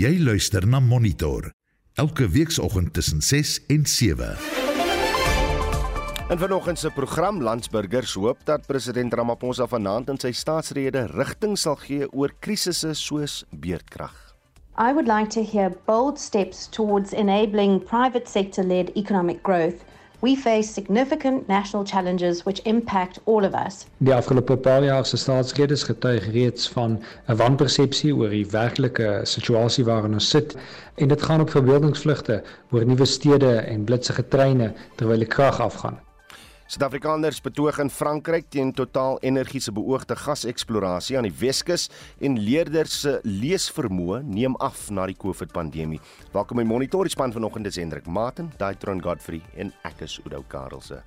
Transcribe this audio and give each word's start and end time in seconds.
Jy 0.00 0.14
luister 0.24 0.64
na 0.64 0.78
Monitor 0.80 1.50
elke 2.00 2.24
weekoggend 2.32 2.94
tussen 2.96 3.20
6 3.20 3.58
en 3.68 3.82
7. 3.84 4.30
In 6.32 6.38
vanoggend 6.38 6.78
se 6.78 6.90
program 6.90 7.42
Landsburgers 7.42 8.14
hoop 8.14 8.38
dat 8.44 8.64
president 8.66 9.12
Ramaphosa 9.14 9.66
vanaand 9.68 10.08
in 10.08 10.20
sy 10.22 10.30
staatsrede 10.32 11.02
rigting 11.12 11.58
sal 11.58 11.76
gee 11.82 12.08
oor 12.16 12.32
krisisse 12.40 12.94
soos 12.96 13.42
beerdkrag. 13.52 14.16
I 14.78 14.94
would 14.96 15.10
like 15.10 15.28
to 15.36 15.44
hear 15.44 15.68
bold 15.84 16.16
steps 16.18 16.64
towards 16.68 17.12
enabling 17.12 17.84
private 17.84 18.28
sector 18.28 18.64
led 18.64 18.96
economic 18.96 19.42
growth. 19.42 19.84
We 20.22 20.36
face 20.36 20.72
significant 20.72 21.48
national 21.48 21.84
challenges 21.86 22.42
which 22.44 22.60
impact 22.64 23.20
all 23.24 23.44
of 23.44 23.54
us. 23.54 23.86
Die 23.98 24.14
afgelope 24.14 24.56
paar 24.56 24.84
jaar 24.84 25.06
se 25.06 25.16
staatsredes 25.16 25.82
getuig 25.82 26.26
reeds 26.32 26.68
van 26.68 27.00
'n 27.26 27.36
wanpersepsie 27.36 28.12
oor 28.14 28.28
die 28.28 28.46
werklike 28.50 29.20
situasie 29.22 29.84
waarin 29.84 30.12
ons 30.12 30.28
sit 30.28 30.56
en 30.94 31.08
dit 31.08 31.22
gaan 31.22 31.40
op 31.40 31.50
verbeeldingsvlugte 31.50 32.42
oor 32.70 32.84
nuwe 32.86 33.04
stede 33.04 33.54
en 33.56 33.84
blitsige 33.84 34.28
treine 34.28 34.72
terwyl 34.94 35.18
die 35.18 35.26
krag 35.36 35.60
afgaan. 35.60 35.98
Suid-Afrikaners 36.70 37.40
betoog 37.42 37.80
in 37.82 37.88
Frankryk 37.90 38.44
teen 38.54 38.68
Total 38.70 39.16
Energie 39.26 39.58
se 39.58 39.72
beoogde 39.74 40.14
gaseksplorasie 40.14 41.16
aan 41.18 41.26
die 41.26 41.34
Weskus 41.40 41.88
en 42.22 42.36
leerders 42.38 43.00
se 43.02 43.16
leesvermoë 43.26 44.20
neem 44.22 44.54
af 44.62 44.84
na 44.94 45.08
die 45.10 45.18
COVID-pandemie. 45.18 45.98
Welkom 46.30 46.62
by 46.62 46.68
Monitor 46.70 47.10
span 47.10 47.34
vanoggend 47.34 47.66
is 47.66 47.80
Hendrik 47.82 48.06
Martin, 48.06 48.52
Daitron 48.62 49.02
Godfrey 49.02 49.42
en 49.58 49.74
ek 49.82 50.06
is 50.06 50.20
Udo 50.22 50.44
Karelse. 50.46 51.02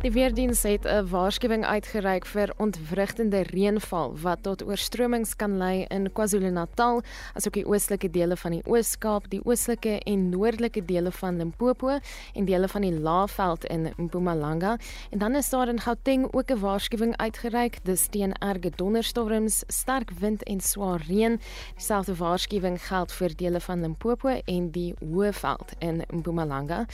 Die 0.00 0.12
weerdiens 0.12 0.62
het 0.62 0.86
'n 0.88 1.08
waarskuwing 1.10 1.64
uitgereik 1.64 2.24
vir 2.26 2.54
ontwrigtende 2.56 3.42
reënval 3.42 4.14
wat 4.22 4.42
tot 4.42 4.62
oorstromings 4.62 5.36
kan 5.36 5.56
lei 5.56 5.84
in 5.88 6.12
KwaZulu-Natal, 6.12 7.02
asook 7.34 7.52
die 7.52 7.66
oostelike 7.66 8.10
dele 8.10 8.36
van 8.36 8.50
die 8.50 8.62
Oos-Kaap, 8.64 9.28
die 9.28 9.44
oostelike 9.44 10.00
en 10.04 10.28
noordelike 10.28 10.84
dele 10.84 11.10
van 11.10 11.36
Limpopo 11.36 11.98
en 12.34 12.44
dele 12.44 12.68
van 12.68 12.80
die 12.80 13.00
Laagveld 13.00 13.64
in 13.64 13.92
Mpumalanga. 13.96 14.78
En 15.10 15.18
dan 15.18 15.34
is 15.34 15.50
daar 15.50 15.68
in 15.68 15.80
Gauteng 15.80 16.32
ook 16.32 16.50
'n 16.50 16.58
waarskuwing 16.58 17.16
uitgereik, 17.16 17.84
dis 17.84 18.06
teen 18.06 18.32
erge 18.32 18.70
donderstorms, 18.76 19.62
sterk 19.66 20.10
wind 20.10 20.42
en 20.42 20.60
swaar 20.60 21.02
reën. 21.08 21.40
Dieselfde 21.74 22.16
waarskuwing 22.16 22.82
geld 22.86 23.12
vir 23.12 23.36
dele 23.36 23.60
van 23.60 23.80
Limpopo 23.80 24.28
en 24.44 24.70
die 24.70 24.94
Hoëveld 25.00 25.72
in 25.78 26.04
Mpumalanga. 26.08 26.86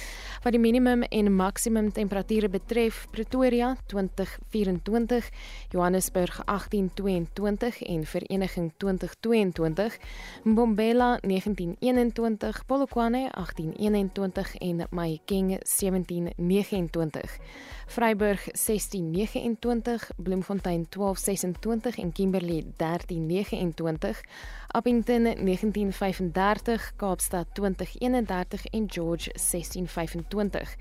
Wat 0.42 0.52
die 0.52 0.60
minimum 0.60 1.02
en 1.02 1.36
maksimum 1.36 1.92
temperature 1.92 2.48
betref, 2.48 2.95
Pretoria 3.10 3.76
2024, 3.86 5.30
Johannesburg 5.72 6.42
1822 6.46 7.82
en 7.86 8.06
Vereniging 8.06 8.72
2022, 8.76 9.98
Mbombela 10.44 11.18
1921, 11.22 12.64
Polokwane 12.66 13.30
1821 13.34 14.56
en 14.60 14.86
Mahikeng 14.90 15.58
1729. 15.62 17.38
Vryburg 17.86 18.40
1629, 18.52 20.10
Bloemfontein 20.16 20.86
1226 20.90 21.98
en 21.98 22.12
Kimberley 22.12 22.62
1329, 22.78 24.22
Appington 24.68 25.22
1935, 25.22 26.92
Kaapstad 26.96 27.46
2031 27.54 28.66
en 28.72 28.86
George 28.88 29.30
1625. 29.34 30.76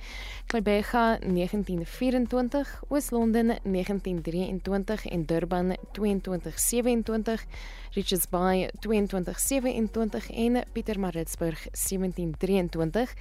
Klebega 0.48 1.20
1924, 2.06 2.82
Oos-London 2.90 3.48
1923 3.64 5.06
en 5.06 5.26
Durban 5.26 5.78
2227, 5.92 7.46
Richards 7.92 8.30
Bay 8.30 8.70
2227 8.80 10.30
en 10.32 10.64
Pietermaritzburg 10.72 11.60
1723. 11.72 13.14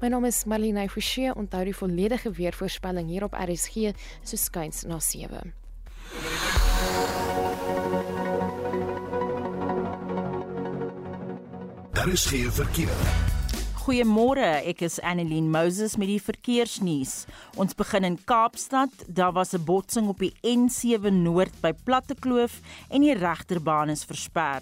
My 0.00 0.08
naam 0.08 0.24
is 0.24 0.44
Marlene 0.44 0.88
Forsie. 0.88 1.34
Onthou 1.34 1.64
die 1.64 1.76
volledige 1.76 2.30
weervoorspelling 2.30 3.08
hier 3.08 3.24
op 3.24 3.34
RSG 3.34 3.90
so 4.22 4.36
skuins 4.36 4.84
na 4.86 5.00
7. 5.00 5.54
Daar 11.92 12.08
is 12.08 12.26
geen 12.26 12.52
verkeer. 12.52 13.27
Goeiemôre, 13.88 14.44
ek 14.68 14.82
is 14.84 14.98
Annelien 15.00 15.46
Moses 15.48 15.94
met 15.96 16.10
die 16.10 16.20
verkeersnuus. 16.20 17.22
Ons 17.56 17.72
begin 17.72 18.04
in 18.04 18.18
Kaapstad. 18.28 18.92
Daar 19.08 19.32
was 19.32 19.54
'n 19.56 19.64
botsing 19.64 20.08
op 20.12 20.18
die 20.18 20.34
N7 20.44 21.22
Noord 21.24 21.54
by 21.62 21.72
Plattekloof 21.72 22.60
en 22.90 23.00
die 23.00 23.14
regterbaan 23.14 23.88
is 23.88 24.04
versper. 24.04 24.60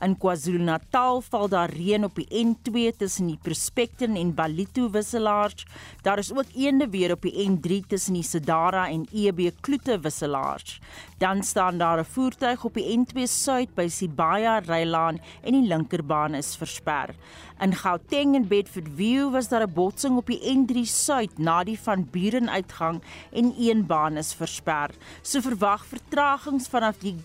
In 0.00 0.16
KwaZulu-Natal 0.16 1.22
val 1.22 1.48
daar 1.48 1.70
reën 1.70 2.04
op 2.04 2.14
die 2.14 2.28
N2 2.30 2.96
tussen 2.96 3.26
die 3.26 3.38
Prospekten 3.42 4.14
en 4.14 4.34
Balito 4.34 4.90
wisselaars. 4.90 5.66
Daar 6.02 6.18
is 6.18 6.32
ook 6.32 6.46
eende 6.54 6.88
weer 6.88 7.12
op 7.12 7.22
die 7.22 7.48
N3 7.48 7.86
tussen 7.88 8.14
die 8.14 8.22
Sedara 8.22 8.88
en 8.88 9.08
EB 9.12 9.50
Kloete 9.60 9.98
wisselaars. 10.00 10.80
Dan 11.18 11.42
staan 11.42 11.78
daar 11.78 11.98
'n 11.98 12.04
voertuig 12.04 12.64
op 12.64 12.74
die 12.74 12.96
N2 12.96 13.26
Suid 13.26 13.74
by 13.74 13.88
Sibaya 13.88 14.58
Rylaan 14.58 15.20
en 15.42 15.52
die 15.52 15.66
linkerbaan 15.66 16.34
is 16.34 16.56
versper. 16.56 17.14
In 17.60 17.74
Gauteng 17.74 18.34
en 18.34 18.48
Bedford 18.48 18.67
View 18.68 19.30
was 19.32 19.48
daar 19.48 19.66
'n 19.66 19.72
botsing 19.72 20.16
op 20.16 20.26
die 20.26 20.40
N3 20.40 20.84
Suid 20.84 21.38
na 21.38 21.64
die 21.64 21.78
van 21.80 22.08
Buren 22.10 22.50
uitgang 22.50 23.02
en 23.32 23.54
een 23.58 23.86
baan 23.86 24.16
is 24.16 24.34
versper. 24.34 24.90
So 25.22 25.40
verwag 25.40 25.86
vertragings 25.86 26.68
vanaf 26.68 26.98
die 26.98 27.16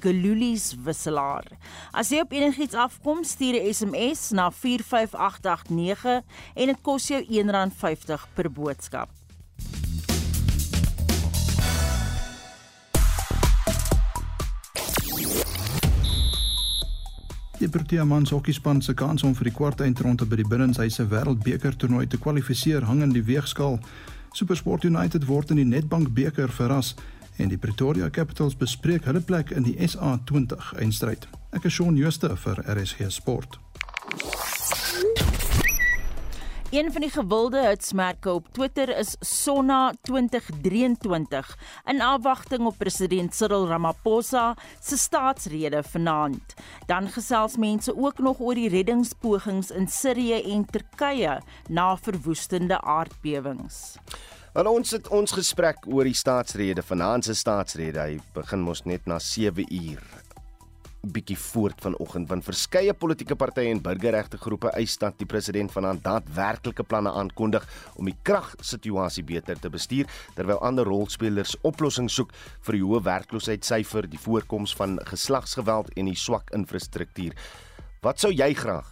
Gelulies 0.00 0.74
wisselaar. 0.84 1.44
As 1.92 2.08
jy 2.08 2.20
op 2.20 2.32
enigiets 2.32 2.74
afkom, 2.74 3.24
stuur 3.24 3.54
'n 3.54 3.74
SMS 3.74 4.30
na 4.30 4.50
45889 4.50 6.22
en 6.54 6.66
dit 6.66 6.80
kos 6.82 7.08
jou 7.08 7.22
R1.50 7.22 8.28
per 8.34 8.52
boodskap. 8.52 9.08
Die 17.60 17.68
Protea 17.68 18.04
mans 18.08 18.30
hokkiespan 18.32 18.78
se 18.80 18.94
kans 18.96 19.20
om 19.22 19.34
vir 19.36 19.50
die 19.50 19.52
kwartfinale 19.52 20.24
by 20.24 20.38
die 20.40 20.46
Binnenshuise 20.48 21.04
Wêreldbeker 21.10 21.74
toernooi 21.76 22.06
te 22.08 22.16
kwalifiseer 22.16 22.86
hang 22.88 23.02
in 23.04 23.12
die 23.12 23.20
weegskaal. 23.26 23.76
SuperSport 24.32 24.86
United 24.88 25.26
word 25.28 25.52
in 25.52 25.60
die 25.60 25.68
Nedbank 25.68 26.08
beker 26.16 26.48
verras 26.48 26.94
en 27.36 27.52
die 27.52 27.60
Pretoria 27.60 28.08
Capitals 28.08 28.56
bespreek 28.56 29.04
hulle 29.04 29.20
plek 29.20 29.52
in 29.52 29.68
die 29.68 29.76
SA20 29.76 30.72
eindstryd. 30.80 31.28
Ek 31.52 31.68
is 31.68 31.76
Shaun 31.76 32.00
Schuster 32.00 32.32
vir 32.32 32.64
RSG 32.64 33.12
Sport. 33.12 33.60
Een 36.70 36.92
van 36.92 37.00
die 37.00 37.10
gewilde 37.10 37.60
hitsmerke 37.66 38.30
op 38.32 38.46
Twitter 38.52 38.96
is 38.98 39.16
Sonna 39.20 39.92
2023 40.02 41.58
in 41.84 42.00
afwagting 42.00 42.66
op 42.66 42.78
president 42.78 43.34
Cyril 43.34 43.66
Ramaphosa 43.66 44.54
se 44.80 44.96
staatsrede 44.96 45.82
vanaand. 45.82 46.54
Dan 46.86 47.08
gesels 47.08 47.56
mense 47.56 47.96
ook 47.96 48.18
nog 48.18 48.38
oor 48.38 48.54
die 48.54 48.68
reddingspogings 48.68 49.70
in 49.70 49.88
Sirië 49.88 50.42
en 50.52 50.64
Turkye 50.70 51.40
na 51.68 51.96
verwoestende 51.96 52.80
aardbewings. 52.80 53.96
Wel 54.52 54.70
ons 54.70 54.90
het 54.90 55.08
ons 55.08 55.32
gesprek 55.32 55.86
oor 55.86 56.06
die 56.06 56.14
staatsrede, 56.14 56.82
vanaand 56.82 57.24
se 57.24 57.34
staatsrede. 57.34 57.98
Hy 57.98 58.18
begin 58.34 58.62
mos 58.62 58.86
net 58.86 59.10
na 59.10 59.18
7 59.18 59.66
uur 59.74 60.06
bietjie 61.00 61.36
voort 61.38 61.80
vanoggend 61.80 62.28
want 62.28 62.44
verskeie 62.44 62.92
politieke 62.92 63.36
partye 63.38 63.72
en 63.72 63.80
burgerregte 63.80 64.36
groepe 64.40 64.68
eis 64.76 64.98
dat 65.00 65.16
die 65.18 65.28
president 65.28 65.72
vanaand 65.72 66.02
daadwerklike 66.04 66.84
planne 66.84 67.12
aankondig 67.16 67.64
om 67.96 68.10
die 68.10 68.16
kragsituasie 68.22 69.24
beter 69.24 69.58
te 69.60 69.72
bestuur 69.72 70.10
terwyl 70.36 70.60
ander 70.66 70.84
rolspelers 70.84 71.56
oplossings 71.64 72.18
soek 72.20 72.34
vir 72.66 72.76
die 72.76 72.84
hoë 72.84 73.00
werkloosheidssyfer, 73.06 74.10
die 74.10 74.20
voorkoms 74.20 74.74
van 74.76 74.98
geslagsgeweld 75.08 75.92
en 75.96 76.10
die 76.10 76.18
swak 76.18 76.52
infrastruktuur. 76.56 77.36
Wat 78.04 78.20
sou 78.20 78.32
jy 78.32 78.52
graag 78.54 78.88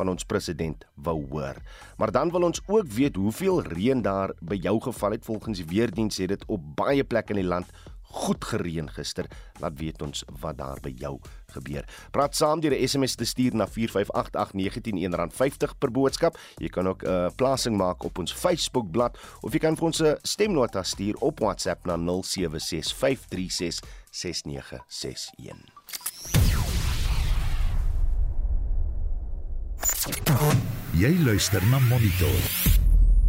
van 0.00 0.12
ons 0.12 0.24
president 0.24 0.84
wou 1.04 1.18
hoor. 1.32 1.58
Maar 2.00 2.12
dan 2.14 2.30
wil 2.32 2.46
ons 2.48 2.62
ook 2.66 2.88
weet 2.88 3.16
hoeveel 3.20 3.62
reën 3.68 4.02
daar 4.02 4.32
by 4.40 4.56
jou 4.60 4.78
geval 4.80 5.16
het 5.16 5.24
volgens 5.24 5.60
die 5.60 5.68
weerdiens 5.68 6.20
het 6.22 6.32
dit 6.32 6.44
op 6.48 6.64
baie 6.78 7.04
plekke 7.04 7.34
in 7.36 7.42
die 7.42 7.48
land 7.48 7.68
goed 8.10 8.44
gereën 8.44 8.90
gister. 8.90 9.26
Laat 9.60 9.78
weet 9.78 10.02
ons 10.02 10.24
wat 10.40 10.58
daar 10.58 10.78
by 10.82 10.94
jou 10.98 11.18
gebeur. 11.54 11.84
Praat 12.10 12.36
saam 12.36 12.60
deur 12.60 12.74
'n 12.74 12.88
SMS 12.88 13.14
te 13.14 13.24
stuur 13.24 13.54
na 13.54 13.66
4588919 13.66 15.30
R50 15.30 15.78
per 15.78 15.90
boodskap. 15.90 16.38
Jy 16.56 16.68
kan 16.68 16.88
ook 16.88 17.02
'n 17.02 17.08
uh, 17.08 17.26
plasing 17.36 17.76
maak 17.76 18.02
op 18.04 18.18
ons 18.18 18.32
Facebook 18.32 18.90
bladsy 18.90 19.18
of 19.40 19.52
jy 19.52 19.58
kan 19.58 19.76
vir 19.76 19.84
ons 19.84 20.00
'n 20.02 20.16
stemnota 20.22 20.82
stuur 20.82 21.14
op 21.20 21.38
WhatsApp 21.40 21.86
na 21.86 21.96
0765366961. 21.96 22.02
Jy 30.92 31.18
luister 31.24 31.66
na 31.66 31.78
Monitor. 31.78 32.40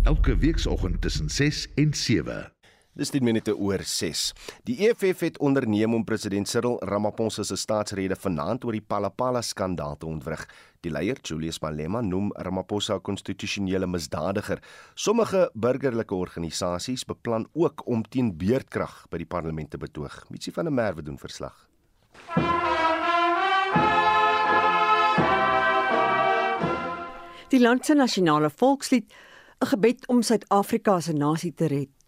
Elke 0.04 0.38
weekoggend 0.38 1.02
tussen 1.02 1.30
6 1.30 1.68
en 1.76 1.94
7. 1.94 2.61
Dis 2.92 3.08
10 3.08 3.24
minute 3.24 3.54
oor 3.56 3.80
6. 3.88 4.22
Die 4.68 4.74
EFF 4.84 5.22
het 5.24 5.38
onderneem 5.40 5.94
om 5.96 6.04
president 6.04 6.50
Cyril 6.52 6.74
Ramaphosa 6.84 7.46
se 7.48 7.56
staatsrede 7.56 8.18
vanaand 8.20 8.66
oor 8.68 8.76
die 8.76 8.84
Palapala 8.84 9.40
skandaal 9.42 9.96
te 9.96 10.10
ontwrig. 10.10 10.44
Die 10.84 10.92
leier, 10.92 11.22
Julius 11.24 11.62
Malema, 11.64 12.02
noem 12.02 12.34
Ramaphosa 12.36 12.96
'n 12.96 13.02
konstitusionele 13.02 13.88
misdadiger. 13.88 14.60
Sommige 14.94 15.50
burgerlike 15.54 16.16
organisasies 16.16 17.06
beplan 17.06 17.48
ook 17.54 17.88
om 17.88 18.04
teen 18.04 18.38
beerdkrag 18.38 19.08
by 19.10 19.18
die 19.18 19.26
parlement 19.26 19.70
te 19.70 19.78
betoog. 19.78 20.26
Mitsi 20.30 20.52
van 20.52 20.66
der 20.66 20.74
Merwe 20.74 21.02
doen 21.02 21.18
verslag. 21.18 21.68
Die 27.48 27.60
land 27.60 27.86
se 27.86 27.94
nasionale 27.94 28.50
volkslied, 28.50 29.14
'n 29.62 29.66
gebed 29.66 30.08
om 30.08 30.22
Suid-Afrika 30.22 31.00
'n 31.08 31.18
nasie 31.18 31.54
te 31.54 31.68
red. 31.68 32.01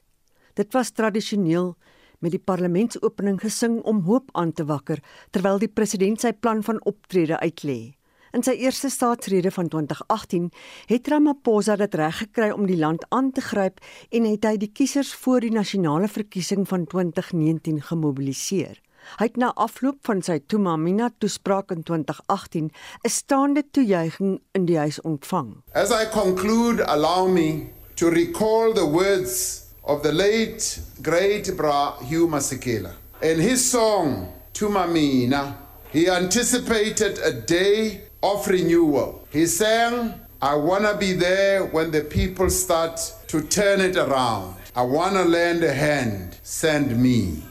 Dit 0.53 0.73
was 0.73 0.91
tradisioneel 0.91 1.73
met 2.19 2.31
die 2.31 2.41
parlementsopening 2.41 3.39
gesing 3.41 3.81
om 3.81 4.03
hoop 4.05 4.29
aan 4.31 4.53
te 4.53 4.65
wakker 4.69 5.01
terwyl 5.31 5.59
die 5.59 5.71
president 5.71 6.21
sy 6.21 6.31
plan 6.33 6.61
van 6.63 6.79
optrede 6.85 7.39
uitlê. 7.41 7.95
In 8.33 8.41
sy 8.45 8.55
eerste 8.65 8.89
staatsrede 8.89 9.51
van 9.53 9.67
2018 9.69 10.47
het 10.89 11.09
Ramaphosa 11.09 11.75
dit 11.77 11.97
reg 11.99 12.21
gekry 12.23 12.49
om 12.53 12.65
die 12.69 12.77
land 12.77 13.05
aan 13.09 13.31
te 13.31 13.41
gryp 13.45 13.81
en 14.09 14.25
het 14.25 14.45
hy 14.45 14.55
die 14.61 14.71
kiesers 14.73 15.11
voor 15.25 15.45
die 15.45 15.53
nasionale 15.53 16.09
verkiesing 16.09 16.65
van 16.69 16.87
2019 16.89 17.81
gemobiliseer. 17.89 18.79
Hy 19.19 19.27
het 19.27 19.37
na 19.37 19.51
afloop 19.59 19.99
van 20.07 20.21
sy 20.25 20.39
Tumamina 20.47 21.09
toespraak 21.19 21.73
in 21.75 21.83
2018 21.83 22.71
'n 22.71 23.09
staande 23.09 23.63
toejuiging 23.71 24.41
in 24.53 24.65
die 24.65 24.77
huis 24.77 25.01
ontvang. 25.01 25.61
As 25.73 25.91
I 25.91 26.09
conclude, 26.09 26.85
allow 26.85 27.27
me 27.27 27.69
to 27.95 28.09
recall 28.09 28.73
the 28.73 28.85
words 28.85 29.62
of 29.85 30.01
the 30.01 30.11
late 30.11 30.79
great 31.01 31.55
Bra 31.57 31.97
Hugh 31.99 32.27
Masekela. 32.27 32.93
In 33.21 33.39
his 33.39 33.69
song, 33.69 34.33
Tumamina, 34.53 35.55
he 35.91 36.09
anticipated 36.09 37.19
a 37.19 37.33
day 37.33 38.01
of 38.21 38.47
renewal. 38.47 39.27
He 39.31 39.45
sang, 39.45 40.13
I 40.41 40.55
want 40.55 40.85
to 40.85 40.97
be 40.97 41.13
there 41.13 41.65
when 41.65 41.91
the 41.91 42.01
people 42.01 42.49
start 42.49 42.99
to 43.27 43.41
turn 43.41 43.81
it 43.81 43.97
around. 43.97 44.55
I 44.75 44.81
want 44.81 45.15
to 45.15 45.23
lend 45.23 45.63
a 45.63 45.73
hand, 45.73 46.39
send 46.41 46.97
me. 46.97 47.43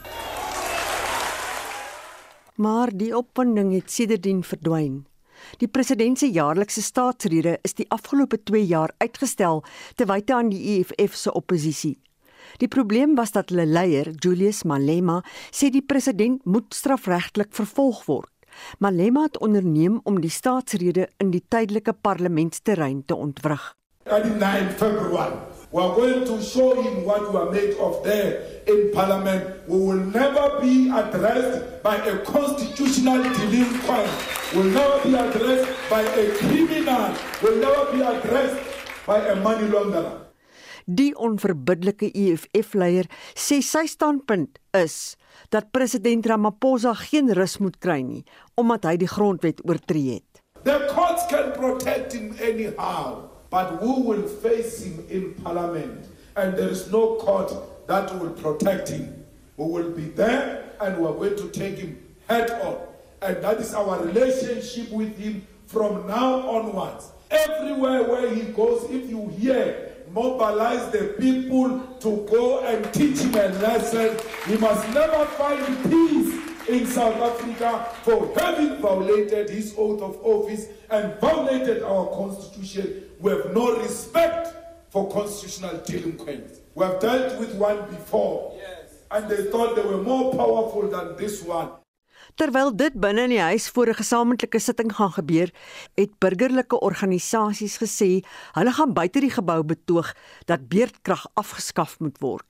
Maar 2.55 2.90
die 2.94 3.17
opwinding 3.17 3.73
het 3.75 3.90
sedertdien 3.90 4.44
verdwyn. 4.44 5.06
Die 5.58 5.69
president 5.69 6.19
se 6.19 6.31
jaarlikse 6.31 6.82
staatsrede 6.82 7.58
is 7.62 7.75
die 7.75 7.87
afgelope 7.90 8.43
2 8.43 8.67
jaar 8.67 8.93
uitgestel 8.99 9.64
te 9.94 10.05
wyte 10.05 10.35
aan 10.35 10.49
die 10.52 10.62
EFF 10.78 11.17
se 11.17 11.32
oppositie. 11.32 11.99
Die 12.60 12.69
probleem 12.69 13.14
was 13.14 13.32
dat 13.32 13.50
hulle 13.50 13.66
leier, 13.66 14.12
Julius 14.19 14.62
Malema, 14.69 15.22
sê 15.50 15.70
die 15.72 15.84
president 15.84 16.44
moet 16.44 16.75
strafregtelik 16.75 17.52
vervolg 17.56 18.04
word. 18.06 18.28
Malema 18.78 19.22
het 19.22 19.38
onderneem 19.38 20.00
om 20.04 20.20
die 20.20 20.31
staatsrede 20.31 21.08
in 21.19 21.31
die 21.32 21.44
tydelike 21.49 21.93
parlementsterrein 21.93 23.04
te 23.06 23.16
ontwrig. 23.16 23.72
On 24.10 24.38
9 24.38 24.70
February, 24.76 25.37
we 25.70 25.81
are 25.81 25.94
going 25.94 26.25
to 26.26 26.43
show 26.43 26.75
him 26.82 27.04
what 27.04 27.32
we 27.32 27.38
are 27.38 27.50
made 27.50 27.76
of 27.78 28.02
there 28.02 28.43
in 28.66 28.90
parliament. 28.93 29.44
We 29.69 29.78
will 29.78 30.04
never 30.10 30.58
be 30.60 30.90
addressed 30.90 31.82
by 31.82 31.96
a 31.96 32.19
constitutional 32.25 33.22
delinquent. 33.22 34.10
We 34.52 34.58
will 34.58 34.72
never 34.72 34.99
be 35.04 35.14
addressed 35.14 35.70
by 35.88 36.02
a 36.02 36.25
criminal. 36.37 37.14
We 37.43 37.50
will 37.50 37.60
never 37.60 37.93
be 37.93 38.02
addressed 38.02 38.60
by 39.06 39.19
a 39.19 39.37
money 39.37 39.69
launderer. 39.69 40.22
Die 40.87 41.12
onverbiddelike 41.14 42.11
EFF-leier 42.11 43.06
sê 43.38 43.61
sy 43.62 43.87
standpunt 43.87 44.58
is 44.75 45.14
dat 45.55 45.70
president 45.73 46.26
Ramaphosa 46.26 46.94
geen 46.99 47.31
rus 47.37 47.58
moet 47.62 47.79
kry 47.79 48.00
nie 48.02 48.25
omdat 48.58 48.88
hy 48.88 48.96
die 49.00 49.11
grondwet 49.11 49.62
oortree 49.69 50.19
het. 50.19 50.43
The 50.64 50.88
courts 50.94 51.26
can 51.31 51.52
protect 51.55 52.12
him 52.12 52.34
anyhow, 52.43 53.31
but 53.50 53.79
who 53.81 54.02
will 54.08 54.26
face 54.43 54.82
him 54.84 55.05
in 55.08 55.34
parliament? 55.43 56.06
And 56.37 56.56
there 56.56 56.70
is 56.70 56.90
no 56.90 57.17
court 57.17 57.52
that 57.87 58.12
will 58.19 58.31
protect 58.31 58.88
him. 58.88 59.25
We 59.56 59.67
will 59.67 59.90
be 59.90 60.08
there 60.17 60.73
and 60.81 60.99
we 60.99 61.06
are 61.06 61.14
going 61.14 61.37
to 61.37 61.49
take 61.50 61.78
him 61.78 61.99
head 62.28 62.50
on. 62.50 62.78
And 63.20 63.43
that 63.43 63.61
is 63.61 63.75
our 63.75 64.02
relationship 64.02 64.90
with 64.90 65.17
him 65.19 65.46
from 65.67 66.06
now 66.06 66.49
onwards. 66.49 67.11
Everywhere 67.31 68.05
where 68.05 68.35
he 68.35 68.52
goes, 68.52 68.90
if 68.90 69.08
you 69.08 69.28
hear 69.38 69.92
mobilize 70.12 70.91
the 70.91 71.14
people 71.19 71.81
to 72.00 72.26
go 72.31 72.61
and 72.64 72.93
teach 72.93 73.19
him 73.19 73.35
a 73.35 73.49
lesson. 73.61 74.19
He 74.47 74.59
must 74.59 74.88
never 74.93 75.25
find 75.26 75.82
peace 75.91 76.69
in 76.69 76.87
South 76.87 77.17
Africa 77.17 77.88
for 78.03 78.32
having 78.38 78.76
violated 78.76 79.50
his 79.50 79.75
oath 79.76 80.03
of 80.03 80.19
office 80.25 80.67
and 80.91 81.19
violated 81.20 81.82
our 81.82 82.06
constitution. 82.09 83.05
We 83.20 83.31
have 83.32 83.53
no 83.55 83.76
respect 83.79 84.55
for 84.91 85.11
constitutional 85.11 85.79
delinquents. 85.85 86.61
We 86.75 86.85
have 86.85 87.00
dealt 87.00 87.38
with 87.38 87.55
one 87.55 87.88
before, 87.91 88.55
yes. 88.56 88.94
and 89.11 89.29
they 89.29 89.50
thought 89.50 89.76
they 89.76 89.82
were 89.82 90.03
more 90.03 90.32
powerful 90.35 90.88
than 90.88 91.17
this 91.17 91.43
one. 91.43 91.70
Terwyl 92.34 92.70
dit 92.73 92.94
binne 92.96 93.26
in 93.26 93.34
die 93.34 93.43
huis 93.44 93.69
voor 93.69 93.88
'n 93.88 94.00
gesamentlike 94.00 94.58
sitting 94.58 94.93
gaan 94.96 95.12
gebeur, 95.12 95.50
het 95.94 96.19
burgerlike 96.19 96.81
organisasies 96.81 97.76
gesê 97.76 98.25
hulle 98.52 98.73
gaan 98.73 98.93
buite 98.93 99.20
die 99.20 99.31
gebou 99.31 99.62
betoog 99.62 100.14
dat 100.46 100.69
beerdkrag 100.69 101.26
afgeskaf 101.34 102.00
moet 102.00 102.19
word. 102.19 102.46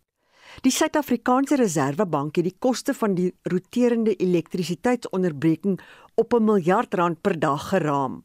Die 0.60 0.72
Suid-Afrikaanse 0.72 1.56
Reserwebank 1.56 2.36
het 2.36 2.44
die 2.44 2.56
koste 2.58 2.94
van 2.94 3.14
die 3.14 3.34
roterende 3.42 4.14
elektrisiteitsonderbreking 4.16 5.80
op 6.14 6.34
'n 6.34 6.44
miljard 6.44 6.94
rand 6.94 7.20
per 7.20 7.38
dag 7.38 7.68
geraam. 7.68 8.22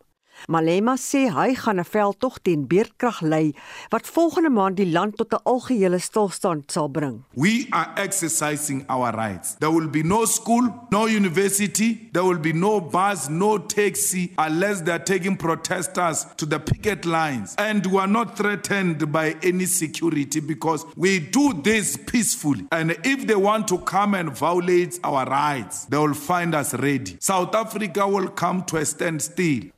Malema 0.48 0.96
sê 0.98 1.28
hy 1.30 1.56
gaan 1.56 1.80
'n 1.80 1.90
veldtog 1.94 2.38
teen 2.44 2.68
beerdkrag 2.68 3.22
lei 3.22 3.54
wat 3.92 4.08
volgende 4.08 4.50
maand 4.50 4.78
die 4.78 4.92
land 4.92 5.18
tot 5.18 5.34
'n 5.34 5.44
algehele 5.44 6.00
stilstand 6.00 6.72
sal 6.72 6.90
bring. 6.90 7.24
We 7.36 7.68
are 7.72 7.90
exercising 7.96 8.86
our 8.90 9.12
rights. 9.12 9.56
There 9.60 9.72
will 9.72 9.90
be 9.90 10.04
no 10.04 10.26
school, 10.26 10.66
no 10.92 11.08
university, 11.08 12.10
there 12.14 12.24
will 12.24 12.40
be 12.40 12.54
no 12.54 12.80
bus, 12.80 13.30
no 13.30 13.58
taxi 13.58 14.32
unless 14.38 14.82
they 14.82 14.94
are 14.94 15.04
taking 15.04 15.36
protesters 15.38 16.26
to 16.38 16.46
the 16.46 16.60
picket 16.60 17.06
lines. 17.06 17.56
And 17.58 17.86
we 17.86 17.98
are 18.00 18.08
not 18.08 18.38
threatened 18.38 19.12
by 19.12 19.36
any 19.42 19.66
security 19.66 20.40
because 20.40 20.86
we 20.96 21.20
do 21.20 21.54
this 21.54 21.98
peacefully. 21.98 22.66
And 22.72 22.92
if 23.04 23.28
they 23.28 23.36
want 23.36 23.68
to 23.68 23.78
come 23.80 24.14
and 24.14 24.30
violate 24.30 25.00
our 25.04 25.26
rights, 25.26 25.86
they 25.86 25.98
will 25.98 26.14
find 26.14 26.56
us 26.56 26.74
ready. 26.74 27.18
South 27.20 27.54
Africa 27.56 28.08
will 28.08 28.30
come 28.30 28.64
to 28.66 28.78
a 28.78 28.86
standstill. 28.86 29.72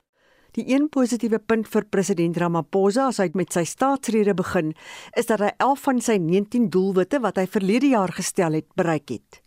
Die 0.59 0.73
een 0.73 0.89
positiewe 0.91 1.37
punt 1.39 1.69
vir 1.71 1.85
president 1.87 2.35
Ramaphosa 2.41 3.05
as 3.13 3.21
hy 3.23 3.29
met 3.39 3.53
sy 3.55 3.61
staatsrede 3.63 4.33
begin, 4.35 4.73
is 5.15 5.29
dat 5.29 5.39
hy 5.39 5.53
11 5.63 5.85
van 5.85 6.01
sy 6.03 6.17
19 6.19 6.65
doelwitte 6.73 7.21
wat 7.23 7.39
hy 7.39 7.45
verlede 7.47 7.93
jaar 7.93 8.11
gestel 8.11 8.57
het, 8.59 8.67
bereik 8.75 9.13
het. 9.13 9.39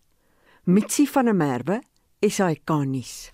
Mitsi 0.65 1.05
van 1.11 1.29
der 1.29 1.37
Merwe, 1.37 1.83
SAK-nuus. 2.25 3.32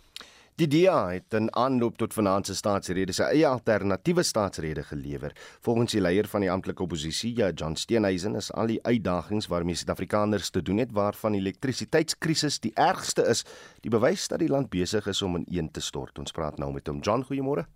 Die 0.58 0.66
DA 0.66 1.12
het 1.12 1.34
in 1.38 1.46
aanloop 1.54 2.00
tot 2.00 2.16
vanaand 2.16 2.48
se 2.48 2.54
staatsrede 2.58 3.14
sy 3.14 3.28
eie 3.30 3.44
alternatiewe 3.46 4.24
staatsrede 4.26 4.82
gelewer. 4.88 5.30
Volgens 5.62 5.94
die 5.94 6.02
leier 6.02 6.26
van 6.26 6.42
die 6.42 6.50
amptelike 6.50 6.82
oppositie, 6.82 7.30
ja 7.38 7.52
John 7.52 7.78
Steenhuisen, 7.78 8.34
is 8.34 8.50
al 8.50 8.72
die 8.72 8.80
uitdagings 8.82 9.46
waarmee 9.52 9.78
Suid-Afrikaners 9.78 10.50
te 10.50 10.62
doen 10.66 10.82
het, 10.82 10.90
waarvan 10.98 11.38
die 11.38 11.44
elektrisiteitskrisis 11.44 12.58
die 12.66 12.74
ergste 12.74 13.28
is, 13.30 13.44
die 13.86 13.94
bewys 13.94 14.26
dat 14.34 14.42
die 14.42 14.50
land 14.50 14.66
besig 14.74 15.06
is 15.06 15.22
om 15.22 15.38
ineen 15.44 15.70
te 15.70 15.80
stort. 15.80 16.18
Ons 16.18 16.34
praat 16.34 16.58
nou 16.58 16.72
met 16.74 16.90
hom. 16.90 16.98
John, 17.06 17.22
goeiemôre. 17.30 17.68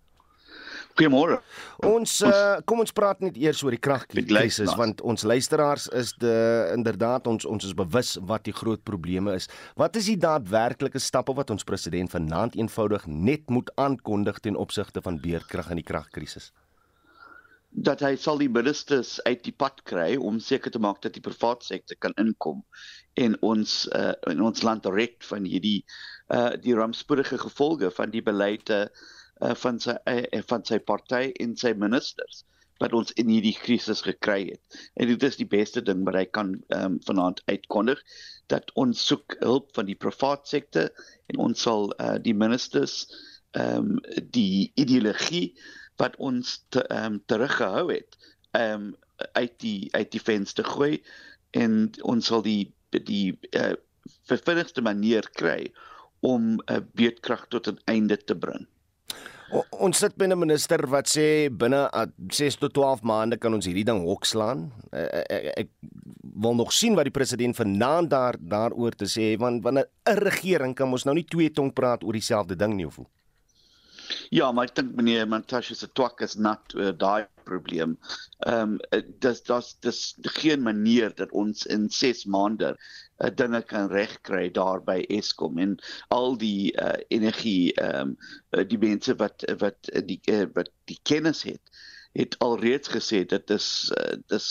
Goeiemôre. 0.93 1.39
Ons 1.89 2.19
uh, 2.21 2.59
kom 2.69 2.83
ons 2.83 2.93
praat 2.93 3.21
net 3.23 3.37
eers 3.41 3.63
oor 3.65 3.73
die 3.73 3.81
kragkrisis 3.81 4.75
want 4.77 4.99
ons 5.01 5.25
luisteraars 5.25 5.87
is 5.97 6.11
de 6.21 6.33
inderdaad 6.75 7.25
ons 7.31 7.47
ons 7.49 7.65
is 7.65 7.73
bewus 7.77 8.13
wat 8.29 8.45
die 8.45 8.53
groot 8.53 8.83
probleme 8.85 9.33
is. 9.33 9.49
Wat 9.79 9.97
is 9.97 10.11
die 10.11 10.19
daadwerklike 10.21 11.01
stappe 11.01 11.33
wat 11.33 11.49
ons 11.49 11.65
president 11.65 12.13
vanaand 12.13 12.59
eenvoudig 12.59 13.07
net 13.09 13.49
moet 13.49 13.71
aankondig 13.81 14.37
ten 14.45 14.59
opsigte 14.59 15.01
van 15.01 15.17
beerdkrag 15.23 15.71
in 15.73 15.81
die 15.81 15.89
kragkrisis? 15.89 16.51
dat 17.73 18.03
hy 18.05 18.11
sal 18.21 18.37
die 18.37 18.51
ministers 18.53 19.15
uit 19.25 19.39
die 19.47 19.55
pad 19.57 19.79
kry 19.89 20.11
om 20.21 20.35
seker 20.37 20.69
te 20.69 20.77
maak 20.77 20.99
dat 21.01 21.15
die 21.15 21.23
private 21.25 21.65
sektor 21.65 21.97
kan 22.05 22.13
inkom 22.21 22.59
en 23.17 23.33
ons 23.41 23.87
uh, 23.97 24.11
in 24.29 24.43
ons 24.45 24.61
land 24.61 24.85
red 24.93 25.25
van 25.25 25.47
hierdie 25.49 25.79
uh, 26.29 26.53
die 26.61 26.75
rampspoedige 26.77 27.39
gevolge 27.41 27.89
van 27.97 28.13
die 28.13 28.21
beleide 28.21 28.83
uh, 28.83 29.01
uh, 29.43 29.53
van 29.65 29.79
sy 29.83 29.95
uh, 30.09 30.41
van 30.49 30.65
sy 30.65 30.79
party 30.79 31.29
en 31.43 31.55
sy 31.59 31.73
ministers 31.77 32.43
wat 32.81 32.95
ons 32.97 33.13
in 33.21 33.29
hierdie 33.31 33.55
krisis 33.55 34.01
gekry 34.03 34.39
het. 34.49 34.79
En 34.99 35.07
dit 35.07 35.23
is 35.23 35.37
die 35.39 35.47
beste 35.49 35.83
ding 35.85 36.01
wat 36.07 36.17
hy 36.17 36.25
kan 36.35 36.55
um, 36.75 36.97
vanaand 37.07 37.43
uitkondig 37.51 38.01
dat 38.51 38.71
ons 38.79 39.05
soek 39.07 39.37
hulp 39.43 39.69
van 39.77 39.87
die 39.87 39.99
private 39.99 40.49
sektor 40.49 40.89
en 41.31 41.39
ons 41.47 41.63
sal 41.67 41.93
uh, 41.99 42.17
die 42.23 42.35
ministers 42.35 43.05
ehm 43.53 43.93
um, 43.93 43.97
die 44.33 44.73
ideologie 44.81 45.53
wat 46.01 46.15
ons 46.17 46.55
te, 46.73 46.81
um, 46.89 47.19
teruggehou 47.29 47.87
het 47.93 48.17
ehm 48.57 48.89
um, 48.89 48.91
uit 49.37 49.53
die 49.61 49.89
uit 49.93 50.09
die 50.11 50.19
venster 50.19 50.65
gooi 50.67 50.97
en 51.55 51.91
ons 52.01 52.27
sal 52.27 52.41
die 52.43 52.73
die 52.89 53.37
uh, 53.53 53.75
vervinnigste 54.27 54.81
manier 54.81 55.29
kry 55.37 55.69
om 56.25 56.57
'n 56.57 56.61
uh, 56.73 56.81
beerdkrag 56.97 57.45
tot 57.53 57.69
'n 57.69 57.79
einde 57.85 58.17
te 58.17 58.35
bring. 58.35 58.65
O, 59.53 59.61
ons 59.85 59.99
sit 60.01 60.15
binne 60.17 60.33
'n 60.35 60.39
minister 60.39 60.81
wat 60.89 61.07
sê 61.07 61.49
binne 61.49 61.85
6 62.29 62.57
tot 62.57 62.73
12 62.73 63.03
maande 63.03 63.37
kan 63.37 63.53
ons 63.53 63.65
hierdie 63.65 63.85
ding 63.85 64.01
hokslaan. 64.01 64.71
Ek, 64.91 65.25
ek, 65.29 65.43
ek 65.57 65.69
wil 66.41 66.55
nog 66.55 66.73
sien 66.73 66.95
wat 66.95 67.05
die 67.05 67.13
president 67.13 67.55
vanaand 67.55 68.09
daar 68.09 68.35
daaroor 68.39 68.95
te 68.97 69.05
sê 69.05 69.37
want 69.37 69.63
wanneer 69.63 69.85
'n 70.09 70.17
regering 70.17 70.73
kan 70.73 70.89
ons 70.91 71.05
nou 71.05 71.13
nie 71.15 71.27
twee 71.29 71.49
tong 71.49 71.73
praat 71.73 72.03
oor 72.03 72.13
dieselfde 72.13 72.55
ding 72.55 72.73
nie 72.75 72.87
of 72.87 72.95
hoe. 72.95 73.05
Ja, 74.29 74.51
maar 74.51 74.69
ek 74.69 74.75
dink 74.79 74.95
meneer 74.97 75.27
Mantashe 75.29 75.75
se 75.75 75.87
twak 75.97 76.21
is 76.25 76.35
nat 76.35 76.75
uh, 76.75 76.91
daai 76.91 77.25
probleem. 77.47 77.97
Ehm 78.47 78.75
um, 78.75 79.03
dis 79.25 79.41
dis 79.49 79.71
dis 79.85 80.01
geen 80.39 80.63
manier 80.63 81.13
dat 81.15 81.31
ons 81.31 81.65
in 81.75 81.89
6 81.89 82.25
maande 82.35 82.73
uh, 82.73 83.29
dinge 83.41 83.61
kan 83.71 83.89
regkry 83.91 84.49
daar 84.59 84.83
by 84.83 84.99
Eskom 85.19 85.59
en 85.65 85.77
al 86.17 86.37
die 86.45 86.71
uh, 86.73 86.95
energie 87.09 87.73
ehm 87.73 88.15
um, 88.15 88.67
die 88.73 88.81
mense 88.87 89.15
wat 89.23 89.45
wat 89.63 89.91
die 90.11 90.21
uh, 90.31 90.45
wat 90.55 90.71
die 90.91 90.99
kennis 91.03 91.43
het 91.49 91.61
het 92.13 92.35
alreeds 92.45 92.89
gesê 92.93 93.23
dit 93.25 93.49
is 93.49 93.67
uh, 93.97 94.17
dis 94.29 94.47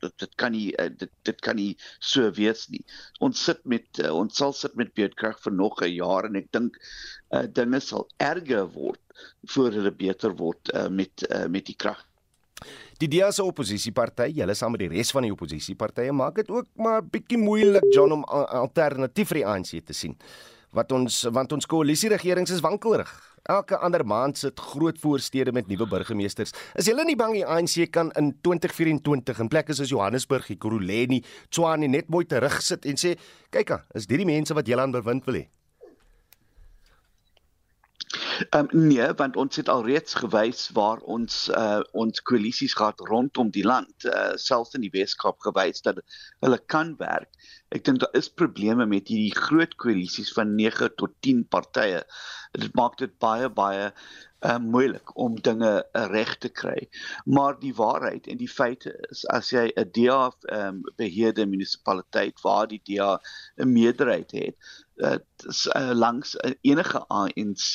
dit, 0.00 0.12
dit 0.24 0.34
kan 0.40 0.54
nie 0.54 0.70
uh, 0.80 0.88
dit 0.96 1.10
dit 1.28 1.40
kan 1.44 1.58
nie 1.60 1.74
so 2.00 2.30
wees 2.38 2.64
nie. 2.72 2.80
Ons 3.20 3.42
sit 3.48 3.60
met 3.68 4.00
uh, 4.00 4.14
ons 4.16 4.36
sal 4.40 4.54
sit 4.56 4.76
met 4.80 4.94
beerdkrag 4.96 5.40
vir 5.44 5.52
nog 5.58 5.82
'n 5.84 5.92
jaar 5.92 6.28
en 6.28 6.40
ek 6.40 6.48
dink 6.56 6.78
uh, 7.36 7.44
dinge 7.60 7.80
sal 7.84 8.08
erger 8.16 8.64
word 8.78 9.01
voor 9.54 9.70
hulle 9.72 9.92
beter 9.92 10.34
word 10.36 10.72
uh, 10.74 10.88
met 10.88 11.26
uh, 11.28 11.46
met 11.50 11.66
die 11.66 11.76
krag. 11.76 12.00
Die 13.02 13.08
DA 13.10 13.32
se 13.34 13.42
oppositieparty, 13.42 14.28
julle 14.36 14.54
saam 14.54 14.76
met 14.76 14.84
die 14.84 14.92
res 14.92 15.10
van 15.14 15.26
die 15.26 15.32
oppositiepartye 15.34 16.12
maak 16.14 16.38
dit 16.38 16.50
ook 16.54 16.68
maar 16.78 17.02
bietjie 17.02 17.40
moeilik 17.40 17.86
John 17.94 18.20
om 18.20 18.24
alternatief 18.30 19.32
vir 19.32 19.42
die 19.42 19.48
ANC 19.48 19.74
te 19.88 19.96
sien. 19.96 20.14
Wat 20.72 20.92
ons 20.94 21.24
want 21.34 21.52
ons 21.52 21.66
koalisieregering 21.68 22.48
is 22.48 22.62
wankelrig. 22.64 23.10
Elke 23.50 23.76
ander 23.82 24.04
maand 24.06 24.38
sit 24.38 24.60
groot 24.60 24.98
voorstede 25.02 25.52
met 25.52 25.66
nuwe 25.66 25.88
burgemeesters. 25.90 26.54
Is 26.78 26.86
julle 26.86 27.04
nie 27.04 27.18
bang 27.18 27.34
die 27.34 27.46
ANC 27.46 27.90
kan 27.90 28.12
in 28.20 28.30
2024 28.46 29.42
in 29.42 29.50
plekke 29.50 29.74
soos 29.74 29.90
Johannesburg, 29.90 30.46
Ekurhuleni, 30.54 31.24
Tshwane 31.50 31.90
net 31.90 32.08
mooi 32.08 32.22
terugsit 32.24 32.86
en 32.86 32.96
sê, 32.96 33.16
"Kyk, 33.50 33.74
is 33.94 34.06
dit 34.06 34.18
die 34.18 34.26
mense 34.26 34.54
wat 34.54 34.66
julle 34.66 34.82
aan 34.82 34.94
bewind 34.94 35.26
wil 35.26 35.34
hê?" 35.34 35.48
Ehm 38.50 38.68
um, 38.72 38.86
nee, 38.86 39.06
want 39.16 39.36
ons 39.36 39.56
het 39.56 39.68
alreeds 39.68 40.14
gewys 40.14 40.70
waar 40.76 41.00
ons 41.14 41.34
uh 41.58 41.80
ons 42.02 42.22
koalisies 42.28 42.74
gehad 42.78 43.00
rondom 43.10 43.50
die 43.54 43.64
land, 43.64 44.06
uh 44.08 44.32
selfs 44.40 44.74
in 44.78 44.84
die 44.86 44.92
Weskaap 44.94 45.40
gewys 45.46 45.84
dat 45.86 46.00
hulle 46.44 46.58
kan 46.74 46.94
werk. 47.02 47.30
Ek 47.76 47.84
dink 47.84 48.00
daar 48.02 48.18
is 48.18 48.30
probleme 48.42 48.86
met 48.86 49.12
hierdie 49.12 49.36
groot 49.36 49.76
koalisies 49.84 50.32
van 50.36 50.54
9 50.56 50.90
tot 50.96 51.14
10 51.26 51.44
partye. 51.54 52.02
Dit 52.52 52.74
maak 52.78 52.98
dit 53.00 53.12
baie 53.18 53.48
baie 53.62 53.92
uh 54.42 54.58
moeilik 54.58 55.16
om 55.16 55.40
dinge 55.40 55.72
uh, 55.92 56.06
reg 56.10 56.36
te 56.38 56.48
kry. 56.48 56.88
Maar 57.24 57.58
die 57.60 57.74
waarheid 57.74 58.26
en 58.26 58.40
die 58.40 58.50
feite 58.50 58.94
is 59.10 59.24
as 59.30 59.52
jy 59.54 59.68
'n 59.76 59.90
DA 59.94 60.32
um, 60.52 60.82
beheerde 60.96 61.46
munisipaliteit 61.46 62.40
waar 62.42 62.66
die 62.68 62.82
DA 62.84 63.20
'n 63.56 63.72
meerderheid 63.72 64.30
het, 64.30 64.56
uh, 64.96 65.18
uh, 65.76 65.92
langs 65.94 66.36
enige 66.60 67.04
ANC 67.08 67.70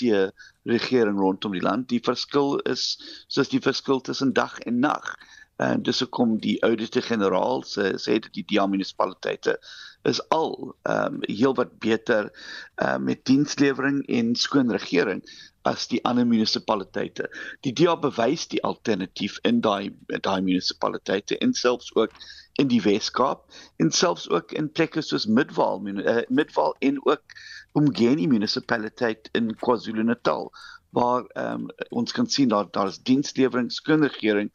regering 0.63 1.19
rondom 1.19 1.51
die 1.51 1.61
land. 1.61 1.89
Die 1.89 2.03
verskil 2.03 2.59
is 2.59 2.99
soos 3.27 3.49
die 3.49 3.63
verskil 3.63 4.01
tussen 4.01 4.33
dag 4.33 4.59
en 4.59 4.79
nag. 4.79 5.15
En 5.57 5.81
dis 5.81 5.99
hoekom 5.99 6.37
die 6.39 6.59
oudste 6.63 7.01
generaal 7.01 7.63
sê 7.65 7.95
sê 7.97 8.19
dat 8.21 8.33
die 8.35 8.45
DA 8.45 8.67
munisipaliteite 8.69 9.57
is 10.03 10.19
al 10.29 10.75
ehm 10.83 11.15
um, 11.15 11.21
heelwat 11.25 11.79
beter 11.79 12.29
uh, 12.75 12.97
met 12.97 13.25
dienslewering 13.25 14.03
en 14.19 14.35
skoon 14.35 14.71
regering 14.71 15.23
as 15.67 15.87
die 15.91 15.99
ander 16.05 16.25
munisipaliteite. 16.25 17.27
Die 17.65 17.73
DA 17.75 17.95
bewys 17.99 18.47
die 18.51 18.63
alternatief 18.63 19.39
in 19.43 19.61
daai 19.61 19.91
daai 20.07 20.41
munisipaliteite 20.41 21.37
en 21.43 21.53
selfs 21.53 21.93
ook 21.95 22.15
in 22.61 22.71
die 22.71 22.81
Weskaap 22.83 23.45
en 23.83 23.91
selfs 23.91 24.29
ook 24.29 24.51
in 24.51 24.71
plekke 24.71 25.03
soos 25.05 25.27
Midvaal, 25.27 25.83
uh, 25.93 26.23
Midvaal 26.29 26.75
en 26.79 26.99
ook 27.05 27.37
Umgeni 27.77 28.27
munisipaliteit 28.27 29.29
in 29.37 29.51
KwaZulu-Natal 29.55 30.49
waar 30.97 31.27
um, 31.37 31.67
ons 31.89 32.11
kan 32.15 32.29
sien 32.31 32.49
dat 32.49 32.71
daar 32.73 32.87
is 32.87 32.97
dienslewering, 33.05 33.71
skoonregering 33.71 34.49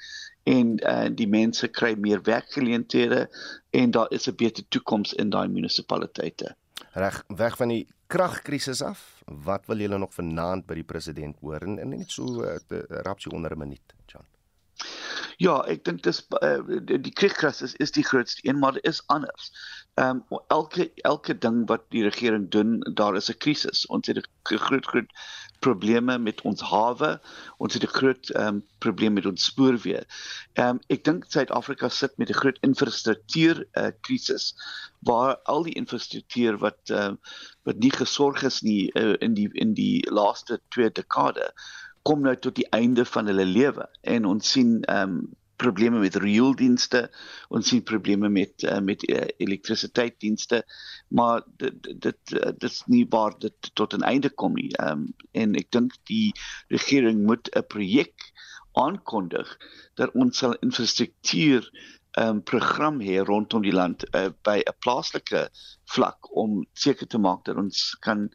en 0.49 0.73
uh, 0.81 1.07
die 1.15 1.29
mense 1.29 1.69
kry 1.69 1.93
meer 1.95 2.23
werkgeleenthede 2.27 3.29
en 3.71 3.95
daar 3.95 4.11
is 4.11 4.27
'n 4.29 4.35
beter 4.37 4.65
toekoms 4.69 5.13
in 5.13 5.31
daai 5.31 5.49
munisipaliteite. 5.49 6.57
Reg, 6.93 7.23
weg 7.29 7.57
van 7.57 7.69
die 7.73 7.87
kragkrisis 8.13 8.83
af. 8.85 9.23
Wat 9.25 9.67
wil 9.67 9.81
julle 9.81 9.99
nog 9.99 10.13
vanaand 10.15 10.67
by 10.69 10.77
die 10.77 10.85
president 10.85 11.39
hoor 11.41 11.65
en, 11.65 11.79
en 11.81 11.95
net 11.95 12.13
so 12.13 12.45
uh, 12.45 12.59
rapsie 13.07 13.33
onder 13.33 13.55
'n 13.55 13.59
minuut, 13.59 13.95
John? 14.07 14.27
Ja, 15.41 15.55
ek 15.73 15.85
dink 15.85 16.03
dis 16.05 16.21
uh, 16.43 16.61
die, 16.85 16.99
die 17.01 17.13
kragkrisis 17.13 17.75
is 17.81 17.95
die 17.97 18.05
grootste 18.05 18.45
een, 18.49 18.59
maar 18.59 18.77
dit 18.77 18.85
is 18.85 19.03
anders. 19.07 19.53
Ehm 19.95 20.21
um, 20.29 20.41
elke 20.49 20.91
elke 21.09 21.39
ding 21.39 21.67
wat 21.69 21.89
die 21.89 22.03
regering 22.03 22.51
doen, 22.51 22.81
daar 22.95 23.17
is 23.17 23.31
'n 23.31 23.39
krisis. 23.39 23.87
Ons 23.87 24.07
het 24.07 24.17
'n 24.19 24.59
groot 24.69 24.87
groot 24.87 25.11
probleme 25.63 26.19
met 26.19 26.41
ons 26.49 26.63
hawe. 26.73 27.11
Ons 27.63 27.75
het 27.75 27.85
'n 27.87 27.97
groot 27.99 28.31
ehm 28.31 28.47
um, 28.47 28.63
probleem 28.79 29.13
met 29.19 29.27
ons 29.27 29.45
spoorweë. 29.51 30.03
Ehm 30.59 30.69
um, 30.69 30.81
ek 30.95 31.05
dink 31.05 31.25
Suid-Afrika 31.29 31.89
sit 31.89 32.19
met 32.19 32.31
'n 32.31 32.41
groot 32.43 32.59
infrastruktuur 32.69 33.65
uh, 33.73 33.91
krisis 34.01 34.55
waar 35.11 35.37
al 35.45 35.63
die 35.63 35.79
infrastruktuur 35.83 36.59
wat 36.59 36.81
ehm 36.91 37.13
uh, 37.13 37.39
wat 37.63 37.79
nie 37.79 37.93
gesorg 37.95 38.43
is 38.43 38.61
nie 38.63 38.91
uh, 38.95 39.15
in 39.19 39.35
die 39.35 39.49
in 39.53 39.75
die 39.75 40.11
laaste 40.11 40.61
2 40.69 40.91
dekade 40.91 41.53
kom 42.03 42.23
nou 42.23 42.35
tot 42.37 42.55
die 42.59 42.69
einde 42.71 43.05
van 43.05 43.27
hulle 43.31 43.47
lewe 43.47 43.87
en 44.01 44.27
ons 44.35 44.51
sien 44.57 44.83
ehm 44.83 45.17
um, 45.17 45.31
probleme 45.63 46.01
met 46.03 46.19
riooldienste 46.21 47.07
ons 47.55 47.69
sien 47.69 47.83
probleme 47.87 48.29
met 48.33 48.67
uh, 48.67 48.81
met 48.81 49.05
uh, 49.09 49.23
elektrisiteitsdienste 49.47 50.63
maar 51.19 51.43
dit 51.63 51.91
dit 52.07 52.35
uh, 52.39 52.51
dit 52.51 52.71
is 52.71 52.83
nie 52.87 53.05
waar 53.11 53.35
dit 53.39 53.71
tot 53.79 53.95
'n 53.95 54.09
einde 54.13 54.31
kom 54.31 54.55
nie. 54.55 54.71
Um, 54.81 55.07
en 55.33 55.55
ek 55.55 55.71
dink 55.71 55.97
die 56.11 56.33
regering 56.69 57.25
moet 57.27 57.51
'n 57.57 57.67
projek 57.75 58.33
aankondig 58.73 59.57
dat 60.01 60.15
ons 60.15 60.39
sal 60.39 60.57
infrastruktuur 60.61 61.69
'n 62.13 62.29
um, 62.29 62.43
program 62.43 63.01
hê 63.01 63.23
rondom 63.25 63.63
die 63.65 63.73
land 63.73 64.05
uh, 64.15 64.29
by 64.45 64.59
'n 64.61 64.77
plaaslike 64.85 65.49
vlak 65.95 66.29
om 66.43 66.67
seker 66.73 67.07
te 67.07 67.19
maak 67.19 67.45
dat 67.45 67.57
ons 67.57 67.97
kan 68.05 68.27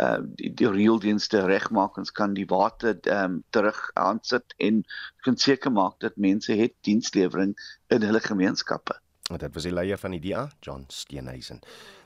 uh, 0.00 0.20
die, 0.38 0.52
die 0.54 0.70
reëldienste 0.70 1.42
regmaak, 1.46 1.98
ons 1.98 2.12
kan 2.12 2.34
die 2.34 2.46
water 2.46 2.94
um, 3.10 3.42
terug 3.50 3.80
aansit 3.94 4.54
en 4.58 4.84
kan 5.26 5.36
seker 5.36 5.72
maak 5.72 5.98
dat 6.00 6.16
mense 6.16 6.52
het 6.52 6.74
dienslewering 6.86 7.56
in 7.90 8.06
hulle 8.06 8.22
gemeenskappe. 8.22 8.94
Dit 9.26 9.56
was 9.56 9.64
die 9.66 9.72
leier 9.74 9.98
van 9.98 10.12
die 10.14 10.20
DA, 10.22 10.44
John 10.62 10.84
Steenhuisen. 10.86 11.58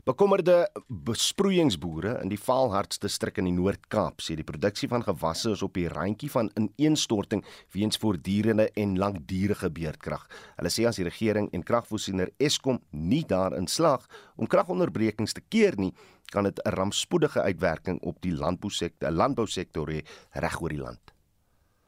Bekommerde 0.09 0.71
besproeiingsboere 0.89 2.15
in 2.23 2.31
die 2.33 2.39
Vaalhartsdistrik 2.41 3.37
in 3.43 3.51
die 3.51 3.53
Noord-Kaap 3.53 4.25
sê 4.25 4.39
die 4.39 4.47
produksie 4.49 4.89
van 4.89 5.05
gewasse 5.05 5.53
is 5.53 5.61
op 5.61 5.77
die 5.77 5.85
randjie 5.93 6.31
van 6.33 6.49
ineenstorting 6.57 7.45
weens 7.77 8.01
voortdurende 8.01 8.71
en 8.73 8.97
langdurige 8.97 9.69
beerdkrag. 9.69 10.25
Hulle 10.57 10.73
sê 10.73 10.89
as 10.89 10.97
die 10.97 11.05
regering 11.05 11.51
en 11.53 11.67
kragvoorsiener 11.69 12.33
Eskom 12.41 12.81
nie 12.97 13.27
daarin 13.29 13.69
slaag 13.69 14.09
om 14.41 14.49
kragonderbrekings 14.49 15.37
te 15.37 15.45
keer 15.53 15.77
nie, 15.77 15.93
kan 16.33 16.49
dit 16.49 16.59
'n 16.65 16.73
rampspoedige 16.73 17.43
uitwerking 17.43 18.01
op 18.01 18.17
die 18.23 18.33
landbousektor, 18.33 19.11
landbousektor 19.11 19.89
hê 19.89 20.05
reg 20.33 20.61
oor 20.63 20.71
die 20.71 20.81
land. 20.81 21.13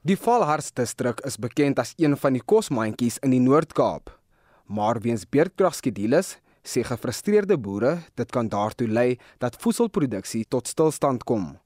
Die 0.04 0.16
Vaalhartsdistrik 0.16 1.20
is 1.24 1.38
bekend 1.38 1.78
as 1.78 1.94
een 1.96 2.16
van 2.16 2.32
die 2.32 2.42
kosmandjies 2.44 3.18
in 3.22 3.30
die 3.30 3.40
Noord-Kaap. 3.40 4.21
Maar 4.66 5.00
weens 5.00 5.24
beerdkragskedules 5.28 6.36
sê 6.62 6.84
gefrustreerde 6.86 7.58
boere 7.58 7.98
dit 8.14 8.30
kan 8.30 8.48
daartoe 8.48 8.88
lei 8.88 9.18
dat 9.42 9.58
voedselproduksie 9.58 10.44
tot 10.48 10.68
stilstand 10.68 11.24
kom. 11.24 11.58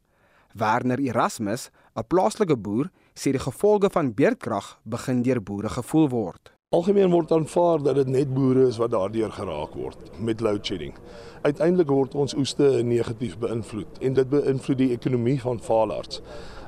Werner 0.56 0.98
Erasmus, 0.98 1.70
'n 1.96 2.06
plaaslike 2.08 2.56
boer, 2.56 2.90
sê 3.14 3.32
die 3.32 3.38
gevolge 3.38 3.90
van 3.90 4.14
beerdkrag 4.14 4.78
begin 4.84 5.22
deur 5.22 5.42
boere 5.42 5.68
gevoel 5.68 6.08
word. 6.08 6.52
Algemeen 6.74 7.10
word 7.10 7.32
aanvaar 7.32 7.82
dat 7.82 7.94
dit 7.94 8.08
net 8.08 8.34
boere 8.34 8.66
is 8.66 8.76
wat 8.76 8.90
daardeur 8.90 9.30
geraak 9.32 9.74
word 9.74 9.98
met 10.18 10.40
load 10.40 10.66
shedding. 10.66 10.94
Uiteindelik 11.42 11.88
word 11.88 12.14
ons 12.14 12.34
oeste 12.34 12.82
negatief 12.82 13.38
beïnvloed 13.38 14.00
en 14.00 14.16
dit 14.16 14.28
beïnvloed 14.28 14.78
die 14.78 14.90
ekonomie 14.90 15.40
van 15.40 15.60
Vaalarts. 15.60 16.20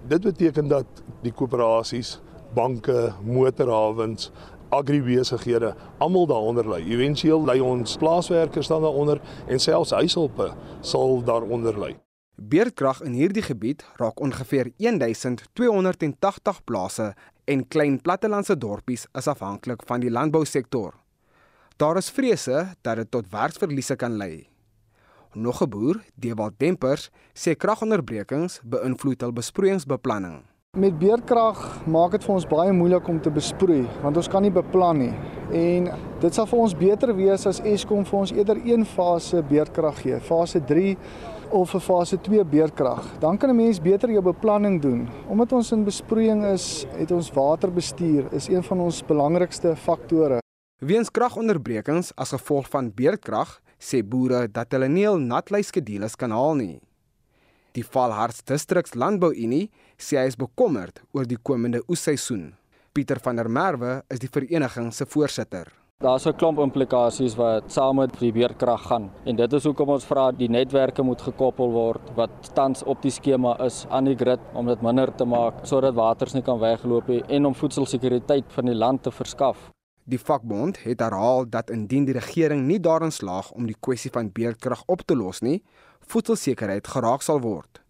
Dit 0.08 0.22
beteken 0.22 0.68
dat 0.68 1.02
die 1.22 1.32
koöperasies, 1.32 2.20
banke, 2.54 3.12
motorhawens, 3.24 4.30
agribesighede 4.70 5.74
almal 5.98 6.26
daaronder 6.26 6.66
lê. 6.68 6.82
Eventueel 6.84 7.46
lê 7.46 7.60
ons 7.60 7.96
plaaswerkers 7.96 8.68
dan 8.68 8.82
daaronder 8.82 9.20
en 9.46 9.60
selfs 9.60 9.90
huishulpe 9.90 10.52
sal 10.80 11.22
daaronder 11.24 11.78
lê. 11.78 11.94
Beerdkrag 12.38 13.00
in 13.02 13.16
hierdie 13.18 13.42
gebied 13.42 13.82
raak 13.98 14.20
ongeveer 14.22 14.70
1280 14.76 16.64
plase 16.64 17.14
en 17.44 17.64
klein 17.68 18.00
plattelandse 18.00 18.54
dorpies 18.58 19.06
is 19.18 19.26
afhanklik 19.26 19.82
van 19.86 20.00
die 20.00 20.10
landbousektor. 20.10 20.94
Daar 21.76 21.96
is 21.96 22.10
vrese 22.10 22.74
dat 22.82 22.96
dit 22.96 23.10
tot 23.10 23.30
werksverliese 23.30 23.96
kan 23.96 24.16
lei. 24.16 24.48
Nog 25.34 25.62
'n 25.62 25.68
boer, 25.68 26.04
Dewald 26.14 26.58
Dempers, 26.58 27.10
sê 27.34 27.56
kragonderbrekings 27.56 28.60
beïnvloed 28.64 29.20
hul 29.20 29.32
besproeiingsbeplanning. 29.32 30.42
Met 30.76 30.98
beerdkrag 30.98 31.86
maak 31.90 32.12
dit 32.12 32.22
vir 32.22 32.32
ons 32.34 32.44
baie 32.46 32.72
moeilik 32.76 33.06
om 33.10 33.16
te 33.18 33.30
besproei 33.34 33.80
want 34.02 34.18
ons 34.20 34.28
kan 34.30 34.44
nie 34.44 34.52
beplan 34.52 35.00
nie. 35.00 35.14
En 35.56 35.88
dit 36.22 36.36
sal 36.36 36.46
vir 36.46 36.60
ons 36.60 36.74
beter 36.76 37.12
wees 37.16 37.46
as 37.50 37.58
Eskom 37.66 38.04
vir 38.06 38.18
ons 38.18 38.32
eerder 38.36 38.60
een 38.62 38.84
fase 38.86 39.40
beerdkrag 39.48 40.02
gee, 40.04 40.18
fase 40.22 40.60
3 40.68 40.92
of 41.50 41.74
'n 41.74 41.80
fase 41.80 42.18
2 42.20 42.44
beerdkrag. 42.44 43.18
Dan 43.18 43.38
kan 43.38 43.50
'n 43.50 43.56
mens 43.56 43.80
beter 43.80 44.10
jou 44.10 44.22
beplanning 44.22 44.80
doen. 44.80 45.08
Omdat 45.28 45.52
ons 45.52 45.72
in 45.72 45.84
besproeiing 45.84 46.44
is, 46.44 46.86
het 46.98 47.10
ons 47.10 47.32
waterbestuur 47.32 48.32
is 48.32 48.48
een 48.48 48.62
van 48.62 48.80
ons 48.80 49.02
belangrikste 49.02 49.74
faktore. 49.76 50.38
Weens 50.78 51.10
kragonderbrekings 51.10 52.12
as 52.14 52.30
gevolg 52.30 52.68
van 52.68 52.92
beerdkrag, 52.94 53.60
sê 53.80 54.02
boere 54.04 54.46
dat 54.52 54.70
hulle 54.72 54.88
nie 54.88 55.06
hul 55.06 55.18
natluiskedules 55.18 56.14
kan 56.14 56.30
haal 56.30 56.54
nie. 56.54 56.87
Die 57.78 57.84
Valhards 57.86 58.40
Districts 58.42 58.96
Landbouunie 58.98 59.68
sê 60.02 60.16
hy 60.18 60.24
is 60.26 60.36
bekommerd 60.38 60.96
oor 61.14 61.28
die 61.30 61.36
komende 61.48 61.78
oesseisoen. 61.86 62.48
Pieter 62.90 63.20
van 63.22 63.38
der 63.38 63.46
Merwe 63.46 64.00
is 64.10 64.18
die 64.18 64.30
vereniging 64.34 64.88
se 64.96 65.06
voorsitter. 65.06 65.70
Daar's 66.02 66.26
'n 66.26 66.34
klomp 66.40 66.58
implikasies 66.58 67.36
wat 67.38 67.70
saam 67.70 67.96
met 68.02 68.18
die 68.18 68.32
weerkrag 68.32 68.82
gaan 68.88 69.06
en 69.24 69.36
dit 69.36 69.52
is 69.52 69.64
hoekom 69.64 69.94
ons 69.94 70.08
vra 70.10 70.32
die 70.32 70.50
netwerke 70.50 71.02
moet 71.02 71.22
gekoppel 71.22 71.70
word 71.70 72.02
wat 72.16 72.30
tans 72.54 72.82
op 72.82 73.02
die 73.02 73.14
skema 73.14 73.56
is 73.66 73.86
aan 73.90 74.04
die 74.04 74.16
grid 74.16 74.40
om 74.54 74.66
dit 74.66 74.82
minder 74.82 75.14
te 75.14 75.24
maak 75.24 75.54
sodat 75.62 75.94
waters 75.94 76.34
nie 76.34 76.42
kan 76.42 76.58
wegloop 76.58 77.08
nie 77.08 77.22
en 77.28 77.46
om 77.46 77.54
voedselsekuriteit 77.54 78.44
van 78.48 78.64
die 78.64 78.74
land 78.74 79.02
te 79.02 79.10
verskaf. 79.10 79.70
Die 80.08 80.18
vakbond 80.18 80.78
het 80.82 81.00
herhaal 81.00 81.44
dat 81.50 81.70
indien 81.70 82.04
die 82.04 82.14
regering 82.14 82.62
nie 82.66 82.80
daarin 82.80 83.12
slaag 83.12 83.50
om 83.52 83.66
die 83.66 83.76
kwessie 83.80 84.10
van 84.10 84.32
beerkrag 84.32 84.82
op 84.86 85.02
te 85.04 85.14
los 85.14 85.42
nie, 85.42 85.62
voedselsekerheid 86.08 86.88
geraak 86.88 87.24
sal 87.24 87.42
word. 87.44 87.82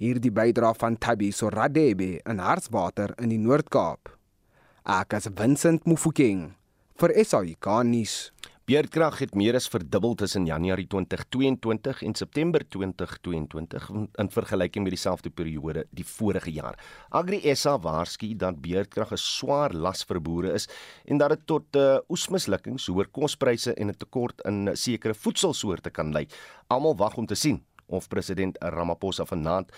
Hierdie 0.00 0.32
bydra 0.32 0.72
van 0.76 0.96
Tabi 1.00 1.30
Soradebe 1.32 2.18
in 2.24 2.40
Hartswater 2.40 3.14
in 3.20 3.32
die 3.32 3.40
Noord-Kaap. 3.40 4.12
Ek 4.84 5.16
as 5.16 5.28
Vincent 5.38 5.86
Mufokeng 5.88 6.54
vir 7.00 7.12
SAIK 7.24 7.68
nuus. 7.88 8.16
Beerdkrag 8.66 9.20
het 9.22 9.36
meer 9.38 9.54
as 9.54 9.68
verdubbel 9.70 10.16
tussen 10.18 10.42
Januarie 10.48 10.88
2022 10.90 12.00
en 12.02 12.16
September 12.18 12.64
2022 12.66 13.84
in 13.94 14.30
vergelyking 14.34 14.82
met 14.82 14.96
dieselfde 14.96 15.30
periode 15.30 15.84
die 15.94 16.06
vorige 16.06 16.50
jaar. 16.50 16.74
Agri 17.14 17.38
SA 17.54 17.76
waarsku 17.78 18.32
dat 18.34 18.58
beerdkrag 18.64 19.12
'n 19.12 19.22
swaar 19.22 19.70
las 19.70 20.02
vir 20.02 20.20
boere 20.20 20.52
is 20.52 20.66
en 21.04 21.18
dat 21.18 21.28
dit 21.28 21.46
tot 21.46 21.76
uh, 21.76 21.98
oesmislukkings, 22.08 22.86
hoër 22.90 23.06
kospryse 23.06 23.74
en 23.74 23.86
'n 23.86 23.96
tekort 23.96 24.42
in 24.44 24.68
sekere 24.74 25.14
voedselsoorte 25.14 25.90
kan 25.90 26.10
lei. 26.12 26.26
Almal 26.66 26.96
wag 26.96 27.16
om 27.16 27.26
te 27.26 27.34
sien 27.34 27.62
of 27.86 28.08
president 28.08 28.56
Ramaphosa 28.58 29.24
vanaand 29.24 29.70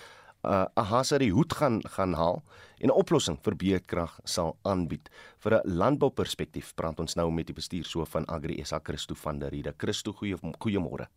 uh, 0.43 0.65
'n 0.75 0.83
hase 0.83 1.17
die 1.19 1.31
hoed 1.31 1.53
gaan 1.53 1.81
gaan 1.95 2.13
haal 2.13 2.43
en 2.79 2.89
'n 2.89 2.99
oplossing 3.01 3.37
vir 3.43 3.55
beerdkrag 3.55 4.19
sal 4.23 4.57
aanbied. 4.63 5.09
Vir 5.39 5.53
'n 5.59 5.77
landbouperspektief 5.77 6.75
praat 6.75 6.99
ons 6.99 7.15
nou 7.15 7.31
met 7.31 7.47
die 7.47 7.55
bestuurshoof 7.55 8.09
van 8.09 8.25
Agri 8.25 8.63
SA 8.63 8.79
Christo 8.83 9.15
van 9.15 9.39
der 9.39 9.49
Riede. 9.49 9.73
Christo, 9.77 10.13
goeie 10.13 10.37
goeiemôre. 10.37 11.07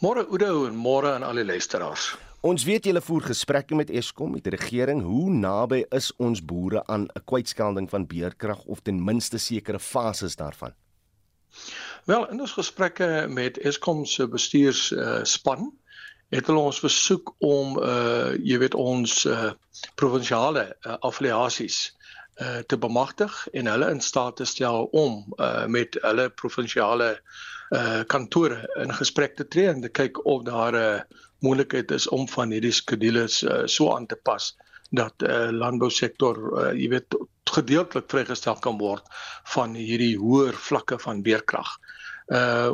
Môre 0.00 0.24
Oudo 0.30 0.66
en 0.66 0.76
môre 0.76 1.12
aan 1.14 1.22
al 1.22 1.34
die 1.34 1.44
luisteraars. 1.44 2.16
Ons 2.40 2.64
weet 2.64 2.84
julle 2.84 3.00
voer 3.02 3.22
gesprekke 3.22 3.74
met 3.74 3.90
Eskom, 3.90 4.30
met 4.32 4.44
die 4.46 4.54
regering. 4.54 5.02
Hoe 5.02 5.30
naby 5.30 5.84
is 5.90 6.12
ons 6.16 6.44
boere 6.44 6.86
aan 6.86 7.08
'n 7.14 7.24
kwytskelding 7.24 7.90
van 7.90 8.06
beerdkrag 8.06 8.64
of 8.64 8.80
ten 8.80 9.04
minste 9.04 9.38
sekere 9.38 9.78
fases 9.78 10.36
daarvan? 10.36 10.72
Wel, 12.04 12.28
in 12.30 12.40
ons 12.40 12.52
gesprekke 12.52 13.26
met 13.28 13.58
Eskom 13.58 14.04
se 14.06 14.28
bestuursspan 14.28 15.60
uh, 15.60 15.72
het 16.34 16.48
hulle 16.48 16.64
ons 16.70 16.80
versoek 16.82 17.32
om 17.44 17.78
uh 17.80 18.34
jy 18.44 18.58
weet 18.62 18.76
ons 18.78 19.22
uh 19.28 19.52
provinsiale 20.00 20.64
uh, 20.68 20.96
affiliasies 21.08 21.78
uh 22.42 22.60
te 22.68 22.78
bemagtig 22.80 23.36
en 23.56 23.70
hulle 23.72 23.90
in 23.94 24.02
staat 24.04 24.36
te 24.40 24.46
stel 24.48 24.88
om 24.92 25.22
uh 25.38 25.64
met 25.66 25.96
hulle 26.04 26.28
provinsiale 26.42 27.10
uh 27.76 28.02
kantore 28.12 28.60
in 28.84 28.92
gesprek 29.00 29.36
te 29.36 29.48
tree 29.48 29.72
en 29.72 29.80
te 29.84 29.92
kyk 30.00 30.20
of 30.26 30.44
daar 30.44 30.72
'n 30.72 30.84
uh, 30.84 31.00
moontlikheid 31.40 31.90
is 31.90 32.08
om 32.08 32.28
van 32.28 32.50
hierdie 32.50 32.74
skedules 32.74 33.42
uh, 33.42 33.62
so 33.66 33.94
aan 33.94 34.06
te 34.06 34.16
pas 34.16 34.56
dat 34.90 35.14
uh 35.22 35.48
landbousektor 35.50 36.36
uh 36.60 36.72
jy 36.76 36.88
weet 36.88 37.16
gedeeltelik 37.48 38.10
vrygestel 38.10 38.58
kan 38.60 38.78
word 38.78 39.04
van 39.54 39.74
hierdie 39.74 40.16
hoër 40.20 40.52
vlakke 40.52 40.98
van 40.98 41.22
beerkrag. 41.22 41.78
Uh 41.78 41.97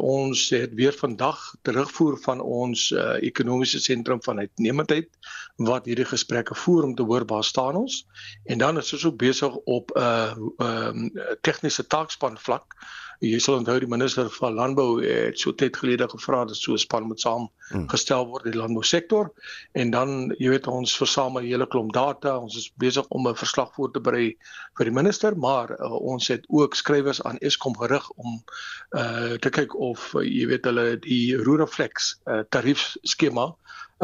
ons 0.02 0.48
het 0.50 0.72
weer 0.74 0.92
vandag 0.92 1.54
terugvoer 1.62 2.18
van 2.18 2.40
ons 2.40 2.90
uh, 2.90 3.14
ekonomiese 3.22 3.78
sentrum 3.80 4.22
van 4.22 4.38
uitnemendheid 4.38 5.08
wat 5.56 5.86
hierdie 5.86 6.08
gesprekke 6.10 6.54
voer 6.54 6.82
om 6.82 6.94
te 6.94 7.06
hoor 7.06 7.26
waar 7.26 7.44
staan 7.44 7.76
ons. 7.76 8.06
En 8.44 8.58
dan 8.58 8.78
is 8.78 8.92
ons 8.92 9.04
ook 9.04 9.16
besig 9.16 9.54
op 9.54 9.94
'n 9.94 10.00
uh, 10.00 10.34
um, 10.58 11.12
tegniese 11.40 11.86
taakspan 11.86 12.38
vlak 12.38 12.74
Jy 13.20 13.38
sal 13.38 13.58
onthou 13.60 13.78
die 13.78 13.90
minister 13.90 14.30
van 14.30 14.54
landbou 14.54 15.02
het 15.02 15.38
so 15.38 15.52
tyd 15.52 15.76
gelede 15.76 16.08
gevra 16.08 16.44
dat 16.44 16.56
so 16.56 16.72
'n 16.72 16.78
span 16.78 17.06
moet 17.06 17.20
saam 17.20 17.48
hmm. 17.70 17.88
gestel 17.88 18.26
word 18.26 18.44
in 18.44 18.52
die 18.52 18.60
landbousektor. 18.60 19.30
En 19.72 19.90
dan 19.90 20.34
jy 20.38 20.48
weet 20.48 20.66
ons 20.66 20.96
versamel 20.96 21.42
'n 21.42 21.46
hele 21.46 21.66
klomp 21.66 21.92
data. 21.92 22.38
Ons 22.38 22.56
is 22.56 22.72
besig 22.76 23.06
om 23.08 23.28
'n 23.28 23.36
verslag 23.36 23.74
voor 23.74 23.92
te 23.92 24.00
berei 24.00 24.36
vir 24.76 24.84
die 24.84 24.94
minister 24.94 25.36
maar 25.36 25.70
uh, 25.80 25.92
ons 25.92 26.28
het 26.28 26.44
ook 26.48 26.74
skrywers 26.74 27.22
aan 27.22 27.38
Eskom 27.38 27.76
gerig 27.76 28.10
om 28.10 28.42
uh, 28.90 29.34
te 29.40 29.50
kyk 29.50 29.74
of 29.74 30.14
uh, 30.14 30.22
jy 30.24 30.46
weet 30.46 30.64
hulle 30.64 30.98
die 31.04 31.36
Ruraflex 31.36 32.14
uh, 32.24 32.42
tariefskema 32.48 33.50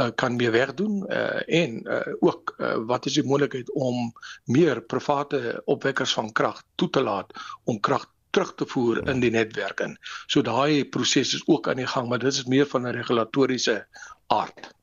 uh, 0.01 0.09
kan 0.15 0.37
meer 0.37 0.53
wegdoen. 0.55 1.05
Uh, 1.09 1.41
en 1.63 1.81
uh, 1.87 2.15
ook 2.21 2.55
uh, 2.59 2.77
wat 2.87 3.07
is 3.07 3.19
die 3.19 3.27
moontlikheid 3.27 3.73
om 3.73 4.13
meer 4.45 4.83
private 4.83 5.63
opwekkers 5.65 6.15
van 6.19 6.33
krag 6.33 6.63
toe 6.75 6.91
te 6.91 7.03
laat 7.03 7.33
om 7.65 7.81
krag 7.81 8.09
terug 8.31 8.55
te 8.55 8.67
voer 8.67 9.03
in 9.09 9.21
die 9.21 9.31
netwerk 9.31 9.81
in. 9.85 9.97
So 10.27 10.43
daai 10.43 10.85
proses 10.85 11.35
is 11.35 11.47
ook 11.47 11.69
aan 11.69 11.83
die 11.83 11.87
gang, 11.87 12.09
maar 12.09 12.23
dit 12.23 12.33
is 12.33 12.47
meer 12.47 12.67
van 12.67 12.87
'n 12.87 12.95
regulatoriese 12.97 13.87
aard. 14.27 14.75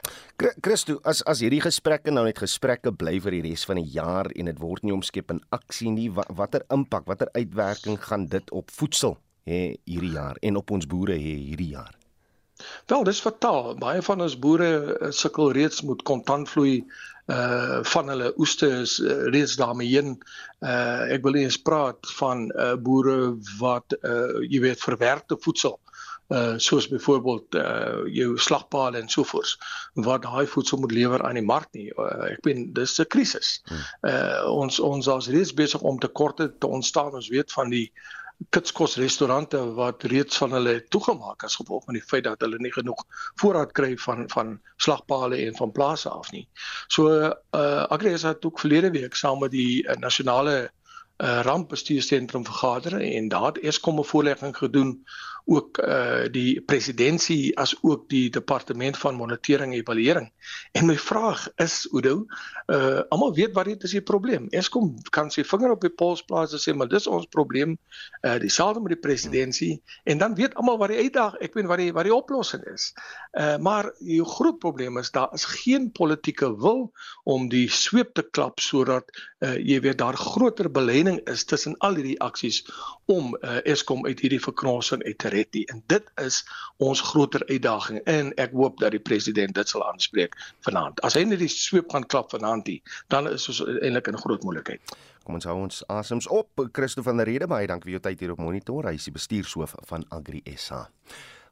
Christo, 0.62 1.00
as 1.04 1.24
as 1.26 1.40
hierdie 1.42 1.62
gesprekke 1.62 2.12
nou 2.12 2.26
net 2.26 2.38
gesprekke 2.38 2.92
bly 2.92 3.20
vir 3.20 3.32
die 3.32 3.42
res 3.50 3.66
van 3.66 3.80
die 3.82 3.90
jaar 3.90 4.30
en 4.36 4.46
dit 4.46 4.60
word 4.60 4.84
nie 4.84 4.94
omskep 4.94 5.32
in 5.32 5.42
aksie 5.50 5.90
nie, 5.90 6.12
watter 6.12 6.62
impak, 6.70 7.08
watter 7.08 7.30
uitwerking 7.34 7.98
gaan 8.04 8.28
dit 8.28 8.52
op 8.52 8.70
voedsel 8.72 9.18
hê 9.48 9.80
hierdie 9.86 10.14
jaar 10.14 10.38
en 10.42 10.60
op 10.62 10.72
ons 10.72 10.86
boere 10.86 11.16
hê 11.18 11.36
hierdie 11.50 11.72
jaar? 11.72 11.96
Wel, 12.90 13.04
dis 13.04 13.22
fataal. 13.22 13.76
Baie 13.82 14.02
van 14.06 14.22
ons 14.26 14.38
boere 14.44 14.70
eh, 14.70 15.12
sukkel 15.14 15.52
reeds 15.58 15.84
met 15.86 16.04
kontantvloei 16.10 16.80
uh 17.28 17.80
van 17.84 18.08
hulle 18.08 18.34
oeste 18.40 18.68
is 18.82 19.00
uh, 19.00 19.28
reeds 19.34 19.56
daarmee 19.60 19.88
heen. 19.88 20.16
Uh 20.64 21.12
ek 21.12 21.24
wil 21.28 21.36
eens 21.36 21.60
praat 21.60 22.00
van 22.20 22.48
uh 22.56 22.76
boere 22.80 23.36
wat 23.60 23.98
uh 24.02 24.40
jy 24.48 24.62
weet 24.64 24.84
verwerkte 24.84 25.38
voedsel 25.40 25.80
uh 26.28 26.54
soos 26.58 26.88
byvoorbeeld 26.88 27.56
uh 27.56 28.04
jou 28.12 28.38
slagpale 28.38 28.98
en 28.98 29.10
sovoorts 29.10 29.58
wat 29.94 30.24
daai 30.24 30.48
voedsel 30.48 30.80
moet 30.80 30.92
lewer 30.92 31.24
aan 31.24 31.40
die 31.40 31.46
mark 31.46 31.68
nie. 31.72 31.90
Uh, 31.96 32.32
ek 32.32 32.42
bedoel 32.44 32.66
dis 32.80 33.00
'n 33.00 33.08
krisis. 33.08 33.64
Uh 34.02 34.44
ons 34.52 34.80
ons 34.80 35.08
is 35.08 35.28
reeds 35.28 35.54
besig 35.54 35.82
om 35.82 36.00
tekorte 36.00 36.54
te 36.58 36.68
ontstaan. 36.68 37.12
Ons 37.12 37.30
weet 37.30 37.52
van 37.52 37.70
die 37.70 37.92
kitskos 37.92 38.27
restaurante 38.96 39.74
wat 39.74 40.04
reeds 40.04 40.38
van 40.38 40.52
hulle 40.52 40.84
toegemaak 40.88 41.44
as 41.44 41.56
gevolg 41.56 41.84
van 41.86 41.94
die 41.94 42.04
feit 42.04 42.24
dat 42.24 42.42
hulle 42.42 42.58
nie 42.60 42.72
genoeg 42.72 43.04
voorraad 43.42 43.72
kry 43.72 43.98
van 43.98 44.30
van 44.30 44.60
slagpale 44.78 45.38
en 45.46 45.56
van 45.56 45.72
plase 45.72 46.10
af 46.10 46.32
nie. 46.32 46.48
So 46.88 47.10
uh 47.52 47.86
Agres 47.90 48.22
het 48.22 48.46
ook 48.46 48.60
verlede 48.60 48.92
week 48.92 49.16
saam 49.16 49.40
met 49.40 49.52
die 49.52 49.84
uh, 49.84 49.96
nasionale 49.96 50.70
uh 51.18 51.42
rampbestuursentrum 51.42 52.46
vergader 52.46 53.02
en 53.02 53.28
daar 53.28 53.46
het 53.46 53.60
Eskom 53.60 54.00
'n 54.00 54.06
voorlegging 54.06 54.58
gedoen 54.58 55.06
ook 55.48 55.80
uh 55.80 56.28
die 56.32 56.62
presidentskap 56.62 57.16
as 57.64 57.74
ook 57.82 58.08
die 58.12 58.30
departement 58.30 58.98
van 58.98 59.16
monitering 59.16 59.74
en 59.74 59.80
evaluering. 59.80 60.28
En 60.72 60.86
my 60.86 60.98
vraag 60.98 61.48
is 61.56 61.88
Oudo, 61.92 62.26
uh 62.68 63.02
almal 63.10 63.34
weet 63.34 63.56
wat 63.56 63.66
dit 63.66 63.84
is 63.84 63.96
die 63.96 64.04
probleem. 64.04 64.48
Eskom 64.50 64.94
kan 65.10 65.32
sy 65.32 65.46
vinger 65.48 65.72
op 65.72 65.82
die 65.82 65.94
pols 65.94 66.24
plaas 66.28 66.56
en 66.56 66.64
sê 66.64 66.76
maar 66.76 66.92
dis 66.92 67.08
ons 67.08 67.28
probleem. 67.32 67.78
Uh 68.22 68.38
dieselfde 68.44 68.84
met 68.84 68.96
die 68.96 69.02
presidentskap 69.08 69.46
en 70.04 70.18
dan 70.18 70.36
weet 70.36 70.56
almal 70.56 70.78
wat 70.78 70.92
die 70.92 71.00
uitdaging, 71.08 71.42
ek 71.42 71.56
weet 71.56 71.70
wat 71.72 71.82
die 71.84 71.94
wat 71.96 72.10
die 72.10 72.16
oplossing 72.16 72.64
is. 72.74 72.92
Uh 73.38 73.58
maar 73.62 73.92
die 74.00 74.24
groot 74.26 74.60
probleem 74.60 74.98
is 74.98 75.12
daar 75.12 75.34
is 75.34 75.46
geen 75.46 75.92
politieke 75.92 76.50
wil 76.58 76.92
om 77.24 77.50
die 77.50 77.70
sweep 77.70 78.14
te 78.14 78.24
klap 78.32 78.60
sodat 78.60 79.12
uh 79.46 79.54
jy 79.56 79.80
weet 79.86 79.98
daar 79.98 80.18
groter 80.18 80.72
belending 80.72 81.20
is 81.30 81.46
tussen 81.46 81.78
al 81.78 82.00
hierdie 82.00 82.20
aksies 82.20 82.64
om 83.06 83.36
uh 83.42 83.60
Eskom 83.66 84.06
uit 84.06 84.20
hierdie 84.20 84.42
verknorsing 84.42 85.04
uit 85.04 85.18
te 85.18 85.30
red. 85.30 85.56
En 85.70 85.84
dit 85.86 86.10
is 86.24 86.44
ons 86.78 87.02
groter 87.02 87.46
uitdaging 87.46 88.02
en 88.06 88.34
ek 88.36 88.52
hoop 88.52 88.80
dat 88.80 88.92
die 88.92 89.04
president 89.04 89.54
dit 89.56 89.70
sal 89.70 89.86
aanspreek 89.86 90.36
vanaand. 90.66 91.02
As 91.02 91.14
hy 91.14 91.24
net 91.24 91.40
die 91.40 91.52
sweep 91.52 91.92
gaan 91.92 92.06
klap 92.06 92.34
vanaand, 92.34 92.70
dan 93.08 93.30
is 93.30 93.48
ons 93.48 93.62
eintlik 93.68 94.08
in 94.08 94.18
groot 94.18 94.44
moeilikheid. 94.44 94.98
Kom 95.28 95.38
ons 95.38 95.46
hou 95.46 95.58
ons 95.60 95.82
asems 95.92 96.28
op. 96.28 96.68
Christo 96.72 97.04
van 97.04 97.20
der 97.20 97.28
Rede, 97.30 97.48
baie 97.52 97.68
dankie 97.68 97.92
vir 97.92 98.00
jou 98.00 98.06
tyd 98.10 98.22
hier 98.24 98.34
op 98.34 98.40
Monitor. 98.40 98.88
Hy 98.88 98.96
is 98.96 99.08
die 99.10 99.16
bestuurshoof 99.16 99.76
van 99.90 100.06
Agri 100.16 100.42
SA. 100.56 100.88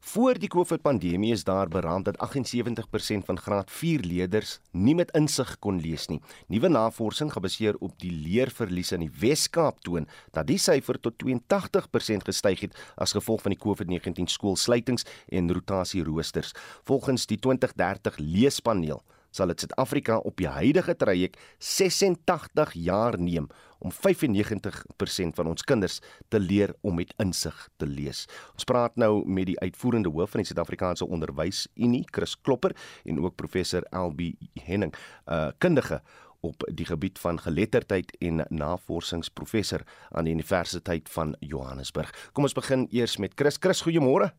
Voor 0.05 0.37
die 0.37 0.49
COVID-pandemie 0.53 1.31
is 1.33 1.43
daar 1.43 1.67
beraam 1.67 2.03
dat 2.03 2.17
78% 2.17 3.25
van 3.25 3.39
graad 3.39 3.71
4 3.71 3.99
leerders 3.99 4.59
nie 4.71 4.93
met 4.95 5.11
insig 5.17 5.55
kon 5.59 5.79
lees 5.81 6.05
nie. 6.07 6.19
Nuwe 6.47 6.69
navorsing 6.69 7.31
gebaseer 7.33 7.75
op 7.79 7.95
die 7.99 8.11
leerverlies 8.11 8.93
in 8.93 9.01
die 9.01 9.09
Wes-Kaap 9.19 9.81
toon 9.81 10.05
dat 10.31 10.45
die 10.45 10.59
syfer 10.61 10.99
tot 11.01 11.17
82% 11.25 12.29
gestyg 12.29 12.61
het 12.67 12.77
as 13.01 13.17
gevolg 13.17 13.41
van 13.47 13.57
die 13.57 13.61
COVID-19 13.65 14.29
skoolsluitings 14.29 15.09
en 15.25 15.49
rotasieroosters. 15.57 16.53
Volgens 16.85 17.25
die 17.25 17.39
2030 17.41 18.21
leespaneel 18.21 19.01
sal 19.35 19.49
dit 19.51 19.65
Suid-Afrika 19.65 20.21
op 20.21 20.37
die 20.37 20.47
huidige 20.47 20.95
traject 20.95 21.41
86 21.57 22.77
jaar 22.77 23.17
neem 23.19 23.49
om 23.85 23.93
95% 23.93 25.37
van 25.37 25.51
ons 25.51 25.63
kinders 25.63 25.99
te 26.33 26.39
leer 26.41 26.73
om 26.81 26.97
met 26.97 27.13
insig 27.21 27.55
te 27.77 27.87
lees. 27.89 28.25
Ons 28.57 28.67
praat 28.67 28.97
nou 28.97 29.21
met 29.29 29.51
die 29.51 29.59
uitvoerende 29.61 30.09
hoof 30.09 30.33
van 30.33 30.41
die 30.41 30.49
Suid-Afrikaanse 30.49 31.07
Onderwysunie, 31.07 32.05
Chris 32.11 32.35
Klopper 32.41 32.75
en 33.05 33.21
ook 33.21 33.37
professor 33.37 33.85
LB 33.91 34.33
Henning, 34.65 34.93
'n 34.93 35.33
uh, 35.33 35.51
kundige 35.57 36.01
op 36.45 36.65
die 36.73 36.85
gebied 36.85 37.19
van 37.19 37.39
geletterdheid 37.39 38.15
en 38.21 38.45
navorsingsprofessor 38.49 39.81
aan 40.11 40.23
die 40.23 40.33
Universiteit 40.33 41.09
van 41.09 41.35
Johannesburg. 41.39 42.29
Kom 42.33 42.43
ons 42.43 42.53
begin 42.53 42.87
eers 42.91 43.17
met 43.17 43.33
Chris. 43.35 43.57
Chris, 43.59 43.81
goeiemôre. 43.81 44.29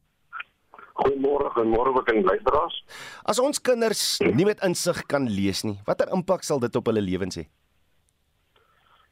Goeiemôre, 0.97 1.51
goeiemôre 1.53 1.93
ook 1.97 2.09
aan 2.09 2.23
luisteraars. 2.25 2.85
As 3.23 3.39
ons 3.39 3.61
kinders 3.61 4.19
nie 4.19 4.47
met 4.47 4.63
insig 4.65 5.03
kan 5.07 5.29
lees 5.29 5.63
nie, 5.63 5.79
watter 5.85 6.09
impak 6.15 6.43
sal 6.47 6.63
dit 6.63 6.77
op 6.77 6.87
hulle 6.87 7.05
lewens 7.05 7.37
hê? 7.37 7.49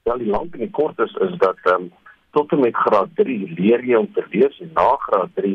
Ja, 0.05 0.17
die 0.21 0.29
lank 0.29 0.53
en 0.53 0.61
die 0.61 0.75
kort 0.77 0.99
is 1.01 1.13
is 1.25 1.37
dat 1.41 1.61
ehm 1.63 1.87
um, 1.87 1.93
tot 2.37 2.51
en 2.53 2.61
met 2.61 2.77
graad 2.77 3.09
3 3.21 3.53
leer 3.57 3.85
jy 3.89 3.97
om 3.97 4.09
te 4.13 4.25
lees 4.31 4.59
en 4.61 4.71
na 4.77 4.89
graad 5.05 5.31
3 5.41 5.53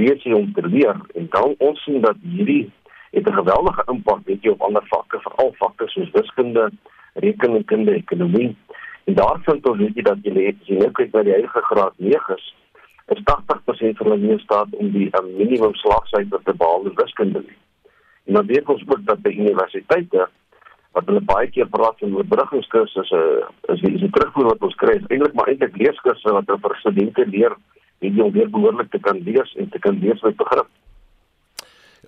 lees 0.00 0.24
jy 0.26 0.32
om 0.36 0.50
te 0.52 0.64
leer 0.66 0.98
en 1.20 1.28
dan 1.36 1.54
ons 1.66 1.84
sien 1.84 2.00
dat 2.04 2.18
hierdie 2.32 2.66
het 3.16 3.28
'n 3.30 3.38
geweldige 3.38 3.84
impak 3.92 4.20
weet 4.26 4.42
jy 4.44 4.50
op 4.50 4.66
ander 4.68 4.84
vakke, 4.88 5.20
veral 5.20 5.54
vakke 5.62 5.88
soos 5.88 6.10
wiskunde, 6.10 6.70
rekenkunde, 7.14 7.94
ekonomie. 7.94 8.56
En 9.04 9.14
daarvan 9.14 9.60
tot 9.60 9.76
weet 9.76 9.94
jy 9.94 10.02
dat 10.02 10.18
jy 10.22 10.32
leer 10.32 10.54
jy 10.64 10.76
nou 10.78 10.90
kyk 10.90 11.10
by 11.10 11.22
die 11.22 11.32
huidige 11.32 11.62
graad 11.70 11.94
9's 11.96 12.54
is 13.14 13.22
80% 13.32 13.96
van 13.96 14.06
hulle 14.06 14.18
nie 14.18 14.30
in 14.36 14.44
staat 14.44 14.76
om 14.82 14.90
die 14.92 15.08
um, 15.18 15.32
minimum 15.36 15.74
slagsyfer 15.74 16.40
te 16.44 16.54
behaal 16.54 16.84
in 16.84 16.94
wiskunde 16.94 17.40
nie. 17.46 17.58
En 18.26 18.34
dan 18.34 18.46
weet 18.46 18.68
ons 18.68 18.84
ook 18.88 19.04
dat 19.04 19.22
by 19.22 19.30
universiteite 19.30 20.28
wat 20.96 21.06
hulle 21.06 21.22
baie 21.22 21.50
keer 21.54 21.68
praat 21.70 21.98
van 22.02 22.16
oorbruggingskursusse 22.18 23.20
is 23.74 23.82
die, 23.84 23.94
die 24.02 24.10
terugvoer 24.16 24.52
wat 24.52 24.68
ons 24.68 24.78
kry 24.82 24.96
is 24.98 25.06
eintlik 25.08 25.36
maar 25.38 25.50
eintlik 25.52 25.76
leeskursusse 25.78 26.34
wat 26.34 26.50
hulle 26.50 26.64
vir 26.66 26.78
studente 26.82 27.26
leer 27.30 27.56
om 28.00 28.32
weer 28.32 28.48
behoorlik 28.50 28.90
te 28.90 29.00
kan 29.04 29.20
lees 29.26 29.52
en 29.60 29.68
te 29.70 29.78
kan 29.78 29.98
lees 30.00 30.22
met 30.24 30.38
begrip. 30.40 30.68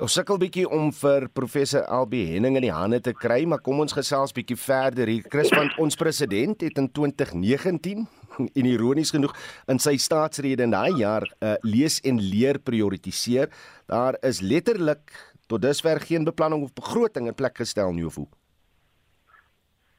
Ons 0.00 0.14
sukkel 0.16 0.38
bietjie 0.40 0.64
om 0.72 0.88
vir 0.96 1.26
professor 1.36 1.84
Albi 1.92 2.22
Henning 2.30 2.56
in 2.56 2.64
die 2.64 2.72
hande 2.72 2.96
te 3.04 3.12
kry, 3.12 3.42
maar 3.44 3.60
kom 3.60 3.82
ons 3.84 3.92
gesels 3.92 4.32
bietjie 4.32 4.56
verder 4.56 5.10
hier. 5.12 5.26
Chris 5.28 5.52
van 5.52 5.68
ons 5.84 5.98
president 6.00 6.64
het 6.64 6.80
in 6.80 6.88
2019 6.88 8.06
en 8.58 8.70
ironies 8.72 9.12
genoeg 9.12 9.36
in 9.68 9.82
sy 9.84 9.98
staatsrede 10.00 10.64
in 10.64 10.72
daai 10.72 10.96
jaar 10.96 11.28
uh, 11.28 11.58
lees 11.68 12.00
en 12.08 12.18
leer 12.24 12.58
prioritiseer. 12.64 13.52
Daar 13.92 14.16
is 14.24 14.40
letterlik 14.40 15.12
tot 15.46 15.60
dusver 15.60 16.00
geen 16.00 16.24
beplanning 16.24 16.64
of 16.64 16.72
begroting 16.72 17.28
in 17.28 17.36
plek 17.36 17.60
gestel 17.60 17.92
nie 17.92 18.08
of 18.08 18.16
hoe. 18.16 18.30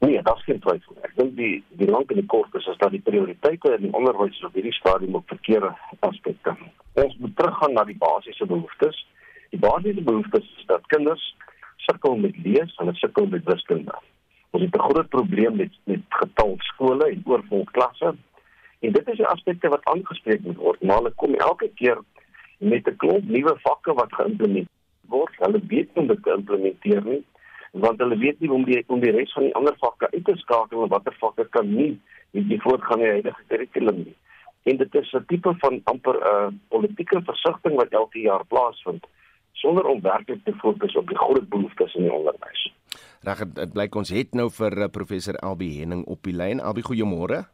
Nee, 0.03 0.21
dit 0.21 0.35
is 0.35 0.43
geen 0.43 0.59
twyfel. 0.59 0.95
Ek 1.07 1.13
dink 1.15 1.35
die 1.37 1.53
die 1.79 1.87
lank 1.87 2.09
en 2.11 2.17
die 2.19 2.27
kort 2.31 2.55
is 2.59 2.65
dat 2.81 2.91
die 2.91 2.99
prioriteite 3.05 3.69
in 3.77 3.85
die 3.85 3.91
onderwys 3.95 4.41
op 4.43 4.57
hierdie 4.57 4.73
stadium 4.75 5.15
op 5.15 5.29
verkeerde 5.31 5.69
aspekte. 6.03 6.55
Ons 6.99 7.13
moet 7.21 7.35
teruggaan 7.37 7.77
na 7.77 7.85
die 7.87 7.95
basiese 8.01 8.47
behoeftes. 8.49 8.99
Die 9.55 9.61
basiese 9.63 10.03
behoeftes 10.03 10.49
is 10.57 10.65
dat 10.73 10.89
kinders 10.91 11.23
sukkel 11.85 12.19
met 12.25 12.35
lees 12.43 12.75
en 12.83 12.91
sukkel 12.99 13.31
met 13.31 13.47
wiskunde. 13.47 13.95
Ons 14.51 14.65
het 14.65 14.75
'n 14.75 14.85
groot 14.89 15.09
probleem 15.15 15.55
met 15.55 15.79
met 15.83 16.03
getal 16.19 16.55
skole 16.73 17.07
en 17.07 17.23
oorvol 17.25 17.63
klasse. 17.71 18.15
En 18.79 18.91
dit 18.91 19.07
is 19.07 19.19
'n 19.19 19.31
aspekte 19.35 19.69
wat 19.69 19.85
aangespreek 19.93 20.41
moet 20.41 20.57
word. 20.57 20.83
Maar 20.83 20.97
hulle 20.97 21.13
kom 21.15 21.33
elke 21.33 21.69
keer 21.75 21.97
met 22.57 22.87
'n 22.87 22.95
klomp 22.95 23.23
nuwe 23.23 23.55
vakke 23.61 23.93
wat 23.93 24.13
geïmplementeer 24.13 24.81
word. 25.07 25.33
Hulle 25.37 25.61
weet 25.67 25.69
nie 25.69 25.87
hoe 25.93 26.01
om 26.01 26.07
dit 26.07 26.23
te 26.23 26.33
implementeer 26.33 27.03
nie, 27.05 27.23
want 27.73 27.99
hulle 27.99 28.17
weet 28.17 28.39
nie 28.39 28.51
om 28.53 28.65
die 28.65 28.83
om 28.87 29.01
die 29.01 29.11
res 29.11 29.33
van 29.33 29.47
die 29.47 29.55
ander 29.57 29.75
vakke 29.81 30.09
uit 30.13 30.25
te 30.25 30.35
skakel 30.41 30.83
en 30.83 30.91
watter 30.93 31.15
vakke 31.19 31.45
kan 31.55 31.69
nie 31.69 31.93
met 32.37 32.49
die 32.49 32.61
voortgang 32.61 33.01
in 33.01 33.05
die 33.05 33.15
huidige 33.17 33.47
kurrikulum 33.49 34.03
nie. 34.03 34.15
En 34.69 34.77
dit 34.77 34.95
is 34.95 35.13
'n 35.13 35.25
tipe 35.27 35.55
van 35.63 35.81
amper 35.83 36.15
'n 36.19 36.27
uh, 36.33 36.49
politieke 36.69 37.21
versigtiging 37.25 37.79
wat 37.79 37.89
elke 37.89 38.19
jaar 38.19 38.45
plaasvind 38.45 39.05
sonder 39.51 39.85
om 39.85 40.01
werklik 40.01 40.43
te 40.43 40.53
fokus 40.53 40.95
op 40.95 41.07
die 41.07 41.17
groot 41.17 41.49
behoeftes 41.49 41.95
in 41.95 42.03
die 42.03 42.13
onderwys. 42.13 42.71
Reg, 43.21 43.39
dit 43.53 43.73
blyk 43.73 43.95
ons 43.95 44.09
het 44.09 44.33
nou 44.33 44.49
vir 44.51 44.77
uh, 44.77 44.87
professor 44.91 45.35
Albi 45.35 45.79
Henning 45.79 46.05
op 46.05 46.23
die 46.23 46.35
lyn. 46.35 46.59
Albi, 46.59 46.81
goeiemôre. 46.81 47.52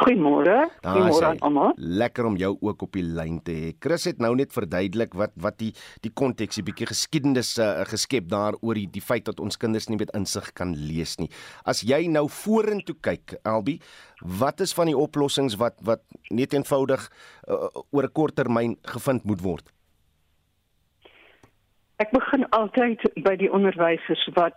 Goeiemôre. 0.00 0.56
Goeiemôre 0.80 1.26
aan 1.28 1.40
almal. 1.44 1.72
Lekker 1.76 2.24
om 2.24 2.36
jou 2.40 2.54
ook 2.64 2.82
op 2.86 2.96
die 2.96 3.04
lyn 3.04 3.36
te 3.44 3.52
hê. 3.52 3.72
Chris 3.84 4.06
het 4.08 4.22
nou 4.24 4.32
net 4.38 4.54
verduidelik 4.54 5.12
wat 5.18 5.34
wat 5.44 5.58
die 5.60 5.74
die 6.00 6.12
konteks, 6.12 6.56
'n 6.56 6.64
bietjie 6.64 6.88
geskiedenis 6.88 7.58
uh, 7.58 7.84
geskep 7.84 8.30
daaroor 8.32 8.80
die, 8.80 8.88
die 8.88 9.04
feit 9.04 9.28
dat 9.28 9.40
ons 9.40 9.60
kinders 9.60 9.88
nie 9.88 9.98
met 10.00 10.14
insig 10.16 10.52
kan 10.56 10.72
lees 10.72 11.18
nie. 11.20 11.28
As 11.64 11.82
jy 11.84 12.08
nou 12.08 12.28
vorentoe 12.28 12.96
kyk, 13.00 13.36
Albi, 13.44 13.80
wat 14.24 14.60
is 14.60 14.72
van 14.72 14.86
die 14.86 14.96
oplossings 14.96 15.58
wat 15.60 15.76
wat 15.84 16.00
net 16.30 16.54
eenvoudig 16.54 17.10
uh, 17.48 17.68
oor 17.92 18.04
'n 18.04 18.12
kort 18.12 18.36
termyn 18.36 18.78
gevind 18.82 19.24
moet 19.24 19.42
word? 19.42 19.68
Ek 22.00 22.10
begin 22.10 22.48
altyd 22.56 23.04
by 23.20 23.36
die 23.36 23.52
onderwysers 23.52 24.24
wat 24.32 24.56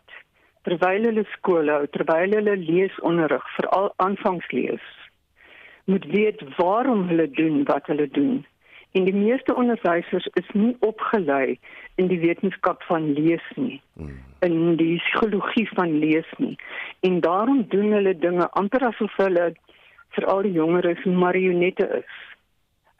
terwyl 0.63 1.03
hulle 1.03 1.25
skool 1.35 1.67
hou, 1.67 1.85
terwyl 1.91 2.31
hulle 2.31 2.55
leesonderrig, 2.55 3.43
veral 3.57 3.91
aanvangslees, 3.97 4.85
moet 5.85 6.05
weet 6.05 6.43
waarom 6.55 7.07
hulle 7.07 7.29
doen 7.29 7.63
wat 7.63 7.85
hulle 7.85 8.07
doen. 8.11 8.45
En 8.91 9.03
die 9.03 9.15
meeste 9.15 9.55
onderwysers 9.55 10.25
is 10.33 10.49
nie 10.53 10.75
opgelei 10.79 11.59
in 11.95 12.07
die 12.07 12.19
wetenskap 12.19 12.83
van 12.83 13.13
lees 13.13 13.45
nie, 13.55 13.81
hmm. 13.93 14.19
in 14.39 14.75
die 14.77 14.97
psigologie 14.97 15.69
van 15.73 15.97
lees 15.99 16.29
nie. 16.37 16.55
En 16.99 17.19
daarom 17.19 17.65
doen 17.69 17.91
hulle 17.91 18.17
dinge 18.17 18.49
amper 18.49 18.85
asof 18.85 19.15
hulle 19.17 19.53
veral 20.13 20.45
die 20.45 20.53
jongeres 20.53 21.03
marionette 21.05 21.89
is. 22.03 22.13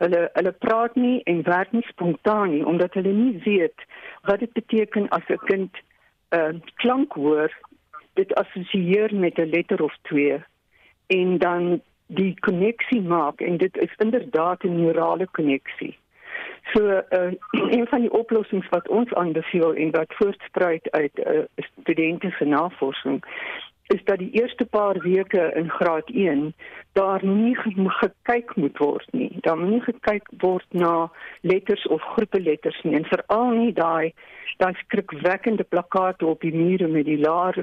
Hulle 0.02 0.24
hulle 0.34 0.56
praat 0.66 0.96
nie 0.98 1.22
en 1.30 1.44
werk 1.46 1.72
nie 1.72 1.86
spontaan 1.88 2.50
nie 2.56 2.66
omdat 2.66 2.98
hulle 2.98 3.14
nie 3.14 3.38
weet 3.46 3.86
wat 4.26 4.42
dit 4.42 4.54
beteken 4.58 5.10
as 5.10 5.30
'n 5.30 5.46
kind 5.46 5.78
'n 5.78 6.38
uh, 6.38 6.74
klank 6.82 7.14
hoor, 7.14 7.54
dit 8.14 8.34
assosieer 8.34 9.16
met 9.16 9.38
'n 9.38 9.54
letter 9.54 9.84
of 9.84 9.96
twee 10.02 10.42
en 11.08 11.38
dan 11.38 11.82
die 12.14 12.34
koneksie 12.40 13.02
maak 13.02 13.42
en 13.42 13.58
dit 13.58 13.78
is 13.78 13.94
inderdaad 13.98 14.64
'n 14.64 14.76
neurale 14.76 15.28
koneksie. 15.32 15.98
So 16.74 16.82
uh, 16.86 17.32
een 17.78 17.88
van 17.88 18.02
die 18.02 18.12
oplossings 18.12 18.70
wat 18.70 18.88
ons 18.88 19.14
aanbeveel 19.14 19.74
en 19.74 19.92
wat 19.92 20.14
voortspruit 20.16 20.92
uit 20.92 21.12
uh, 21.18 21.40
studente 21.56 22.30
se 22.30 22.46
navorsing 22.46 23.24
is 23.88 24.04
dat 24.04 24.18
die 24.18 24.32
eerste 24.32 24.66
paar 24.66 25.00
weke 25.00 25.52
in 25.56 25.70
graad 25.70 26.10
1 26.10 26.54
daar 26.92 27.26
nie 27.26 27.56
gekyk 27.56 28.56
moet 28.56 28.78
word 28.78 29.08
nie. 29.12 29.32
Daar 29.42 29.58
moet 29.58 29.70
nie 29.70 29.82
gekyk 29.82 30.30
word 30.38 30.66
na 30.70 31.12
letters 31.42 31.88
of 31.88 32.02
groepe 32.02 32.42
letters 32.42 32.82
nie 32.84 32.96
en 32.96 33.06
veral 33.06 33.50
nie 33.50 33.74
daai 33.74 34.14
daai 34.58 34.74
skrikwekkende 34.74 35.64
plakate 35.64 36.26
op 36.26 36.42
die 36.42 36.54
mure 36.54 36.88
met 36.88 37.06
die 37.06 37.18
laar 37.20 37.58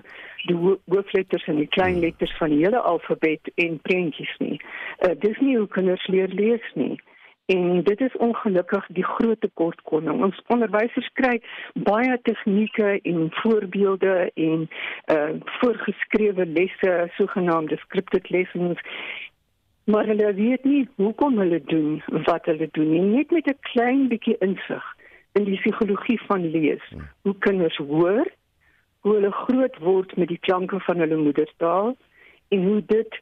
die 0.47 0.57
hoofletters 0.57 1.47
en 1.47 1.61
die 1.63 1.71
klein 1.77 2.01
letters 2.01 2.35
van 2.39 2.51
die 2.51 2.65
hele 2.65 2.81
alfabet 2.81 3.53
en 3.55 3.79
prentjies 3.83 4.35
nie. 4.39 4.59
Uh, 4.99 5.15
dis 5.19 5.39
nie 5.39 5.57
hoe 5.57 5.69
kinders 5.69 6.07
leer 6.07 6.29
lees 6.29 6.67
nie. 6.75 6.99
En 7.51 7.83
dit 7.83 8.01
is 8.01 8.17
ongelukkig 8.17 8.87
die 8.87 9.05
groot 9.05 9.41
tekortkoming. 9.41 10.23
Ons 10.23 10.43
onderwysers 10.47 11.09
kry 11.19 11.41
baie 11.75 12.19
tegnieke 12.23 12.91
en 13.03 13.27
voorbeelde 13.41 14.31
en 14.35 14.69
uh 15.15 15.33
voorgeskrewe 15.59 16.47
lesse, 16.47 16.93
sogenaamde 17.17 17.77
scripted 17.77 18.31
lessons. 18.31 18.79
Maar 19.85 20.07
hulle 20.07 20.35
weet 20.35 20.65
nie 20.65 20.89
hoekom 20.95 21.39
hulle 21.43 21.59
doen 21.65 22.03
wat 22.29 22.47
hulle 22.47 22.69
doen 22.71 22.91
nie, 22.91 23.03
net 23.17 23.31
met 23.31 23.51
'n 23.51 23.59
klein 23.73 24.07
bietjie 24.09 24.37
insig 24.39 24.87
in 25.33 25.45
die 25.45 25.59
psigologie 25.59 26.21
van 26.29 26.51
lees. 26.51 26.87
Hoe 27.23 27.35
kinders 27.39 27.77
hoor, 27.77 28.27
hoe 29.01 29.15
hulle 29.15 29.33
groot 29.33 29.79
word 29.79 30.17
met 30.17 30.29
die 30.29 30.41
klanke 30.41 30.81
van 30.81 30.99
hulle 30.99 31.17
moedertaal 31.17 31.97
en 32.49 32.65
hoe 32.67 32.83
dit 32.87 33.21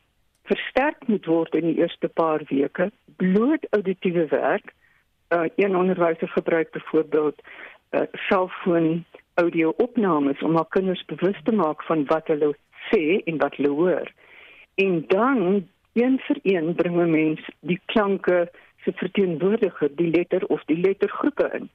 versterk 0.49 1.07
moet 1.07 1.27
word 1.27 1.55
in 1.55 1.67
die 1.71 1.79
eerste 1.83 2.09
paar 2.09 2.43
weke. 2.49 2.91
Bloot 3.21 3.67
auditiewe 3.71 4.27
werk. 4.33 4.73
Uh, 5.29 5.45
een 5.57 5.77
onderwyser 5.77 6.29
gebruik 6.29 6.71
byvoorbeeld 6.71 7.43
uh, 7.91 8.01
selfoon 8.13 9.05
audio 9.35 9.75
opnames 9.77 10.43
om 10.43 10.57
haar 10.57 10.69
kinders 10.69 11.05
bewus 11.05 11.37
te 11.45 11.53
maak 11.53 11.83
van 11.83 12.07
wat 12.09 12.27
hulle 12.33 12.55
sê 12.89 13.21
en 13.25 13.37
wat 13.43 13.57
hulle 13.57 13.75
hoor. 13.81 14.13
En 14.75 15.05
dan 15.07 15.69
een 15.93 16.19
vir 16.27 16.39
een 16.43 16.75
bring 16.75 16.97
'n 16.97 17.11
mens 17.11 17.41
die 17.61 17.81
klanke 17.85 18.51
se 18.85 18.93
verteenwoordiger 18.93 19.91
die 19.97 20.11
letter 20.11 20.47
of 20.47 20.65
die 20.65 20.81
lettergroepe 20.81 21.51
in. 21.53 21.71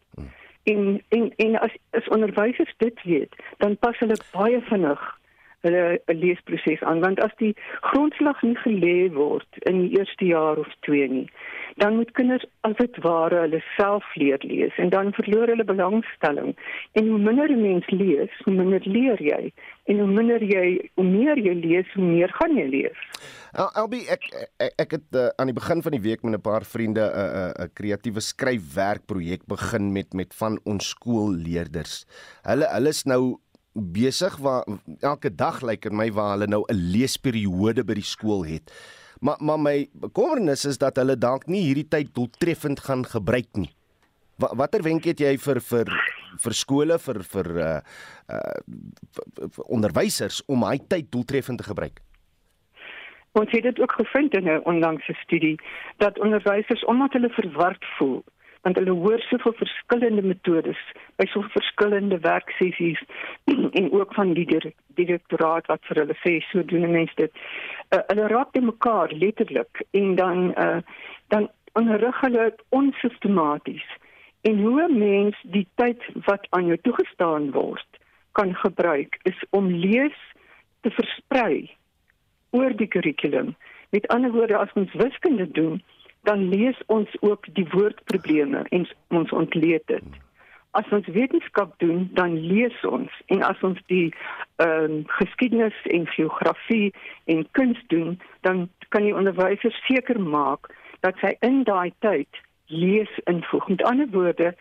En 0.63 1.01
en 1.09 1.33
en 1.35 1.59
as 1.59 1.75
as 1.91 2.07
onderwysers 2.07 2.73
dit 2.77 3.03
weet 3.03 3.35
dan 3.57 3.77
pas 3.77 3.99
hulle 3.99 4.17
baie 4.31 4.61
vinnig 4.61 5.19
hulle 5.63 5.99
'n 6.07 6.19
leesproses 6.23 6.81
aan 6.83 7.01
want 7.03 7.19
as 7.23 7.35
die 7.41 7.53
grondslag 7.89 8.41
nie 8.43 8.57
gelê 8.65 8.97
word 9.13 9.61
in 9.69 9.81
die 9.83 9.99
eerste 9.99 10.25
jaar 10.25 10.57
of 10.57 10.71
twee 10.87 11.07
nie 11.07 11.27
dan 11.81 11.95
moet 11.95 12.11
kinders 12.11 12.45
as 12.61 12.75
dit 12.77 12.97
ware 13.05 13.43
hulle 13.45 13.61
self 13.77 14.05
leer 14.15 14.41
lees 14.41 14.75
en 14.77 14.89
dan 14.89 15.13
verloor 15.19 15.47
hulle 15.47 15.65
belangstelling 15.73 16.53
en 16.99 17.07
hoe 17.07 17.21
minder 17.29 17.55
mens 17.57 17.87
lees 17.89 18.41
hoe 18.45 18.53
minder 18.53 18.83
leer 18.85 19.21
jy 19.21 19.53
en 19.91 19.99
hoe 19.99 20.11
minder 20.19 20.43
jy 20.43 20.89
hoe 20.99 21.07
meer 21.07 21.39
jy 21.39 21.55
lees 21.65 21.95
hoe 21.95 22.05
meer 22.05 22.35
gaan 22.39 22.57
jy 22.57 22.67
lees 22.75 22.99
Albi 23.53 23.99
ek, 24.09 24.23
ek 24.57 24.71
ek 24.81 24.95
het 24.97 25.17
uh, 25.17 25.29
aan 25.37 25.51
die 25.51 25.57
begin 25.57 25.83
van 25.85 25.93
die 25.93 26.01
week 26.01 26.23
met 26.25 26.33
'n 26.33 26.41
paar 26.41 26.65
vriende 26.65 27.05
'n 27.05 27.13
uh, 27.13 27.21
'n 27.21 27.61
uh, 27.61 27.65
'n 27.65 27.73
kreatiewe 27.73 28.21
skryfwerkprojek 28.21 29.45
begin 29.45 29.91
met 29.93 30.13
met 30.13 30.33
van 30.33 30.59
ons 30.65 30.89
skoolleerders. 30.89 32.05
Hulle 32.41 32.65
hulle 32.65 32.89
is 32.89 33.03
nou 33.05 33.37
besig 33.73 34.37
waar 34.37 34.65
elke 35.01 35.35
dag 35.35 35.61
lyk 35.61 35.69
like, 35.69 35.89
in 35.89 35.97
my 35.97 36.11
waar 36.11 36.37
hulle 36.37 36.47
nou 36.47 36.63
'n 36.67 36.91
leesperiode 36.93 37.83
by 37.83 37.93
die 37.93 38.05
skool 38.05 38.45
het. 38.45 38.71
Maar 39.19 39.37
maar 39.39 39.59
my 39.59 39.87
bekommernis 39.93 40.65
is 40.65 40.77
dat 40.77 40.95
hulle 40.95 41.17
dalk 41.17 41.47
nie 41.47 41.61
hierdie 41.61 41.87
tyd 41.87 42.13
doeltreffend 42.13 42.79
gaan 42.79 43.05
gebruik 43.05 43.55
nie. 43.55 43.71
Wat 44.37 44.53
watter 44.55 44.81
wenk 44.83 45.03
het 45.03 45.19
jy 45.19 45.37
vir 45.37 45.59
vir 45.61 45.87
vir 46.41 46.53
skole 46.53 46.99
vir 46.99 47.23
vir 47.23 47.47
uh 47.57 47.79
uh 48.27 48.57
vir 49.55 49.65
onderwysers 49.65 50.41
om 50.45 50.63
hy 50.63 50.77
tyd 50.87 51.11
doeltreffend 51.11 51.57
te 51.57 51.69
gebruik? 51.69 52.01
Ons 53.33 53.51
het 53.51 53.63
dit 53.63 53.79
ook 53.79 53.91
gevind 53.91 54.33
in 54.33 54.49
'n 54.49 54.61
onlangse 54.63 55.13
studie 55.13 55.59
dat 55.97 56.19
onderwysers 56.19 56.85
omdat 56.85 57.13
hulle 57.13 57.29
verward 57.29 57.85
voel 57.97 58.23
want 58.63 58.79
hulle 58.79 58.95
hoor 59.03 59.19
soveel 59.27 59.55
verskillende 59.59 60.23
metodes 60.23 60.79
by 61.19 61.27
so 61.31 61.43
verskillende 61.55 62.19
werksessies 62.23 63.01
en 63.79 63.91
ook 63.91 64.13
van 64.13 64.33
die 64.37 64.47
direktoraat 64.99 65.67
wat 65.71 65.83
vir 65.89 66.03
hulle 66.03 66.17
sê 66.21 66.37
so 66.49 66.63
doen 66.71 66.87
mense 66.91 67.17
dit 67.19 67.41
uh, 67.95 67.99
hulle 68.11 68.29
raak 68.31 68.53
te 68.55 68.63
mekaar 68.63 69.11
letterlik 69.25 69.83
en 69.91 70.15
dan 70.19 70.45
uh, 70.65 70.79
dan 71.35 71.49
onderrig 71.79 72.21
hulle 72.21 72.51
onsistematies 72.69 73.85
en 74.47 74.59
hoe 74.63 74.87
mens 74.91 75.39
die 75.55 75.67
tyd 75.81 76.03
wat 76.27 76.47
aan 76.49 76.71
jou 76.71 76.77
toegestaan 76.87 77.51
word 77.51 78.01
kan 78.39 78.55
gebruik 78.63 79.19
is 79.29 79.39
om 79.49 79.71
lees 79.85 80.19
te 80.81 80.91
versprei 80.91 81.71
oor 82.51 82.75
die 82.79 82.87
kurrikulum 82.95 83.55
met 83.95 84.07
ander 84.15 84.31
woorde 84.31 84.57
as 84.57 84.73
ons 84.79 84.95
wiskunde 85.03 85.47
doen 85.59 85.81
dan 86.23 86.49
lees 86.49 86.77
ons 86.85 87.09
ook 87.19 87.47
die 87.53 87.67
woordprobleme 87.71 88.63
en 88.69 88.87
ons 89.07 89.31
ontleed 89.31 89.83
dit. 89.85 90.21
As 90.71 90.89
ons 90.89 91.07
wetenskap 91.07 91.73
doen, 91.77 92.07
dan 92.13 92.37
lees 92.47 92.79
ons 92.89 93.11
en 93.25 93.43
as 93.45 93.59
ons 93.61 93.79
die 93.91 94.13
ehm 94.63 94.85
um, 94.91 95.03
geskiedenis 95.19 95.75
en 95.95 96.07
geografie 96.15 96.93
en 97.25 97.45
kuns 97.51 97.83
doen, 97.87 98.19
dan 98.41 98.69
kan 98.89 99.05
die 99.05 99.15
onderwyser 99.15 99.75
seker 99.85 100.19
maak 100.21 100.71
dat 101.05 101.19
hy 101.21 101.35
in 101.45 101.63
daai 101.67 101.91
tyd 101.99 102.41
lees 102.71 103.11
invoeg. 103.29 103.67
Met 103.67 103.83
ander 103.83 104.09
woorde, 104.09 104.55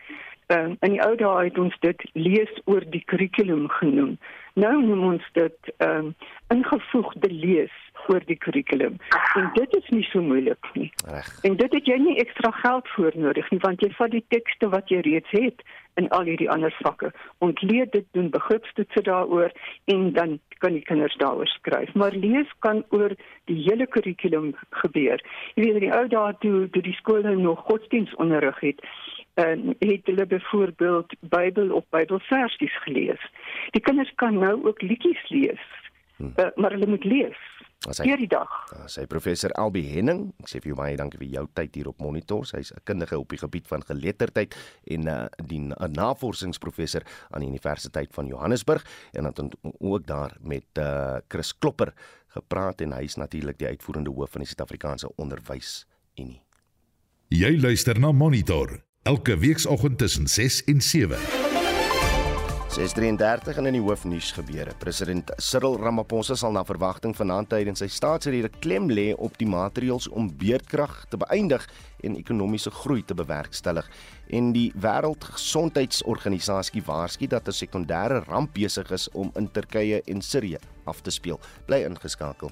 um, 0.47 0.77
in 0.79 0.95
die 0.95 1.01
ou 1.03 1.15
dae 1.19 1.47
het 1.47 1.57
ons 1.57 1.75
dit 1.85 2.05
lees 2.13 2.51
oor 2.65 2.85
die 2.95 3.03
kurrikulum 3.05 3.67
genoem. 3.79 4.17
Nou 4.59 4.75
noem 4.81 5.03
ons 5.13 5.29
dit 5.37 5.73
ehm 5.77 6.11
um, 6.11 6.15
ingevoegde 6.53 7.29
lees 7.31 7.73
oor 8.07 8.21
die 8.27 8.37
kurrikulum. 8.37 8.97
En 9.39 9.49
dit 9.53 9.75
is 9.77 9.87
nie 9.89 10.03
so 10.03 10.21
moeilik 10.21 10.67
nie. 10.73 10.91
Reg. 11.07 11.29
En 11.47 11.55
dit 11.57 11.73
het 11.73 11.87
jy 11.87 11.97
nie 11.97 12.17
ekstra 12.21 12.51
geld 12.59 12.89
vir 12.95 13.15
nodig 13.15 13.49
nie 13.51 13.61
want 13.63 13.81
jy 13.81 13.89
vat 13.97 14.11
die 14.13 14.25
tekste 14.35 14.69
wat 14.69 14.91
jy 14.93 14.99
reeds 15.07 15.31
het 15.33 15.63
in 16.01 16.09
al 16.09 16.27
hierdie 16.29 16.49
ander 16.49 16.73
vakke. 16.81 17.11
Ontleed 17.45 17.91
dit 17.93 18.05
doen 18.17 18.29
begripstoetse 18.33 19.01
daaroor 19.07 19.53
en 19.85 20.11
dan 20.13 20.39
kan 20.63 20.77
die 20.77 20.85
kinders 20.85 21.17
daaroor 21.21 21.47
skryf. 21.47 21.93
Maar 21.93 22.15
lees 22.15 22.49
kan 22.59 22.83
oor 22.89 23.15
die 23.51 23.59
hele 23.63 23.87
kurrikulum 23.87 24.53
gebeur. 24.83 25.21
Jy 25.55 25.65
weet 25.65 25.81
in 25.81 25.87
die 25.87 25.95
ou 25.95 26.05
dae 26.07 26.37
toe 26.45 26.69
toe 26.75 26.85
die 26.85 26.97
skole 26.99 27.35
nog 27.35 27.65
godsdienstonderrig 27.69 28.59
het 28.59 28.85
en 29.33 29.75
het 29.79 30.05
hulle 30.05 30.25
byvoorbeeld 30.25 31.15
Bybel 31.19 31.71
op 31.71 31.85
Bybelversies 31.89 32.81
gelees. 32.83 33.31
Die 33.71 33.81
kinders 33.81 34.11
kan 34.15 34.37
nou 34.39 34.65
ook 34.65 34.81
liedjies 34.81 35.29
lees. 35.29 35.63
Hmm. 36.15 36.33
Uh, 36.35 36.45
maar 36.55 36.71
hulle 36.71 36.87
moet 36.87 37.03
lees. 37.03 37.39
Hierdie 37.83 38.29
dag. 38.31 38.47
Sy 38.87 39.03
professor 39.11 39.51
Albi 39.59 39.81
Henning, 39.83 40.29
ek 40.39 40.47
sê 40.47 40.61
vir 40.63 40.71
jou 40.71 40.77
baie 40.79 40.95
dankie 40.95 41.19
vir 41.19 41.33
jou 41.33 41.43
tyd 41.57 41.75
hier 41.75 41.89
op 41.91 41.99
Monitor. 41.99 42.45
Sy's 42.47 42.71
'n 42.71 42.79
kundige 42.87 43.19
op 43.19 43.27
die 43.27 43.41
gebied 43.41 43.67
van 43.67 43.83
geletterdheid 43.83 44.55
en 44.87 45.01
'n 45.03 45.07
uh, 45.07 45.27
die 45.43 45.59
'n 45.59 45.91
navorsingsprofessor 45.91 47.03
aan 47.31 47.41
die 47.41 47.49
Universiteit 47.49 48.13
van 48.13 48.27
Johannesburg 48.27 48.85
en 49.11 49.25
het 49.25 49.41
ook 49.79 50.07
daar 50.07 50.31
met 50.39 50.65
uh, 50.79 51.17
Chris 51.27 51.57
Klopper 51.57 51.93
gepraat 52.27 52.81
en 52.81 52.93
hy's 52.93 53.15
natuurlik 53.15 53.57
die 53.57 53.67
uitvoerende 53.67 54.09
hoof 54.09 54.31
van 54.31 54.41
die 54.41 54.47
Suid-Afrikaanse 54.47 55.11
Onderwysunie. 55.15 56.41
Jy 57.27 57.59
luister 57.59 57.99
na 57.99 58.11
Monitor 58.11 58.79
elke 59.03 59.37
weekoggend 59.37 59.97
tussen 59.97 60.27
6 60.27 60.63
en 60.63 60.81
7. 60.81 61.17
6:33 62.73 63.57
en 63.57 63.65
in 63.65 63.73
die 63.73 63.81
hoofnuus 63.81 64.31
gebeure. 64.31 64.71
President 64.79 65.31
Cyril 65.37 65.77
Ramaphosa 65.77 66.35
sal 66.35 66.51
na 66.51 66.63
verwagting 66.65 67.15
vanaand 67.15 67.49
tydens 67.51 67.79
sy 67.83 67.87
staatsrede 67.91 68.49
klem 68.63 68.89
lê 68.89 69.13
op 69.13 69.37
die 69.37 69.47
maatreëls 69.47 70.07
om 70.09 70.31
beerdkrag 70.39 71.05
te 71.11 71.17
beëindig 71.21 71.67
en 72.01 72.15
ekonomiese 72.17 72.71
groei 72.71 73.03
te 73.05 73.13
bewerkstellig. 73.13 73.89
En 74.33 74.53
die 74.55 74.71
Wêreldgesondheidsorganisasie 74.73 76.81
waarsku 76.87 77.27
dat 77.27 77.47
'n 77.47 77.51
sekondêre 77.51 78.23
ramp 78.25 78.53
besig 78.53 78.91
is 78.91 79.09
om 79.11 79.31
in 79.35 79.51
Turkye 79.51 80.01
en 80.05 80.21
Sirië 80.21 80.57
af 80.85 81.01
te 81.01 81.11
speel. 81.11 81.39
Bly 81.65 81.83
ingeskakel. 81.83 82.51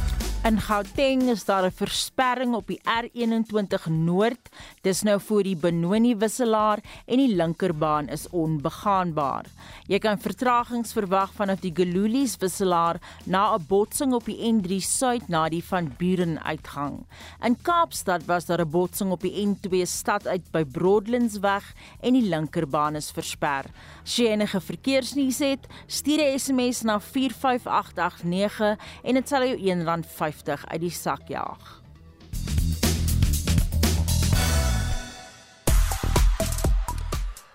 In 0.41 0.57
Gauteng 0.57 1.21
is 1.29 1.45
daar 1.45 1.65
'n 1.65 1.71
versperring 1.71 2.55
op 2.55 2.67
die 2.67 2.81
R21 2.83 3.85
Noord. 3.89 4.49
Dis 4.81 5.01
nou 5.01 5.19
voor 5.21 5.43
die 5.43 5.55
Benoni 5.55 6.15
wisselaar 6.15 6.79
en 7.05 7.17
die 7.17 7.35
linkerbaan 7.35 8.07
is 8.07 8.29
onbegaanbaar. 8.29 9.45
Jy 9.87 9.99
kan 9.99 10.17
vertragings 10.19 10.93
verwag 10.93 11.33
vanaf 11.33 11.59
die 11.59 11.71
Gululies 11.73 12.37
wisselaar 12.37 12.99
na 13.25 13.53
'n 13.53 13.65
botsing 13.67 14.13
op 14.13 14.25
die 14.25 14.37
N3 14.51 14.79
Suid 14.79 15.27
na 15.27 15.49
die 15.49 15.63
van 15.63 15.93
Buren 15.97 16.43
uitgang. 16.43 17.05
In 17.43 17.61
Kaapstad 17.61 18.25
was 18.25 18.45
daar 18.45 18.61
'n 18.61 18.69
botsing 18.69 19.11
op 19.11 19.21
die 19.21 19.45
N2 19.45 19.85
stad 19.85 20.27
uit 20.27 20.51
by 20.51 20.63
Broadlandsweg 20.63 21.73
en 21.99 22.13
die 22.13 22.29
linkerbaan 22.29 22.95
is 22.95 23.11
versper. 23.11 23.65
As 24.03 24.15
jy 24.15 24.25
enige 24.25 24.61
verkeersnuus 24.61 25.39
het, 25.39 25.67
stuur 25.87 26.19
'n 26.19 26.39
SMS 26.39 26.81
na 26.81 26.99
45889 26.99 28.77
en 29.03 29.13
dit 29.13 29.27
sal 29.27 29.43
jou 29.43 29.57
R1 29.57 30.03
50 30.31 30.65
uit 30.71 30.81
die 30.81 30.93
sak 30.95 31.27
jaag. 31.27 31.77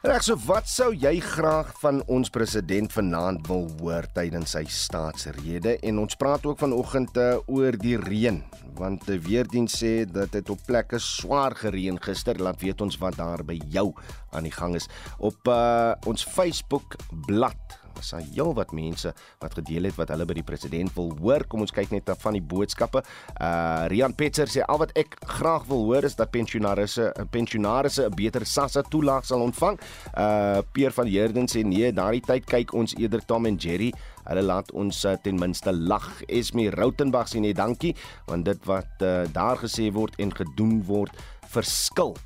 Reg 0.06 0.22
so 0.22 0.36
wat 0.46 0.68
sou 0.70 0.92
jy 0.94 1.16
graag 1.18 1.72
van 1.80 1.96
ons 2.06 2.30
president 2.30 2.92
vanaand 2.94 3.48
wil 3.50 3.64
hoor 3.80 4.06
tydens 4.14 4.52
sy 4.54 4.62
staatsrede? 4.70 5.72
En 5.82 5.98
ons 5.98 6.18
praat 6.20 6.46
ook 6.46 6.60
vanoggend 6.62 7.18
uh, 7.18 7.40
oor 7.50 7.74
die 7.80 7.96
reën 7.98 8.38
want 8.76 9.06
die 9.08 9.16
weerdiens 9.24 9.72
sê 9.80 10.04
dat 10.04 10.34
dit 10.36 10.50
op 10.52 10.60
plekke 10.68 11.00
swaar 11.00 11.56
gereën 11.56 11.96
gister. 12.04 12.36
Laat 12.38 12.60
weet 12.60 12.84
ons 12.84 13.00
wat 13.00 13.16
daar 13.16 13.42
by 13.42 13.56
jou 13.72 13.88
aan 14.36 14.44
die 14.44 14.52
gang 14.52 14.76
is. 14.76 14.86
Op 15.16 15.48
uh, 15.48 15.96
ons 16.06 16.28
Facebook 16.36 17.00
bladsy 17.26 17.85
was 17.96 18.12
daar 18.14 18.24
heelwat 18.34 18.72
mense 18.76 19.12
wat 19.42 19.54
gedeel 19.58 19.88
het 19.88 19.96
wat 19.98 20.12
hulle 20.14 20.26
by 20.28 20.36
die 20.38 20.46
president 20.46 20.92
wil 20.96 21.12
hoor. 21.20 21.46
Kom 21.48 21.64
ons 21.66 21.74
kyk 21.74 21.92
net 21.94 22.06
na 22.06 22.16
van 22.20 22.36
die 22.38 22.44
boodskappe. 22.44 23.02
Uh 23.40 23.86
Rian 23.92 24.14
Petzer 24.16 24.50
sê 24.50 24.64
al 24.66 24.80
wat 24.82 24.92
ek 24.98 25.16
graag 25.36 25.66
wil 25.70 25.86
hoor 25.90 26.06
is 26.08 26.16
dat 26.18 26.32
pensionaarsse 26.34 27.12
pensionaarsse 27.30 28.06
'n 28.06 28.14
beter 28.14 28.46
SASSA 28.46 28.82
toelaag 28.90 29.24
sal 29.24 29.40
ontvang. 29.40 29.78
Uh 30.16 30.60
Peer 30.72 30.92
van 30.92 31.06
Heerden 31.06 31.46
sê 31.48 31.64
nee, 31.64 31.92
daardie 31.92 32.22
tyd 32.22 32.44
kyk 32.44 32.74
ons 32.74 32.94
eerder 32.96 33.24
Tom 33.24 33.46
en 33.46 33.56
Jerry. 33.56 33.92
Hulle 34.26 34.42
laat 34.42 34.72
ons 34.72 35.04
uh, 35.04 35.14
ten 35.22 35.38
minste 35.38 35.72
lag. 35.72 36.08
Esme 36.26 36.70
Rautenbach 36.74 37.30
sê 37.30 37.40
nee, 37.42 37.54
dankie, 37.54 37.94
want 38.26 38.44
dit 38.44 38.64
wat 38.66 39.02
uh, 39.06 39.24
daar 39.32 39.60
gesê 39.62 39.92
word 39.94 40.18
en 40.18 40.34
gedoen 40.34 40.82
word 40.88 41.14
verskil. 41.54 42.16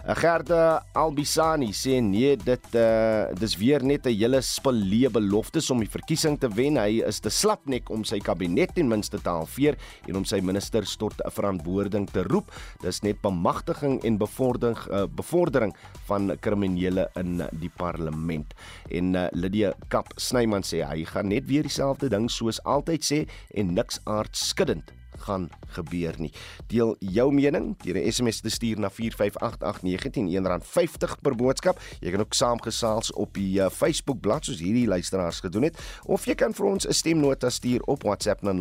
Gerda 0.00 0.80
Albisani 0.96 1.74
sê 1.76 1.98
nee, 2.00 2.32
dit 2.40 2.76
uh 2.78 3.28
dis 3.36 3.56
weer 3.60 3.82
net 3.84 4.06
'n 4.06 4.16
hele 4.16 4.40
spelee 4.40 5.10
beloftes 5.10 5.70
om 5.70 5.78
die 5.78 5.90
verkiesing 5.90 6.38
te 6.40 6.48
wen. 6.48 6.76
Hy 6.76 7.02
is 7.06 7.20
te 7.20 7.28
slapnek 7.28 7.90
om 7.90 8.04
sy 8.04 8.18
kabinet 8.18 8.74
ten 8.74 8.88
minste 8.88 9.18
te 9.20 9.28
halveer 9.28 9.76
en 10.08 10.16
om 10.16 10.24
sy 10.24 10.40
ministers 10.40 10.96
tot 10.96 11.14
verantwoording 11.20 12.08
te 12.10 12.22
roep. 12.22 12.50
Dis 12.82 13.02
net 13.02 13.20
bemagtiging 13.20 14.00
en 14.04 14.18
bevordering 14.18 14.76
uh, 14.90 15.06
bevordering 15.06 15.74
van 16.08 16.32
kriminele 16.40 17.08
in 17.16 17.42
die 17.52 17.70
parlement. 17.76 18.54
En 18.90 19.14
uh, 19.14 19.28
Lydia 19.32 19.74
Kap 19.88 20.12
Snyman 20.16 20.62
sê 20.62 20.82
hy 20.82 21.04
gaan 21.04 21.28
net 21.28 21.46
weer 21.46 21.62
dieselfde 21.62 22.08
ding 22.08 22.30
soos 22.30 22.60
altyd 22.64 23.04
sê 23.04 23.28
en 23.54 23.74
niks 23.74 24.00
aardskuddend 24.04 24.99
gaan 25.20 25.48
gebeur 25.76 26.14
nie. 26.18 26.32
Deel 26.66 26.96
jou 26.98 27.32
mening 27.32 27.76
deur 27.84 27.96
'n 27.96 28.12
SMS 28.12 28.40
te 28.40 28.50
stuur 28.50 28.78
na 28.78 28.90
4588919 28.90 30.60
R50 30.60 31.20
per 31.22 31.36
boodskap. 31.36 31.80
Jy 32.00 32.10
kan 32.10 32.20
ook 32.20 32.34
saamgesels 32.34 33.12
op 33.12 33.34
die 33.34 33.60
uh, 33.60 33.70
Facebook 33.70 34.20
bladsy 34.20 34.50
soos 34.50 34.60
hierdie 34.64 34.86
luisteraars 34.90 35.40
gedoen 35.44 35.62
het 35.68 35.78
of 36.04 36.24
jy 36.26 36.34
kan 36.34 36.54
vir 36.56 36.66
ons 36.66 36.86
'n 36.86 36.92
stemnota 36.92 37.50
stuur 37.50 37.82
op 37.86 38.02
WhatsApp 38.02 38.42
na 38.42 38.52
0765366961. 38.52 38.56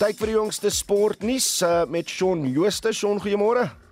Tyd 0.00 0.16
vir 0.16 0.26
die 0.26 0.34
jongste 0.34 0.70
sportnuus 0.70 1.62
uh, 1.62 1.84
met 1.84 2.08
Shaun 2.08 2.48
Jooste. 2.48 2.92
Shaun, 2.92 3.20
goeiemôre. 3.20 3.89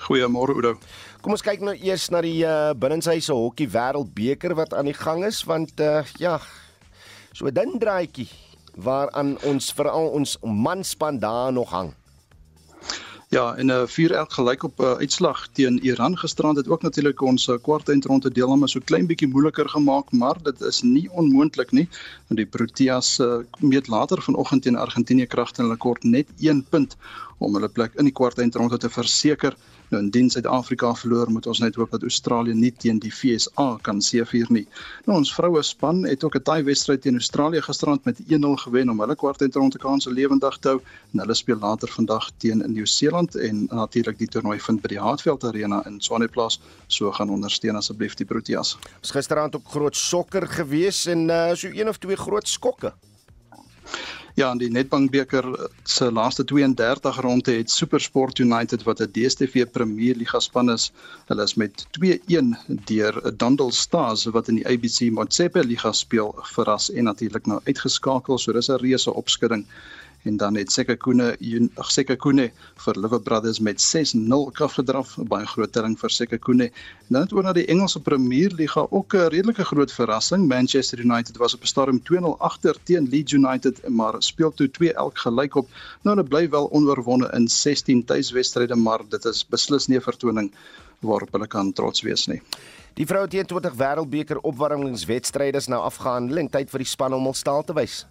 Goeiemôre 0.00 0.54
Oudo. 0.56 0.74
Kom 1.20 1.34
ons 1.36 1.44
kyk 1.44 1.60
nou 1.60 1.74
eers 1.76 2.08
na 2.12 2.22
die 2.24 2.40
uh, 2.48 2.72
binnenshuise 2.72 3.34
hokkie 3.36 3.68
wêreldbeker 3.68 4.54
wat 4.56 4.72
aan 4.72 4.88
die 4.88 4.96
gang 4.96 5.24
is 5.28 5.42
want 5.48 5.80
uh, 5.84 6.00
ja, 6.18 6.38
so 7.32 7.46
'n 7.46 7.54
dun 7.54 7.78
draadjie 7.78 8.28
waaraan 8.80 9.36
ons 9.44 9.72
veral 9.76 10.08
ons 10.16 10.38
manspan 10.42 11.18
daar 11.20 11.52
nog 11.52 11.70
hang. 11.70 11.92
Ja, 13.30 13.54
en 13.54 13.66
'n 13.66 13.70
uh, 13.70 13.86
vier 13.86 14.12
elk 14.12 14.32
gelyk 14.32 14.62
op 14.62 14.80
'n 14.80 14.84
uh, 14.84 14.96
uitslag 15.04 15.48
teen 15.52 15.78
Iran 15.84 16.16
gisterand 16.18 16.56
het 16.56 16.68
ook 16.68 16.82
natuurlik 16.82 17.20
ons 17.22 17.48
uh, 17.48 17.54
kwartfinale 17.62 18.30
deelname 18.30 18.68
so 18.68 18.80
klein 18.80 19.06
bietjie 19.06 19.28
moeiliker 19.28 19.68
gemaak, 19.68 20.10
maar 20.12 20.36
dit 20.42 20.60
is 20.60 20.82
nie 20.82 21.10
onmoontlik 21.12 21.70
nie. 21.70 21.88
Want 22.26 22.40
die 22.40 22.46
Proteas 22.46 23.18
uh, 23.20 23.38
meet 23.60 23.88
later 23.88 24.22
vanoggend 24.22 24.62
teen 24.62 24.76
Argentinië 24.76 25.26
kragte 25.26 25.62
hulle 25.62 25.76
kort 25.76 26.02
net 26.02 26.26
1 26.40 26.64
punt 26.70 26.96
om 27.38 27.54
hulle 27.54 27.68
plek 27.68 27.94
in 27.94 28.04
die 28.04 28.12
kwartfinale 28.12 28.78
te 28.78 28.90
verseker. 28.90 29.54
Nou 29.90 30.02
indien 30.02 30.30
Suid-Afrika 30.30 30.92
verloor, 30.94 31.30
moet 31.34 31.46
ons 31.50 31.58
net 31.58 31.74
hoop 31.74 31.90
dat 31.90 32.04
Australië 32.06 32.54
nie 32.54 32.70
teen 32.70 33.00
die 33.02 33.10
VSA 33.10 33.66
kan 33.82 33.98
seëvier 34.02 34.46
nie. 34.54 34.64
Nou 35.08 35.16
ons 35.18 35.32
vroue 35.34 35.62
span 35.66 36.04
het 36.06 36.24
ook 36.24 36.36
'n 36.38 36.42
taai 36.46 36.62
wedstryd 36.62 37.02
teen 37.02 37.18
Australië 37.18 37.62
gisterand 37.62 38.04
met 38.04 38.20
1-0 38.28 38.54
gewen 38.64 38.90
om 38.90 39.00
hulle 39.00 39.16
kwartfinale 39.16 39.78
kanse 39.78 40.10
lewendig 40.10 40.58
te 40.58 40.68
hou 40.68 40.80
en 41.12 41.20
hulle 41.20 41.34
speel 41.34 41.58
later 41.58 41.88
vandag 41.88 42.30
teen 42.38 42.62
Nieu-Seeland 42.66 43.34
en 43.34 43.66
natuurlik 43.70 44.18
die 44.18 44.28
toernooi 44.28 44.60
vind 44.60 44.80
by 44.80 44.88
die 44.88 45.00
Hartfield 45.00 45.44
Arena 45.44 45.82
in 45.86 46.00
Swaneplaas. 46.00 46.60
So 46.86 47.10
gaan 47.12 47.30
ondersteun 47.30 47.76
asseblief 47.76 48.14
die 48.14 48.26
Proteas. 48.26 48.78
Ons 49.02 49.10
gisterand 49.10 49.56
ook 49.56 49.68
groot 49.68 49.96
sokker 49.96 50.46
gewees 50.46 51.06
en 51.06 51.28
uh, 51.28 51.54
so 51.54 51.68
een 51.68 51.88
of 51.88 51.98
twee 51.98 52.16
groot 52.16 52.48
skokke. 52.48 52.92
Ja, 54.38 54.52
in 54.52 54.60
die 54.60 54.70
Nedbank 54.70 55.10
beker 55.10 55.46
se 55.82 56.06
laaste 56.12 56.44
32 56.44 57.16
ronde 57.24 57.56
het 57.56 57.70
SuperSport 57.70 58.38
United 58.38 58.84
wat 58.86 59.00
'n 59.00 59.10
DStv 59.12 59.64
Premier 59.72 60.14
Liga 60.14 60.38
span 60.40 60.70
is, 60.70 60.92
hulle 61.26 61.42
is 61.42 61.54
met 61.54 61.86
2-1 61.98 62.54
deur 62.86 63.36
Dundee 63.36 63.72
Stars 63.72 64.24
wat 64.24 64.48
in 64.48 64.54
die 64.54 64.66
ABC 64.66 65.10
Motsepe 65.10 65.64
Liga 65.64 65.92
speel 65.92 66.34
verras 66.54 66.90
en 66.90 67.04
natuurlik 67.04 67.46
nou 67.46 67.60
uitgeskakel, 67.64 68.38
so 68.38 68.52
dis 68.52 68.70
'n 68.70 68.78
reuse 68.78 69.14
opskudding 69.14 69.66
en 70.22 70.36
dan 70.36 70.56
het 70.56 70.72
Sekakune 70.72 71.36
Sekakune 71.88 72.50
vir 72.84 72.98
Liver 73.00 73.20
Brothers 73.20 73.60
met 73.60 73.80
6-0 73.80 74.50
afgedraf, 74.60 75.16
baie 75.28 75.46
groot 75.46 75.72
telling 75.72 75.96
vir 75.98 76.10
Sekakune. 76.10 76.68
En 77.08 77.16
dan 77.16 77.22
het 77.22 77.32
oor 77.32 77.46
na 77.46 77.52
die 77.56 77.66
Engelse 77.66 78.00
Premier 78.00 78.52
Liga 78.56 78.86
ook 78.90 79.14
'n 79.14 79.30
redelike 79.32 79.64
groot 79.64 79.92
verrassing. 79.92 80.48
Manchester 80.48 80.98
United 80.98 81.36
was 81.36 81.54
op 81.54 81.62
'n 81.62 81.66
stadium 81.66 82.02
2-0 82.02 82.36
agter 82.38 82.76
teen 82.84 83.08
Leeds 83.08 83.32
United, 83.32 83.88
maar 83.88 84.14
speel 84.18 84.52
toe 84.54 84.70
2 84.70 84.92
elk 84.92 85.18
gelyk 85.18 85.54
op. 85.54 85.68
Nou 86.02 86.16
hulle 86.16 86.28
bly 86.28 86.48
wel 86.48 86.70
onoorwonde 86.70 87.30
in 87.32 87.48
16 87.48 88.04
tuiswedstryde, 88.04 88.76
maar 88.76 89.00
dit 89.08 89.24
is 89.24 89.46
beslis 89.46 89.86
nie 89.86 89.98
'n 89.98 90.02
vertoning 90.02 90.52
waarop 91.00 91.32
hulle 91.32 91.46
kan 91.46 91.72
trots 91.72 92.02
wees 92.02 92.26
nie. 92.26 92.42
Die 92.94 93.06
vroue 93.06 93.28
T20 93.28 93.76
Wêreldbeker 93.76 94.40
opwarmingswedstryde 94.40 95.56
is 95.56 95.66
nou 95.66 95.80
afgehandel 95.82 96.36
en 96.36 96.50
tyd 96.50 96.70
vir 96.70 96.78
die 96.78 96.88
span 96.88 97.14
om 97.14 97.24
hul 97.24 97.34
staal 97.34 97.64
te 97.64 97.72
wys. 97.72 98.06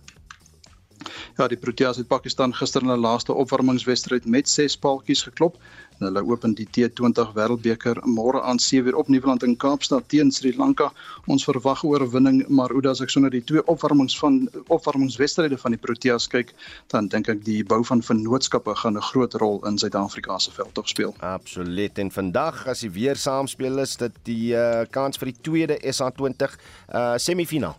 Ja, 1.37 1.47
die 1.47 1.57
Proteas 1.57 1.97
het 1.97 2.07
Pakistan 2.07 2.53
gister 2.55 2.81
in 2.81 2.91
'n 2.91 2.99
laaste 2.99 3.33
opwarmingswedstryd 3.33 4.25
met 4.25 4.49
6 4.49 4.77
paaltjies 4.77 5.23
geklop. 5.23 5.57
En 5.99 6.05
hulle 6.05 6.23
open 6.31 6.53
die 6.55 6.67
T20 6.67 7.33
Wêreldbeker 7.35 7.99
môre 8.07 8.41
aan 8.41 8.59
7:00 8.59 8.95
op 8.95 9.07
Nieuweland 9.07 9.43
in 9.43 9.57
Kaapstad 9.57 10.03
teen 10.07 10.31
Sri 10.31 10.53
Lanka. 10.57 10.91
Ons 11.25 11.43
verwag 11.43 11.83
oorwinning, 11.83 12.47
maar 12.47 12.71
hoe 12.71 12.87
as 12.89 13.01
ek 13.01 13.09
sonder 13.09 13.31
die 13.31 13.43
twee 13.43 13.65
opwarmings 13.67 14.19
van 14.19 14.49
opwarmingswedstryde 14.67 15.57
van 15.57 15.71
die 15.71 15.79
Proteas 15.79 16.27
kyk, 16.27 16.53
dan 16.87 17.07
dink 17.07 17.27
ek 17.27 17.43
die 17.43 17.63
bou 17.63 17.83
van 17.83 18.01
vennootskappe 18.01 18.75
gaan 18.75 18.97
'n 18.97 19.01
groot 19.01 19.33
rol 19.33 19.65
in 19.67 19.77
Suid-Afrika 19.77 20.39
se 20.39 20.51
veld 20.51 20.73
tog 20.73 20.87
speel. 20.87 21.15
Absoluut. 21.19 21.97
En 21.97 22.11
vandag 22.11 22.67
as 22.67 22.79
die 22.79 22.91
weer 22.91 23.15
saamspeel 23.15 23.79
is 23.79 23.97
dit 23.97 24.11
die 24.23 24.53
uh, 24.53 24.85
kans 24.89 25.17
vir 25.17 25.25
die 25.25 25.41
tweede 25.41 25.79
SA20 25.83 26.55
uh, 26.93 27.13
semifinaal. 27.17 27.77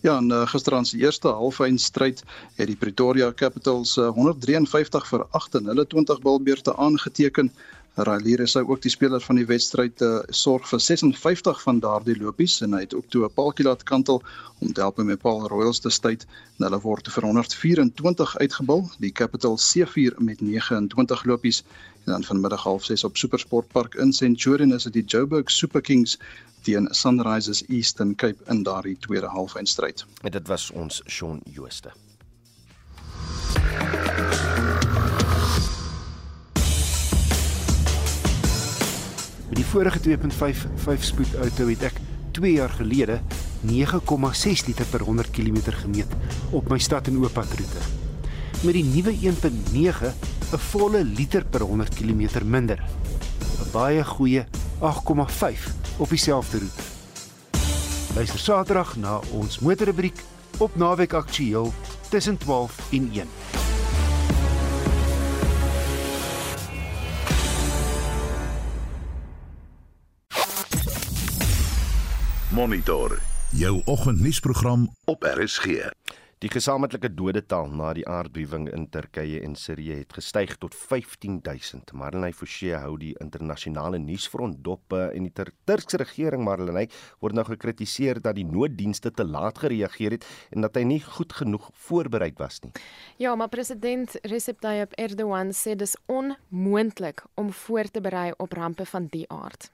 Ja, 0.00 0.16
en 0.16 0.30
uh, 0.30 0.46
gisterand 0.46 0.88
se 0.88 0.98
eerste 0.98 1.28
halfeindstryd 1.28 2.22
het 2.54 2.68
die 2.68 2.76
Pretoria 2.76 3.32
Capitals 3.32 3.96
uh, 3.96 4.08
153 4.14 5.08
vir 5.08 5.26
8 5.30 5.54
in 5.60 5.72
hulle 5.72 5.86
20 5.86 6.20
balbeurte 6.20 6.76
aangeteken. 6.76 7.50
Railier 7.96 8.40
is 8.44 8.56
ook 8.56 8.82
die 8.84 8.90
speler 8.92 9.20
van 9.24 9.38
die 9.40 9.46
wedstryd 9.48 9.96
te 9.96 10.10
uh, 10.18 10.34
sorg 10.36 10.68
vir 10.68 10.80
56 10.84 11.62
van 11.62 11.80
daardie 11.80 12.18
lopies 12.20 12.58
en 12.60 12.76
hy 12.76 12.82
het 12.84 12.94
ook 12.94 13.08
toe 13.08 13.24
'n 13.24 13.34
paaltjie 13.34 13.64
laat 13.64 13.82
kantel 13.88 14.22
om 14.60 14.72
te 14.72 14.80
help 14.80 14.96
met 14.96 15.20
Paul 15.20 15.48
Royals 15.48 15.80
te 15.80 15.90
stryd. 15.90 16.26
Hulle 16.58 16.80
word 16.80 17.08
vir 17.08 17.24
124 17.24 18.36
uitgebal. 18.36 18.90
Die 19.00 19.12
Capitals 19.12 19.72
C4 19.72 20.20
met 20.20 20.40
29 20.40 21.24
lopies 21.24 21.64
en 22.06 22.12
dan 22.12 22.24
vanmiddag 22.24 22.66
06:30 22.66 23.04
op 23.04 23.16
Supersport 23.16 23.68
Park 23.68 23.94
in 23.94 24.12
Centurion 24.12 24.74
is 24.74 24.82
dit 24.82 24.92
die 24.92 25.04
Joburg 25.04 25.50
Super 25.50 25.80
Kings 25.80 26.18
teen 26.62 26.88
Sunrisers 26.90 27.64
Eastern 27.66 28.14
Cape 28.14 28.42
in 28.46 28.62
daardie 28.62 28.96
tweede 28.98 29.26
halfeindstryd. 29.26 30.06
En 30.22 30.30
dit 30.30 30.46
was 30.46 30.70
ons 30.70 31.02
Shaun 31.06 31.40
Jooste. 31.44 31.92
Met 39.48 39.56
die 39.56 39.64
vorige 39.64 39.98
2.55 39.98 41.00
spoed 41.00 41.34
auto 41.34 41.66
het 41.66 41.82
ek 41.82 42.00
2 42.30 42.52
jaar 42.52 42.70
gelede 42.70 43.20
9,6 43.66 44.66
liter 44.66 44.86
per 44.90 45.00
100 45.00 45.30
km 45.30 45.72
gemeet 45.82 46.18
op 46.50 46.68
my 46.68 46.78
stad 46.78 47.06
en 47.06 47.18
ooppad 47.18 47.58
roete. 47.58 48.05
Met 48.66 48.74
die 48.74 48.84
nuwe 48.84 49.12
1.9 49.12 50.14
'n 50.52 50.58
volle 50.58 51.04
liter 51.04 51.44
per 51.44 51.60
100 51.60 51.94
km 51.94 52.46
minder. 52.46 52.84
'n 53.60 53.70
Baie 53.72 54.04
goeie 54.04 54.44
8,5 54.78 55.74
op 55.96 56.08
dieselfde 56.08 56.58
roete. 56.58 56.82
Luister 58.14 58.38
Saterdag 58.38 58.96
na 58.96 59.20
ons 59.30 59.58
motorrubriek 59.58 60.20
op 60.58 60.76
Naweek 60.76 61.12
Aktueel 61.12 61.72
tussen 62.08 62.36
12 62.38 62.92
en 62.92 63.10
1. 63.12 63.28
Monitor 72.48 73.18
jou 73.50 73.82
oggendnuusprogram 73.84 74.96
op 75.04 75.22
RSG. 75.22 75.66
Die 76.44 76.50
gesamentlike 76.52 77.08
dodetal 77.16 77.70
na 77.72 77.94
die 77.96 78.02
aardbewing 78.12 78.66
in 78.68 78.82
Turkye 78.92 79.38
en 79.40 79.54
Sirië 79.56 79.94
het 80.02 80.10
gestyg 80.12 80.50
tot 80.60 80.74
15000. 80.76 81.94
Marlenae 81.96 82.34
Forsie 82.36 82.74
hou 82.76 82.98
die 83.00 83.14
internasionale 83.24 83.96
nuusfront 84.02 84.58
dop 84.60 84.92
en 84.92 85.24
die 85.24 85.32
Tur 85.32 85.48
Turkse 85.64 85.96
regering 86.02 86.44
Marlenae 86.44 86.90
word 87.24 87.38
nou 87.38 87.46
gekritiseer 87.48 88.20
dat 88.20 88.36
die 88.36 88.44
nooddienste 88.44 89.14
te 89.16 89.24
laat 89.24 89.62
gereageer 89.64 90.18
het 90.18 90.26
en 90.52 90.66
dat 90.66 90.76
hy 90.76 90.84
nie 90.84 91.00
goed 91.06 91.32
genoeg 91.38 91.70
voorberei 91.86 92.28
was 92.36 92.60
nie. 92.66 92.74
Ja, 93.16 93.32
maar 93.32 93.48
president 93.48 94.18
Recep 94.28 94.60
Tayyip 94.60 94.92
Erdogan 95.00 95.54
sê 95.56 95.72
dis 95.72 95.96
onmoontlik 96.04 97.24
om 97.40 97.48
voor 97.64 97.88
te 97.88 98.04
berei 98.04 98.34
op 98.36 98.52
rampe 98.52 98.84
van 98.92 99.08
die 99.08 99.24
aard. 99.32 99.70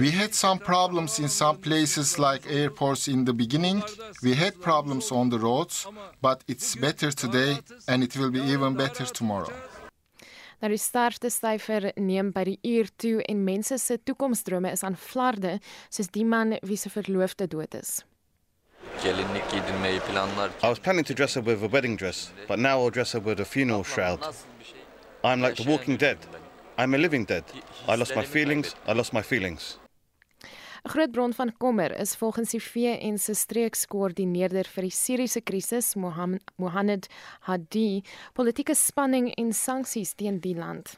We 0.00 0.10
had 0.10 0.34
some 0.34 0.58
problems 0.58 1.18
in 1.18 1.28
some 1.28 1.58
places 1.58 2.18
like 2.18 2.46
airports 2.50 3.08
in 3.08 3.24
the 3.24 3.32
beginning. 3.32 3.82
We 4.22 4.34
had 4.34 4.60
problems 4.60 5.10
on 5.10 5.30
the 5.30 5.38
roads, 5.38 5.86
but 6.20 6.44
it's 6.46 6.76
better 6.76 7.10
today 7.12 7.58
and 7.86 8.02
it 8.02 8.16
will 8.16 8.30
be 8.30 8.40
even 8.40 8.74
better 8.74 9.04
tomorrow. 9.06 9.52
Nou 10.58 10.72
die 10.72 10.80
sterftesyfer 10.82 11.92
neem 12.02 12.32
by 12.34 12.42
die 12.48 12.58
uur 12.66 12.88
toe 12.98 13.22
en 13.30 13.44
mense 13.46 13.78
se 13.78 14.00
toekomsdrome 14.02 14.72
is 14.74 14.82
aan 14.82 14.96
flarde, 14.98 15.60
soos 15.86 16.10
die 16.10 16.24
man 16.26 16.56
wie 16.66 16.76
se 16.76 16.90
verloofde 16.90 17.46
dood 17.46 17.78
is. 17.78 18.00
gelinlik. 18.98 19.44
I 20.62 20.68
was 20.68 20.78
planning 20.78 21.04
to 21.04 21.14
dress 21.14 21.36
up 21.36 21.44
with 21.44 21.62
a 21.62 21.68
wedding 21.68 21.96
dress, 21.96 22.32
but 22.48 22.58
now 22.58 22.80
I'll 22.80 22.90
dress 22.90 23.14
up 23.14 23.24
with 23.24 23.40
a 23.40 23.44
funeral 23.44 23.84
shroud. 23.84 24.20
I'm 25.24 25.40
like 25.40 25.56
the 25.56 25.68
walking 25.68 25.96
dead. 25.96 26.18
I'm 26.80 26.94
a 26.94 26.98
living 26.98 27.24
dead. 27.24 27.42
I 27.88 27.96
lost 27.96 28.14
my 28.14 28.24
feelings. 28.24 28.76
I 28.86 28.92
lost 28.92 29.12
my 29.12 29.22
feelings. 29.22 29.78
'n 30.84 30.90
Groot 30.90 31.10
bron 31.10 31.32
van 31.34 31.52
kommer 31.56 32.00
is 32.00 32.14
volgens 32.16 32.50
die 32.50 32.62
VN 32.62 33.16
se 33.18 33.34
streekskoördineerder 33.34 34.68
vir 34.74 34.82
die 34.82 34.94
Siriëse 34.94 35.40
krisis, 35.42 35.94
Mohammed 36.56 37.08
Hadi, 37.40 38.02
politieke 38.32 38.74
spanning 38.74 39.34
en 39.34 39.52
sanksies 39.52 40.14
teen 40.14 40.38
die 40.40 40.54
land. 40.54 40.96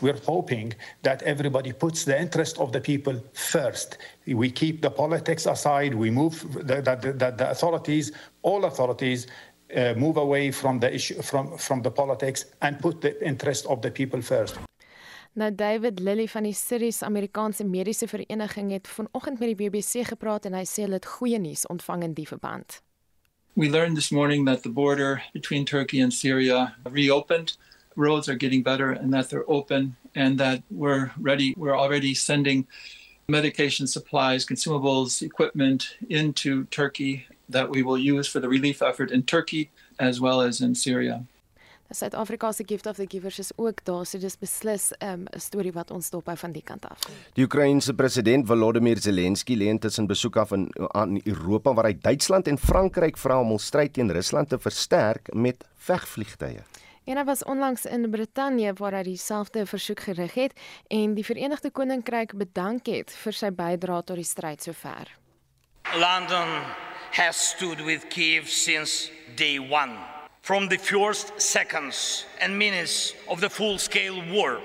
We're 0.00 0.20
hoping 0.26 0.74
that 1.02 1.22
everybody 1.22 1.72
puts 1.72 2.04
the 2.04 2.18
interest 2.18 2.58
of 2.58 2.72
the 2.72 2.80
people 2.80 3.22
first. 3.32 3.98
We 4.26 4.50
keep 4.50 4.82
the 4.82 4.90
politics 4.90 5.46
aside. 5.46 5.94
We 5.94 6.10
move 6.10 6.44
that 6.66 6.84
the, 6.84 7.12
the, 7.12 7.30
the, 7.36 7.50
authorities, 7.50 8.12
all 8.42 8.64
authorities, 8.64 9.26
uh, 9.76 9.94
move 9.96 10.16
away 10.16 10.50
from 10.52 10.80
the 10.80 10.92
issue, 10.92 11.22
from 11.22 11.56
from 11.56 11.82
the 11.82 11.90
politics, 11.90 12.46
and 12.60 12.80
put 12.80 13.00
the 13.00 13.14
interest 13.24 13.66
of 13.66 13.80
the 13.80 13.90
people 13.90 14.22
first. 14.22 14.58
Nou 15.38 15.54
David 15.54 16.00
Lilly 16.00 16.26
van 16.26 16.42
die 16.42 16.52
Siris 16.52 17.02
Amerikaanse 17.02 17.64
Mediese 17.64 18.08
Vereniging 18.08 18.72
het 18.72 18.88
vanoggend 18.88 19.38
met 19.38 19.52
die 19.52 19.68
BBC 19.68 20.02
gepraat 20.06 20.48
en 20.48 20.56
hy 20.58 20.64
sê 20.66 20.82
hulle 20.82 20.98
het 20.98 21.06
goeie 21.06 21.38
nuus 21.38 21.62
ontvang 21.70 22.02
in 22.02 22.16
die 22.16 22.26
verband. 22.26 22.80
We 23.54 23.70
learned 23.70 23.94
this 23.94 24.10
morning 24.10 24.46
that 24.46 24.62
the 24.62 24.72
border 24.72 25.22
between 25.32 25.64
Turkey 25.64 26.02
and 26.02 26.12
Syria 26.12 26.74
reopened. 26.90 27.54
Roads 27.94 28.28
are 28.28 28.36
getting 28.36 28.64
better 28.64 28.90
and 28.90 29.12
that 29.12 29.30
they're 29.30 29.46
open 29.46 29.94
and 30.14 30.38
that 30.38 30.62
we're 30.70 31.12
ready. 31.22 31.54
We're 31.56 31.78
already 31.78 32.14
sending 32.14 32.66
medication 33.28 33.86
supplies, 33.86 34.44
consumables, 34.44 35.22
equipment 35.22 35.98
into 36.08 36.64
Turkey 36.64 37.26
that 37.48 37.70
we 37.70 37.84
will 37.84 37.98
use 37.98 38.26
for 38.26 38.40
the 38.40 38.48
relief 38.48 38.82
effort 38.82 39.12
in 39.12 39.22
Turkey 39.22 39.70
as 40.00 40.20
well 40.20 40.40
as 40.40 40.60
in 40.60 40.74
Syria. 40.74 41.22
Suid-Afrika 41.90 42.52
se 42.52 42.64
gift 42.66 42.86
of 42.86 42.96
the 42.96 43.06
givers 43.08 43.38
is 43.38 43.50
ook 43.56 43.84
daar, 43.84 44.06
so 44.06 44.18
dis 44.18 44.36
beslis 44.38 44.92
ehm, 44.98 45.20
'n 45.20 45.28
um, 45.32 45.40
storie 45.40 45.72
wat 45.72 45.90
ons 45.90 46.10
dophou 46.10 46.36
van 46.36 46.52
die 46.52 46.62
kant 46.62 46.88
af. 46.88 46.98
Die 47.32 47.44
Oekraïense 47.44 47.94
president 47.94 48.46
Volodymyr 48.46 48.98
Zelensky 49.00 49.54
leen 49.54 49.78
tussen 49.78 50.06
besoek 50.06 50.36
af 50.36 50.52
in 50.52 50.68
aan 50.92 51.20
Europa 51.24 51.74
waar 51.74 51.84
hy 51.84 51.98
Duitsland 52.00 52.48
en 52.48 52.58
Frankryk 52.58 53.16
vra 53.16 53.40
om 53.40 53.48
hul 53.48 53.58
stryd 53.58 53.92
teen 53.92 54.12
Rusland 54.12 54.48
te 54.48 54.58
versterk 54.58 55.34
met 55.34 55.64
vegvliegtye. 55.76 56.62
En 57.04 57.16
hy 57.16 57.24
was 57.24 57.44
onlangs 57.44 57.84
in 57.84 58.10
Brittanje 58.10 58.72
waar 58.72 58.92
hy 58.92 59.02
dieselfde 59.02 59.66
versoek 59.66 60.00
gerig 60.00 60.34
het 60.34 60.52
en 60.88 61.14
die 61.14 61.24
Verenigde 61.24 61.70
Koninkryk 61.70 62.34
bedank 62.36 62.86
het 62.86 63.16
vir 63.22 63.32
sy 63.32 63.50
bydrae 63.50 64.02
tot 64.02 64.16
die 64.16 64.28
stryd 64.28 64.62
sover. 64.62 65.08
London 65.96 66.48
has 67.16 67.48
stood 67.48 67.80
with 67.80 68.08
Kiev 68.08 68.46
since 68.48 69.10
day 69.36 69.56
1. 69.56 70.17
From 70.48 70.66
the 70.66 70.78
first 70.78 71.38
seconds 71.38 72.24
and 72.40 72.58
minutes 72.58 73.12
of 73.28 73.38
the 73.38 73.50
full 73.50 73.76
scale 73.76 74.18
war. 74.30 74.58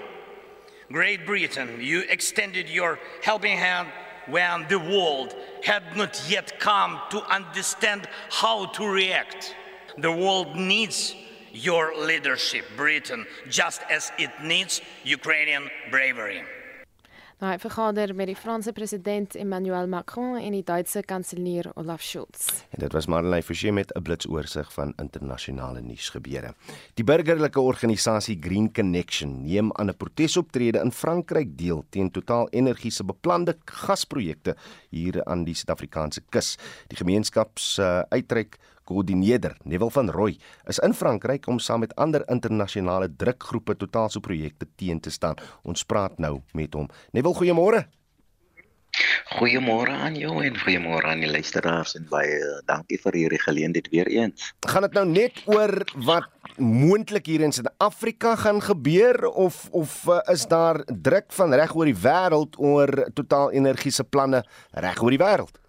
Great 0.89 1.25
Britain, 1.25 1.77
you 1.81 2.05
extended 2.07 2.69
your 2.69 2.97
helping 3.21 3.57
hand 3.57 3.89
when 4.27 4.65
the 4.69 4.79
world 4.79 5.36
had 5.61 5.84
not 5.97 6.23
yet 6.29 6.57
come 6.57 7.01
to 7.09 7.21
understand 7.23 8.07
how 8.29 8.65
to 8.67 8.88
react. 8.88 9.57
The 9.97 10.09
world 10.09 10.55
needs 10.55 11.15
your 11.51 11.93
leadership, 11.97 12.63
Britain, 12.77 13.25
just 13.49 13.81
as 13.89 14.09
it 14.17 14.31
needs 14.41 14.79
Ukrainian 15.03 15.69
bravery. 15.91 16.43
Nou, 17.44 17.52
hy 17.52 17.60
vergader 17.60 18.14
met 18.16 18.30
die 18.30 18.38
Franse 18.39 18.72
president 18.72 19.34
Emmanuel 19.36 19.89
Macron 19.91 20.38
en 20.39 20.54
die 20.56 20.64
Duitse 20.64 21.02
kanselier 21.04 21.68
Olaf 21.76 22.00
Scholz. 22.00 22.46
En 22.72 22.80
dit 22.80 22.94
was 22.96 23.10
Marlene 23.12 23.44
Forsie 23.44 23.74
met 23.76 23.91
'n 23.91 24.02
blitsoorsig 24.02 24.72
van 24.74 24.94
internasionale 24.96 25.82
nuusgebeure. 25.82 26.54
Die 26.94 27.04
burgerlike 27.04 27.60
organisasie 27.60 28.38
Green 28.39 28.72
Connection 28.72 29.41
neem 29.41 29.72
aan 29.74 29.89
'n 29.89 29.98
protesoptrede 29.98 30.80
in 30.80 30.91
Frankryk 30.91 31.58
deel 31.58 31.84
teen 31.89 32.12
Total 32.12 32.48
Energie 32.50 32.91
se 32.91 33.04
beplande 33.04 33.58
gasprojekte 33.66 34.56
hier 34.89 35.26
aan 35.26 35.44
die 35.44 35.56
Suid-Afrikaanse 35.56 36.22
kus. 36.30 36.58
Die 36.88 36.98
gemeenskap 36.98 37.60
se 37.60 37.82
uh, 37.82 38.00
uitreik 38.10 38.58
koördineerder 38.84 39.57
Neville 39.63 39.91
van 39.91 40.09
Rooi 40.09 40.38
is 40.69 40.79
in 40.79 40.93
Frankryk 40.93 41.47
om 41.47 41.59
saam 41.59 41.84
met 41.86 41.95
ander 41.95 42.23
internasionale 42.27 43.09
drukgroepe 43.15 43.75
totaalse 43.75 44.19
projekte 44.19 44.67
teen 44.75 44.99
te 44.99 45.11
staan. 45.11 45.36
Ons 45.63 45.84
praat 45.84 46.17
nou 46.19 46.39
met 46.53 46.73
hom. 46.73 46.89
Neville, 47.11 47.36
goeiemôre. 47.41 47.86
Goeiemôre 49.39 49.93
aan 50.05 50.13
jou 50.19 50.36
en 50.45 50.57
goeiemôre 50.61 51.09
aan 51.09 51.23
die 51.23 51.31
luisteraars 51.31 51.95
en 51.97 52.05
baie 52.11 52.36
dankie 52.69 52.99
vir 53.01 53.15
hierdie 53.17 53.39
geleentheid 53.41 53.88
weer 53.89 54.09
eens. 54.11 54.51
Gaan 54.69 54.86
dit 54.86 54.97
nou 54.99 55.05
net 55.09 55.39
oor 55.49 55.73
wat 56.05 56.29
moontlik 56.61 57.31
hier 57.31 57.41
in 57.41 57.55
Suid-Afrika 57.55 58.36
gaan 58.43 58.61
gebeur 58.61 59.25
of 59.31 59.65
of 59.71 59.95
uh, 60.05 60.19
is 60.29 60.45
daar 60.51 60.84
druk 60.86 61.34
van 61.34 61.57
reg 61.57 61.73
oor 61.73 61.89
die 61.89 61.97
wêreld 62.05 62.59
oor 62.61 62.93
totaal 63.17 63.55
energie 63.57 63.91
se 63.91 64.05
planne 64.05 64.43
reg 64.86 65.01
oor 65.01 65.17
die 65.17 65.23
wêreld? 65.23 65.62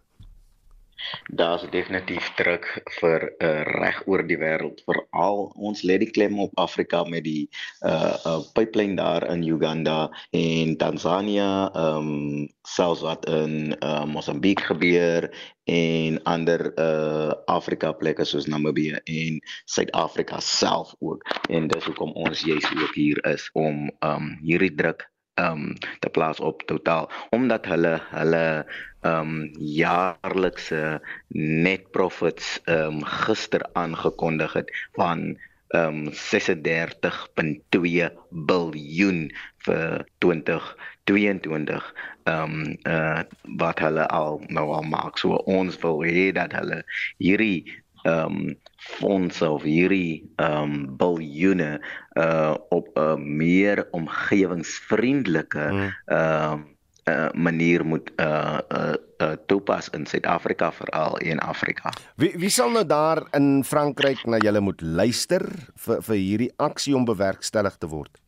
Daar's 1.33 1.65
definitief 1.71 2.31
druk 2.39 2.67
vir 2.99 3.27
uh, 3.39 3.63
reg 3.81 4.03
oor 4.07 4.25
die 4.27 4.39
wêreld. 4.41 4.83
Veral 4.89 5.51
ons 5.55 5.83
lê 5.87 5.99
die 6.03 6.11
klem 6.11 6.39
op 6.43 6.53
Afrika 6.61 7.05
met 7.09 7.25
die 7.27 7.49
uh, 7.87 8.15
uh 8.27 8.41
pipeline 8.55 8.97
daar 8.97 9.27
in 9.31 9.45
Uganda 9.49 10.11
en 10.31 10.77
Tanzania 10.77 11.71
ehm 11.75 12.11
um, 12.11 12.49
selfs 12.65 13.03
wat 13.05 13.27
in 13.29 13.77
uh, 13.85 14.05
Mosambiek 14.09 14.61
gebeur 14.61 15.29
en 15.65 16.21
ander 16.25 16.73
uh 16.81 17.33
Afrika 17.47 17.93
plekke 17.93 18.25
soos 18.25 18.47
Namibië 18.47 19.01
en 19.05 19.41
Suid-Afrika 19.65 20.41
self 20.41 20.95
ook. 20.99 21.25
En 21.49 21.69
dis 21.69 21.85
hoekom 21.85 22.13
ons 22.13 22.41
juis 22.41 22.71
ook 22.83 22.95
hier 22.95 23.25
is 23.35 23.51
om 23.53 23.91
um 24.01 24.37
hierdie 24.43 24.75
druk 24.75 25.09
um 25.41 25.75
te 26.01 26.09
plaas 26.09 26.41
op 26.41 26.63
totaal 26.67 27.11
omdat 27.31 27.67
hulle 27.67 28.01
hulle 28.11 28.67
um 29.05 29.51
jaarlikse 29.59 31.01
net 31.35 31.91
profits 31.91 32.61
um 32.71 33.03
gister 33.05 33.63
aangekondig 33.73 34.53
het 34.53 34.71
van 34.99 35.37
um 35.75 36.09
36.2 36.13 38.09
biljoen 38.31 39.33
vir 39.67 40.07
2022 40.19 41.95
um 42.31 42.77
uh 42.89 43.23
wat 43.61 43.79
hulle 43.79 44.07
al 44.09 44.41
nou 44.49 44.71
al 44.73 44.87
maak. 44.89 45.19
So 45.19 45.29
ons 45.51 45.79
wil 45.83 46.05
hê 46.07 46.33
dat 46.37 46.53
hulle 46.57 46.85
hierdie 47.19 47.83
um 48.05 48.55
fondse 48.85 49.49
of 49.49 49.63
hierdie 49.63 50.25
um 50.43 50.97
biljoene 51.01 51.81
uh 52.21 52.55
op 52.69 52.89
'n 52.99 53.37
meer 53.37 53.87
omgewingsvriendelike 53.91 55.67
mm. 55.73 55.91
um 56.07 56.75
uh, 57.05 57.29
manier 57.33 57.85
moet 57.87 58.11
uh, 58.17 58.59
uh, 58.69 58.95
uh, 59.19 59.33
toepas 59.47 59.89
in 59.89 60.07
Suid-Afrika 60.07 60.73
veral 60.73 61.17
en 61.19 61.39
Afrika. 61.39 61.93
Wie 62.17 62.33
wie 62.39 62.51
sal 62.51 62.71
nou 62.71 62.87
daar 62.87 63.23
in 63.37 63.65
Frankryk 63.65 64.25
na 64.25 64.41
julle 64.43 64.61
moet 64.61 64.81
luister 64.81 65.45
vir 65.87 66.03
vir 66.03 66.17
hierdie 66.17 66.53
aksie 66.57 66.97
om 66.97 67.05
bewerkstellig 67.05 67.77
te 67.79 67.89
word? 67.89 68.21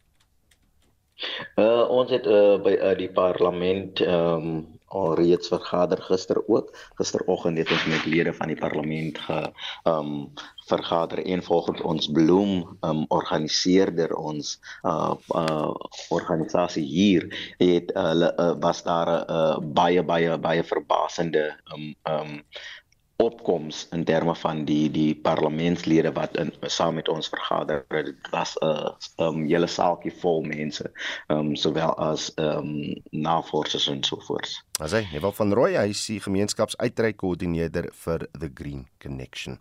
Uh, 1.56 1.88
ons 1.88 2.10
het 2.12 2.26
uh, 2.28 2.58
by 2.60 2.74
uh, 2.76 2.92
die 2.98 3.08
parlement 3.08 4.00
um, 4.04 4.66
alreeds 4.96 5.48
vergader 5.52 6.02
gister 6.02 6.40
ook. 6.48 6.72
Gisteroggend 6.98 7.58
het 7.58 7.70
ons 7.70 7.86
met 7.92 8.06
lede 8.08 8.34
van 8.34 8.52
die 8.52 8.60
parlement 8.60 9.18
ge 9.28 9.40
um 9.84 10.32
vergader 10.66 11.22
en 11.24 11.42
volgens 11.46 11.80
ons 11.86 12.08
bloem 12.10 12.78
um 12.82 13.04
organiseerder 13.14 14.16
ons 14.16 14.56
uh, 14.82 15.14
uh 15.34 15.74
organisasie 16.10 16.84
hier 16.84 17.28
het 17.60 17.92
hulle 17.94 18.32
uh, 18.32 18.46
uh, 18.46 18.54
was 18.60 18.82
daar 18.82 19.08
'n 19.12 19.30
uh, 19.30 19.58
baie 19.78 20.02
baie 20.02 20.38
baie 20.38 20.64
verbasende 20.64 21.54
um 21.74 21.94
um 22.02 22.42
opkoms 23.22 23.86
in 23.92 24.04
terme 24.04 24.34
van 24.36 24.64
die 24.68 24.90
die 24.92 25.14
parlementslede 25.14 26.12
wat 26.12 26.36
in 26.36 26.52
saam 26.72 26.98
met 26.98 27.08
ons 27.08 27.28
vergader 27.32 27.84
dit 27.88 28.30
was 28.30 28.56
'n 28.60 28.66
uh, 28.66 28.90
um 29.26 29.44
hele 29.46 29.66
saaltjie 29.66 30.12
vol 30.20 30.42
mense 30.42 30.90
um 31.28 31.56
sowel 31.56 31.96
as 31.98 32.32
um 32.36 32.94
navorsers 33.10 33.88
en 33.88 34.04
so 34.04 34.20
voort. 34.20 34.62
As 34.80 34.92
hy, 34.92 35.06
Neville 35.12 35.32
van 35.32 35.52
Rooi, 35.52 35.76
hy 35.76 35.88
is 35.88 36.06
die 36.06 36.20
gemeenskapsuitreik 36.20 37.16
koördineerder 37.16 37.88
vir 38.04 38.28
the 38.38 38.50
Green 38.54 38.86
Connection. 38.98 39.58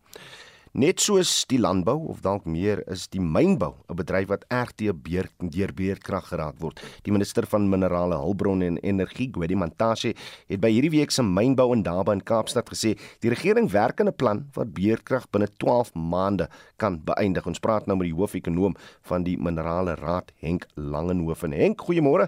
Net 0.76 0.99
soos 0.99 1.30
die 1.47 1.55
landbou 1.55 2.09
of 2.11 2.17
dalk 2.19 2.43
meer 2.51 2.82
is 2.91 3.05
die 3.07 3.21
mynbou 3.23 3.78
'n 3.88 3.95
bedryf 3.95 4.28
wat 4.28 4.43
erg 4.51 4.73
deur 4.76 5.30
deur 5.39 5.71
beerkrag 5.71 6.28
geraak 6.28 6.59
word. 6.59 6.82
Die 7.03 7.13
minister 7.13 7.47
van 7.47 7.69
minerale 7.69 8.17
hulpbronne 8.19 8.65
en 8.65 8.78
energie, 8.84 9.32
Gwedi 9.32 9.55
Mantashe, 9.55 10.13
het 10.49 10.59
by 10.59 10.67
hierdie 10.67 10.91
week 10.91 11.11
se 11.11 11.23
mynbou 11.23 11.71
in 11.71 11.84
Daba 11.84 12.11
in 12.11 12.19
Kaapstad 12.19 12.67
gesê 12.67 12.99
die 13.21 13.30
regering 13.30 13.71
werk 13.71 14.01
aan 14.01 14.09
'n 14.09 14.17
plan 14.17 14.49
wat 14.53 14.73
beerkrag 14.73 15.32
binne 15.32 15.47
12 15.47 15.93
maande 15.95 16.49
kan 16.78 16.99
beëindig. 17.05 17.47
Ons 17.47 17.59
praat 17.59 17.88
nou 17.88 17.95
met 17.95 18.07
die 18.07 18.17
hoofekonoom 18.19 18.76
van 19.01 19.23
die 19.23 19.38
Minerale 19.38 19.95
Raad, 19.95 20.34
Henk 20.41 20.67
Langenhoven. 20.76 21.53
Henk, 21.53 21.80
goeiemôre. 21.80 22.28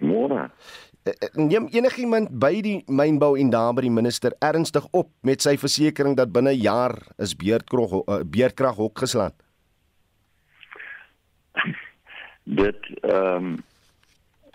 Môre. 0.00 0.50
Neem 1.34 1.68
enigiemand 1.72 2.30
by 2.40 2.60
die 2.64 2.82
mynbou 2.86 3.36
en 3.38 3.50
daar 3.50 3.74
by 3.74 3.84
die 3.86 3.92
minister 3.92 4.34
ernstig 4.38 4.86
op 4.92 5.10
met 5.22 5.42
sy 5.42 5.56
versekering 5.56 6.16
dat 6.16 6.32
binne 6.32 6.52
'n 6.52 6.62
jaar 6.62 6.94
is 7.18 7.36
beerdkrag 7.36 7.92
uh, 7.92 8.20
beerdkrag 8.24 8.76
hok 8.76 8.98
geslaan? 8.98 9.34
Dit 12.44 12.80
ehm 13.02 13.44
um, 13.44 13.56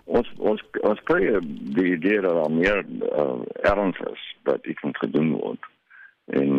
ons 0.04 0.28
ons 0.38 0.62
ons 0.82 1.00
kry 1.08 1.38
die 1.76 1.94
idee 1.96 2.20
dat 2.20 2.34
daar 2.36 2.50
meer 2.52 2.84
uh, 2.84 3.40
erns 3.64 3.98
is 4.12 4.24
dat 4.42 4.66
iets 4.66 4.82
moet 4.82 4.98
gedoen 5.00 5.30
word 5.32 5.70
en 6.26 6.50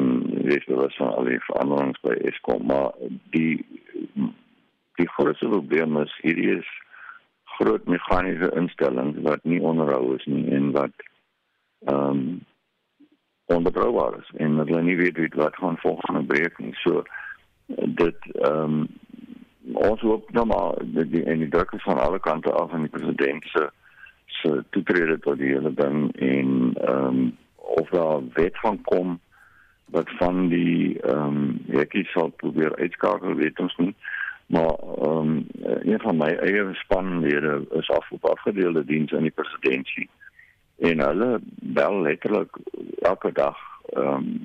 weet 0.46 0.66
jy 0.66 0.78
wat 0.78 0.96
van 0.98 1.14
al 1.14 1.30
die 1.30 1.42
veranderings 1.50 2.02
by 2.06 2.16
Eskom 2.30 2.66
maar 2.70 2.92
die 3.34 3.66
die 4.98 5.10
grootste 5.18 5.50
probleem 5.52 5.98
is 6.02 6.18
hierdie 6.24 6.58
is 6.58 6.72
groot 7.58 7.86
meganiese 7.86 8.52
instellings 8.56 9.22
wat 9.28 9.44
nie 9.44 9.62
onderhou 9.62 10.16
is 10.16 10.26
nie 10.26 10.50
en 10.58 10.72
wat 10.76 11.08
ehm 11.86 12.10
um, 12.10 12.44
onbetroubaar 13.46 14.16
is 14.20 14.30
en 14.42 14.58
hulle 14.58 14.82
nie 14.82 14.96
weet 14.98 15.36
wat 15.38 15.56
gaan 15.56 15.78
volgende 15.78 16.24
breek 16.24 16.58
nie. 16.58 16.74
So 16.84 17.04
dit 18.02 18.32
ehm 18.34 18.80
um, 18.80 18.88
ons 19.74 20.02
hoop 20.02 20.32
nou 20.32 20.46
maar 20.46 20.78
dat 20.98 21.10
die 21.12 21.24
en 21.24 21.40
die 21.42 21.50
druk 21.50 21.72
is 21.72 21.84
van 21.84 21.98
alle 21.98 22.20
kante 22.20 22.52
af 22.52 22.74
en 22.74 22.86
die 22.86 22.94
president 22.98 23.46
se 23.54 23.70
se 24.26 24.64
toetrede 24.70 25.20
tot 25.20 25.38
die 25.38 25.54
hele 25.54 25.74
ding 25.74 26.12
en 26.16 26.74
ehm 26.74 27.06
um, 27.06 27.38
of 27.56 27.90
daar 27.90 28.22
wet 28.34 28.60
van 28.60 28.82
kom 28.82 29.20
wat 29.86 30.10
van 30.18 30.48
die 30.50 31.00
ehm 31.02 31.38
um, 31.38 31.62
hekkies 31.68 32.12
sal 32.12 32.30
probeer 32.30 32.76
uitskakel 32.76 33.36
weet 33.36 33.60
ons 33.60 33.76
nie 33.78 33.96
maar 34.46 34.76
ehm 35.02 35.28
um, 35.28 35.48
een 35.82 36.00
van 36.00 36.18
my 36.18 36.30
eie 36.36 36.74
spanlede 36.74 37.66
is 37.72 37.90
af 37.90 38.12
op 38.12 38.26
afgedeelde 38.26 38.86
diens 38.86 39.12
in 39.12 39.22
die 39.22 39.32
presidentskap 39.32 40.10
en 40.78 41.00
hulle 41.00 41.40
bel 41.78 42.02
letterlik 42.02 42.58
elke 43.02 43.32
dag 43.32 43.58
ehm 43.94 44.08
um, 44.08 44.42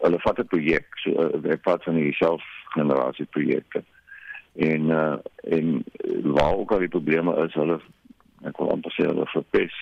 hulle 0.00 0.18
vat 0.20 0.38
'n 0.38 0.46
projek 0.46 0.86
so 1.02 1.10
'n 1.10 1.46
uh, 1.46 1.60
part 1.62 1.82
van 1.84 1.94
die 1.94 2.12
selfgenerasie 2.12 3.26
projekte 3.30 3.82
en 4.54 4.82
uh, 4.82 5.16
en 5.40 5.84
waar 6.22 6.54
ook 6.54 6.72
al 6.72 6.78
die 6.78 6.88
probleme 6.88 7.44
is 7.46 7.54
hulle 7.54 7.80
ek 8.42 8.56
wil 8.56 8.70
amper 8.70 8.92
sê 8.92 9.06
hulle 9.06 9.26
verpes 9.26 9.74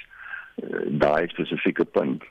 uh, 0.62 0.80
daai 0.88 1.28
spesifieke 1.28 1.84
punt 1.84 2.24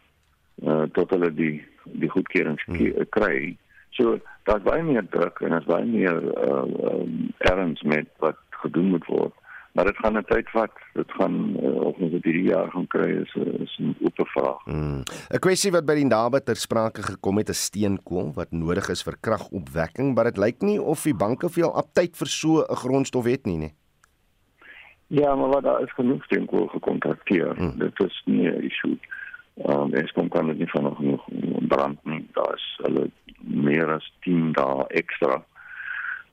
uh, 0.64 0.84
tot 0.97 1.10
hulle 1.10 1.34
die 1.34 1.66
die 1.84 2.10
goedkeuring 2.10 2.60
hmm. 2.66 3.10
kry 3.10 3.58
So 3.96 4.20
daar's 4.43 4.64
baie 4.64 4.84
meer 4.84 5.06
druk 5.10 5.39
en 5.39 5.56
daar's 5.56 5.68
baie 5.70 5.86
meer 5.88 6.22
uh, 6.36 6.91
um, 6.91 7.32
erns 7.38 7.82
met 7.82 8.08
wat 8.24 8.39
gedoen 8.50 8.91
moet 8.96 9.06
word. 9.08 9.34
Maar 9.76 9.86
dit 9.86 9.98
gaan 9.98 10.18
'n 10.18 10.24
tyd 10.24 10.50
vat. 10.50 10.72
Dit 10.93 11.12
gaan 11.12 11.36
uh, 11.60 11.82
of 11.88 11.98
ons 11.98 12.12
dit 12.12 12.24
hierdie 12.24 12.50
jaar 12.52 12.72
gaan 12.72 12.88
kry 12.88 13.10
is 13.24 13.34
is 13.36 13.78
'n 13.80 13.96
oop 14.02 14.28
vraag. 14.36 14.62
'n 14.66 14.72
hmm. 14.72 15.04
kwessie 15.39 15.72
wat 15.72 15.86
by 15.86 15.96
die 15.96 16.08
naby 16.08 16.39
ter 16.39 16.56
sprake 16.56 17.02
gekom 17.04 17.38
het, 17.38 17.50
'n 17.50 17.54
steenkool 17.54 18.32
wat 18.36 18.52
nodig 18.52 18.89
is 18.89 19.04
vir 19.04 19.18
kragopwekking, 19.20 20.16
maar 20.16 20.24
dit 20.24 20.38
lyk 20.38 20.62
nie 20.62 20.82
of 20.82 21.04
die 21.04 21.16
banke 21.16 21.50
veel 21.50 21.76
aptyd 21.76 22.16
vir 22.18 22.28
so 22.28 22.64
'n 22.64 22.76
grondstof 22.76 23.26
het 23.26 23.46
nie, 23.46 23.58
nie. 23.58 23.74
Ja, 25.08 25.36
maar 25.36 25.50
wat 25.50 25.64
daar 25.64 25.82
is 25.82 25.93
genoeg 25.93 26.24
steenkool 26.24 26.68
gekontrakteer. 26.68 27.56
Hmm. 27.56 27.78
Dit 27.78 28.00
is 28.00 28.22
nie 28.26 28.48
'n 28.48 28.62
issue. 28.64 28.98
Ehm 29.56 29.82
um, 29.82 29.93
Eskom 29.93 30.28
kan 30.30 30.47
dit 30.47 30.58
nie 30.58 30.70
van 30.70 30.84
nog 30.84 30.95
genoeg 30.95 31.24
brand 31.68 31.99
nie. 32.03 32.28
Daar 32.32 32.53
is 32.56 32.80
hulle 32.84 33.10
meer 33.39 33.91
as 33.93 34.14
10 34.20 34.51
dae 34.51 34.88
ekstra. 34.88 35.43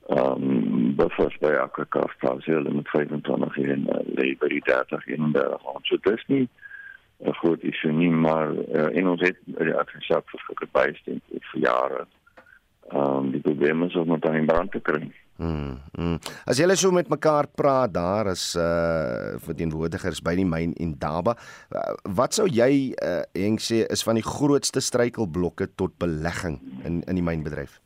Ehm 0.06 0.42
um, 0.42 0.94
buffers 0.96 1.36
by 1.38 1.52
elke 1.54 1.86
kafkas 1.88 2.44
hulle 2.44 2.74
met 2.74 2.88
25 2.88 3.54
hier 3.54 3.70
in 3.76 3.86
uh, 3.94 4.00
lê 4.18 4.32
by 4.38 4.48
die 4.50 4.62
30 4.66 5.06
in 5.06 5.30
daar. 5.32 5.62
So 5.82 5.96
dit 6.02 6.18
is 6.18 6.24
nie 6.26 6.48
'n 7.22 7.32
groot 7.32 7.62
issue 7.62 7.92
nie, 7.92 8.10
maar 8.10 8.50
uh, 8.52 8.90
in 8.90 9.08
ons 9.08 9.20
het 9.20 9.38
die 9.44 9.74
administrasie 9.74 10.42
vir 10.46 10.56
gebysteek 10.66 11.22
vir 11.52 11.60
jare. 11.60 12.06
Ehm 12.90 13.16
um, 13.16 13.30
die 13.30 13.40
probleem 13.40 13.82
is 13.82 13.94
om 13.94 14.08
met 14.08 14.22
daai 14.22 14.44
brand 14.44 14.72
te 14.72 14.80
kry. 14.80 15.12
Mm, 15.43 15.78
mm. 15.99 16.18
As 16.47 16.61
julle 16.61 16.76
so 16.78 16.93
met 16.95 17.09
mekaar 17.11 17.49
praat 17.59 17.90
daar 17.95 18.28
is 18.30 18.53
uh 18.55 19.34
verteenwoordigers 19.43 20.20
by 20.22 20.36
die 20.38 20.47
myn 20.47 20.74
en 20.78 20.93
Daba. 21.03 21.34
Uh, 21.74 21.95
wat 22.18 22.36
sou 22.38 22.47
jy 22.47 22.93
uh 22.95 23.22
Henk 23.34 23.64
sê 23.64 23.82
is 23.90 24.05
van 24.07 24.20
die 24.20 24.26
grootste 24.26 24.82
struikelblokke 24.84 25.72
tot 25.74 25.97
belegging 26.03 26.61
in 26.86 27.03
in 27.11 27.18
die 27.18 27.26
mynbedryf? 27.26 27.80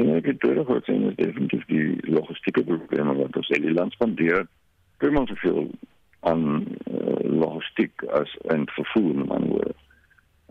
En 0.00 0.14
ek 0.16 0.30
het 0.30 0.40
toe 0.40 0.54
gehoor 0.56 0.80
sien 0.86 1.04
dat 1.10 1.20
definitief 1.20 1.68
die 1.68 1.98
logistieke 2.08 2.64
probleme 2.64 3.18
wat 3.20 3.36
ons 3.36 3.52
in 3.52 3.66
die 3.66 3.76
land 3.76 3.92
spandeer, 3.92 4.46
kom 5.04 5.20
ons 5.20 5.34
veel 5.44 5.66
aan 6.30 6.44
uh, 6.64 7.18
logistiek 7.28 8.06
as 8.16 8.32
en 8.54 8.64
vervoer 8.78 9.26
man 9.26 9.50
word 9.52 9.81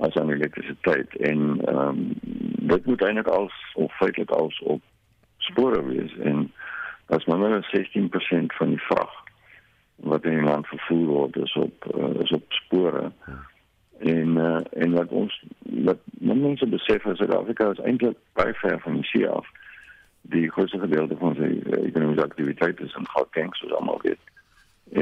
as 0.01 0.15
aan 0.15 0.31
elektrisiteit 0.31 1.15
en 1.15 1.61
ehm 1.65 1.87
um, 1.87 2.13
dit 2.71 2.85
moet 2.85 3.03
eintlik 3.03 3.27
als 3.27 3.53
of 3.73 3.95
feitelik 3.97 4.29
als 4.29 4.59
op 4.59 4.81
spore 5.37 5.83
wees 5.85 6.17
en 6.17 6.51
as 7.05 7.25
maar 7.25 7.49
net 7.49 7.65
16% 7.65 8.55
van 8.57 8.69
die 8.69 8.81
vrag 8.81 9.13
wat 9.95 10.23
in 10.23 10.37
die 10.37 10.47
land 10.47 10.67
vervoer 10.67 11.05
word 11.07 11.35
is 11.35 11.53
op 11.53 11.85
uh, 11.95 12.21
is 12.21 12.31
op 12.31 12.43
spore. 12.47 13.11
En 13.99 14.37
uh, 14.37 14.57
en 14.71 14.91
wat 14.91 15.09
ons 15.09 15.43
wat 15.63 15.99
mense 16.17 16.67
besef 16.67 17.05
is 17.05 17.17
Suid-Afrika 17.17 17.69
is 17.69 17.83
eintlik 17.85 18.17
baie 18.33 18.53
ver 18.53 18.79
van 18.79 18.93
die 18.93 19.03
see 19.03 19.29
af. 19.29 19.47
Die 20.21 20.49
grootste 20.51 20.79
gedeelte 20.79 21.17
van 21.17 21.37
sy 21.37 21.51
uh, 21.51 21.83
ekonomiese 21.85 22.25
aktiwiteit 22.25 22.79
is 22.79 22.97
in 22.97 23.09
Gauteng 23.13 23.53
soos 23.55 23.77
almal 23.77 24.01
weet. 24.01 24.33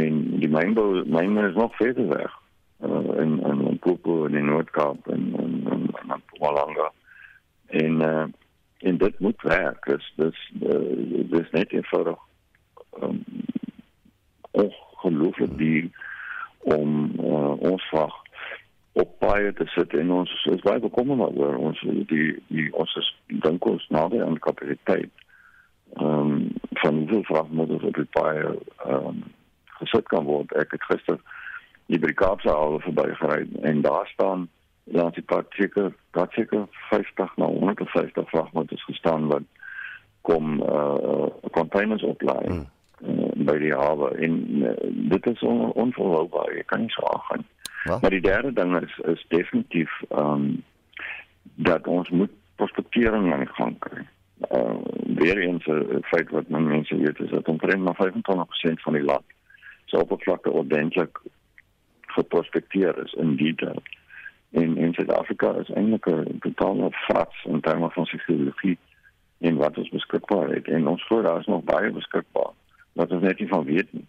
En 0.02 0.20
die 0.44 0.52
mynbou 0.52 1.06
mynbou 1.06 1.48
is 1.48 1.56
nog 1.56 1.76
verder 1.76 2.08
weg 2.08 2.36
uh, 2.84 3.22
in 3.22 3.40
in 3.44 3.64
Limpopo 3.64 4.26
en 4.26 4.36
in 4.36 4.46
Noord-Kaap 4.46 5.08
en 5.08 5.34
en 5.38 5.64
en 5.66 5.90
Mpumalanga. 6.08 6.92
En 7.68 8.02
uh, 8.02 8.26
en 8.80 8.98
dit 8.98 9.20
moet 9.20 9.42
werk. 9.42 9.86
Dis 9.86 10.14
dis 10.16 10.52
uh, 10.62 11.30
dis 11.30 11.52
net 11.52 11.72
eenvoudig 11.72 12.18
um, 13.02 13.24
ongelooflik 14.52 15.58
duur 15.58 15.90
om 16.58 17.12
uh, 17.20 17.52
ons 17.60 17.90
vak 17.90 18.16
op 18.92 19.20
baie 19.20 19.54
te 19.54 19.66
sit 19.66 19.94
en 19.94 20.12
ons 20.12 20.32
is 20.52 20.64
baie 20.66 20.80
bekommerd 20.80 21.38
oor 21.38 21.58
ons 21.70 21.82
die 22.12 22.32
die 22.48 22.68
ons 22.74 22.96
is 23.00 23.10
dink 23.46 23.66
ons 23.66 23.86
nader 23.94 24.26
aan 24.26 24.40
kapasiteit. 24.40 25.12
Ehm 25.98 26.32
um, 26.32 26.48
van 26.80 26.98
hoeveel 26.98 27.24
vragmotors 27.24 27.84
op 27.84 27.96
die 27.96 28.10
baie 28.16 28.48
ehm 28.86 29.06
um, 29.12 29.24
gesit 29.80 30.08
kan 30.12 30.26
word. 30.28 30.52
Ek 30.60 30.72
het 30.76 30.84
gister 30.84 31.20
die 31.90 32.00
by 32.00 32.12
die 32.12 32.22
Kaapse 32.22 32.50
hawe 32.54 32.80
verbygery 32.86 33.48
en 33.66 33.82
daar 33.82 34.10
staan 34.14 34.48
langs 34.84 35.16
die 35.18 35.26
pad 35.26 35.46
seker 35.58 35.94
daar 36.18 36.30
seker 36.32 36.68
50 36.90 37.38
na 37.38 37.46
150 37.46 38.30
vragmotors 38.30 38.84
gestaan 38.84 39.28
wat 39.28 39.48
kom 40.22 40.62
uh 40.62 41.30
containers 41.52 42.04
oplaai 42.04 42.46
hmm. 42.46 42.66
uh, 43.06 43.32
by 43.50 43.58
die 43.62 43.74
hawe 43.74 44.12
en 44.18 44.36
uh, 44.62 44.74
dit 45.14 45.30
is 45.34 45.42
on, 45.42 45.72
onverhoudbaar 45.86 46.54
jy 46.58 46.66
kan 46.70 46.86
nie 46.86 46.94
so 46.94 47.06
aangaan 47.14 47.46
well. 47.86 48.00
maar 48.02 48.14
die 48.14 48.26
derde 48.26 48.54
ding 48.54 48.76
is 48.82 49.00
is 49.16 49.26
definitief 49.34 49.98
um 50.10 50.64
dat 51.56 51.88
ons 51.88 52.10
moet 52.10 52.34
prospektering 52.62 53.34
aan 53.34 53.46
die 53.46 53.56
gang 53.58 53.76
kry 53.88 54.06
uh 54.52 54.78
weer 55.22 55.42
eens 55.42 55.66
'n 55.66 56.06
feit 56.14 56.30
wat 56.30 56.50
mense 56.50 56.96
weet 56.96 57.20
is 57.20 57.30
dat 57.30 57.48
omtrent 57.48 57.84
maar 57.84 58.00
25% 58.14 58.86
van 58.86 58.94
die 58.94 59.08
land 59.12 59.26
se 59.86 60.00
oppervlakte 60.00 60.52
ordentlik 60.52 61.22
geprospekteer 62.12 63.04
is 63.04 63.14
in 63.14 63.36
detail. 63.36 63.82
En 64.52 64.78
in 64.78 64.94
Suid-Afrika 64.94 65.54
is 65.54 65.70
eintlik 65.70 66.06
'n 66.06 66.38
totale 66.40 66.92
frats 66.92 67.46
in 67.46 67.62
terme 67.62 67.90
van 67.90 68.08
geologie 68.08 68.78
en 69.40 69.56
wat 69.56 69.78
ons 69.78 69.90
beskikbaar 69.90 70.50
het 70.50 70.68
en 70.68 70.88
ons 70.88 71.08
voor 71.08 71.24
daar 71.24 71.40
is 71.40 71.46
nog 71.46 71.64
baie 71.64 71.92
beskikbaar 71.92 72.52
wat 72.94 73.12
ons 73.12 73.22
net 73.22 73.40
nie 73.40 73.48
van 73.48 73.64
weet 73.64 73.94
nie. 73.94 74.06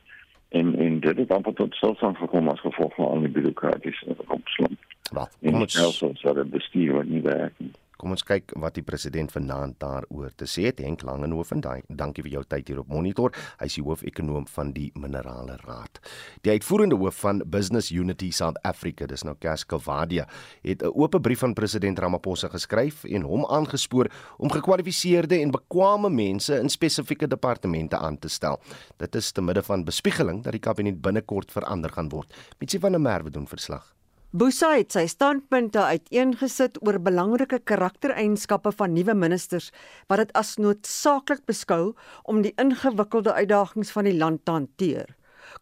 En 0.49 0.79
en 0.79 1.01
dit 1.01 1.17
het 1.17 1.33
amper 1.33 1.53
tot 1.55 1.75
stilstand 1.75 2.17
gekom 2.17 2.49
as 2.49 2.61
gevolg 2.61 2.95
van 2.95 3.05
al 3.05 3.21
die 3.21 3.29
bureaukratiese 3.29 4.07
opslomp. 4.27 4.79
Wat? 5.13 5.37
Kom 5.41 5.61
ons 5.61 6.03
sê 6.03 6.13
dat 6.23 6.43
die 6.43 6.45
bestuur 6.45 6.93
wat 6.93 7.07
nie 7.07 7.23
werk 7.23 7.53
nie. 7.57 7.71
Kom 8.01 8.15
ons 8.15 8.25
kyk 8.25 8.55
wat 8.57 8.79
die 8.79 8.85
president 8.87 9.33
vanaand 9.35 9.77
daaroor 9.83 10.31
te 10.41 10.47
sê 10.49 10.71
het. 10.71 10.79
Henk 10.81 11.03
Langehoven, 11.05 11.61
dankie 11.61 12.25
vir 12.25 12.33
jou 12.39 12.43
tyd 12.49 12.71
hier 12.73 12.81
op 12.81 12.89
Monitor. 12.89 13.35
Hy 13.61 13.69
is 13.69 13.77
die 13.77 13.85
hoof-ekonoom 13.85 14.47
van 14.49 14.71
die 14.73 14.87
Minerale 14.97 15.59
Raad. 15.67 16.01
Die 16.41 16.55
uitvoerende 16.55 16.97
hoof 16.97 17.21
van 17.21 17.43
Business 17.45 17.93
Unity 17.93 18.31
South 18.33 18.57
Africa, 18.65 19.05
dis 19.11 19.27
nou 19.29 19.37
Cash 19.37 19.67
Kavadia, 19.69 20.25
het 20.65 20.83
'n 20.83 20.93
oop 20.95 21.21
brief 21.21 21.43
aan 21.45 21.53
president 21.53 21.99
Ramaphosa 21.99 22.49
geskryf 22.49 23.05
en 23.05 23.23
hom 23.23 23.45
aangespoor 23.45 24.09
om 24.39 24.51
gekwalifiseerde 24.51 25.41
en 25.41 25.51
bekwame 25.51 26.09
mense 26.09 26.59
in 26.59 26.69
spesifieke 26.69 27.29
departemente 27.29 27.99
aan 27.99 28.19
te 28.19 28.29
stel. 28.29 28.61
Dit 28.97 29.15
is 29.15 29.33
te 29.33 29.43
midde 29.43 29.63
van 29.63 29.85
bespiegeling 29.85 30.43
dat 30.43 30.53
die 30.53 30.61
kabinet 30.61 31.03
binnekort 31.03 31.53
verander 31.53 31.91
gaan 31.91 32.09
word. 32.09 32.33
Mitsie 32.59 32.81
van 32.81 32.93
der 32.93 33.01
Merwe 33.01 33.31
doen 33.31 33.47
verslag. 33.47 34.00
Busa 34.31 34.69
het 34.77 34.95
sy 34.95 35.09
standpunte 35.11 35.83
uiteengesit 35.83 36.77
oor 36.87 37.01
belangrike 37.03 37.59
karaktereienskappe 37.67 38.71
van 38.79 38.93
nuwe 38.95 39.17
ministers 39.19 39.73
wat 40.07 40.21
dit 40.23 40.29
as 40.39 40.53
noodsaaklik 40.63 41.41
beskou 41.51 41.97
om 42.31 42.45
die 42.45 42.53
ingewikkelde 42.63 43.33
uitdagings 43.35 43.91
van 43.91 44.07
die 44.07 44.15
land 44.15 44.45
te 44.47 44.55
hanteer. 44.55 45.09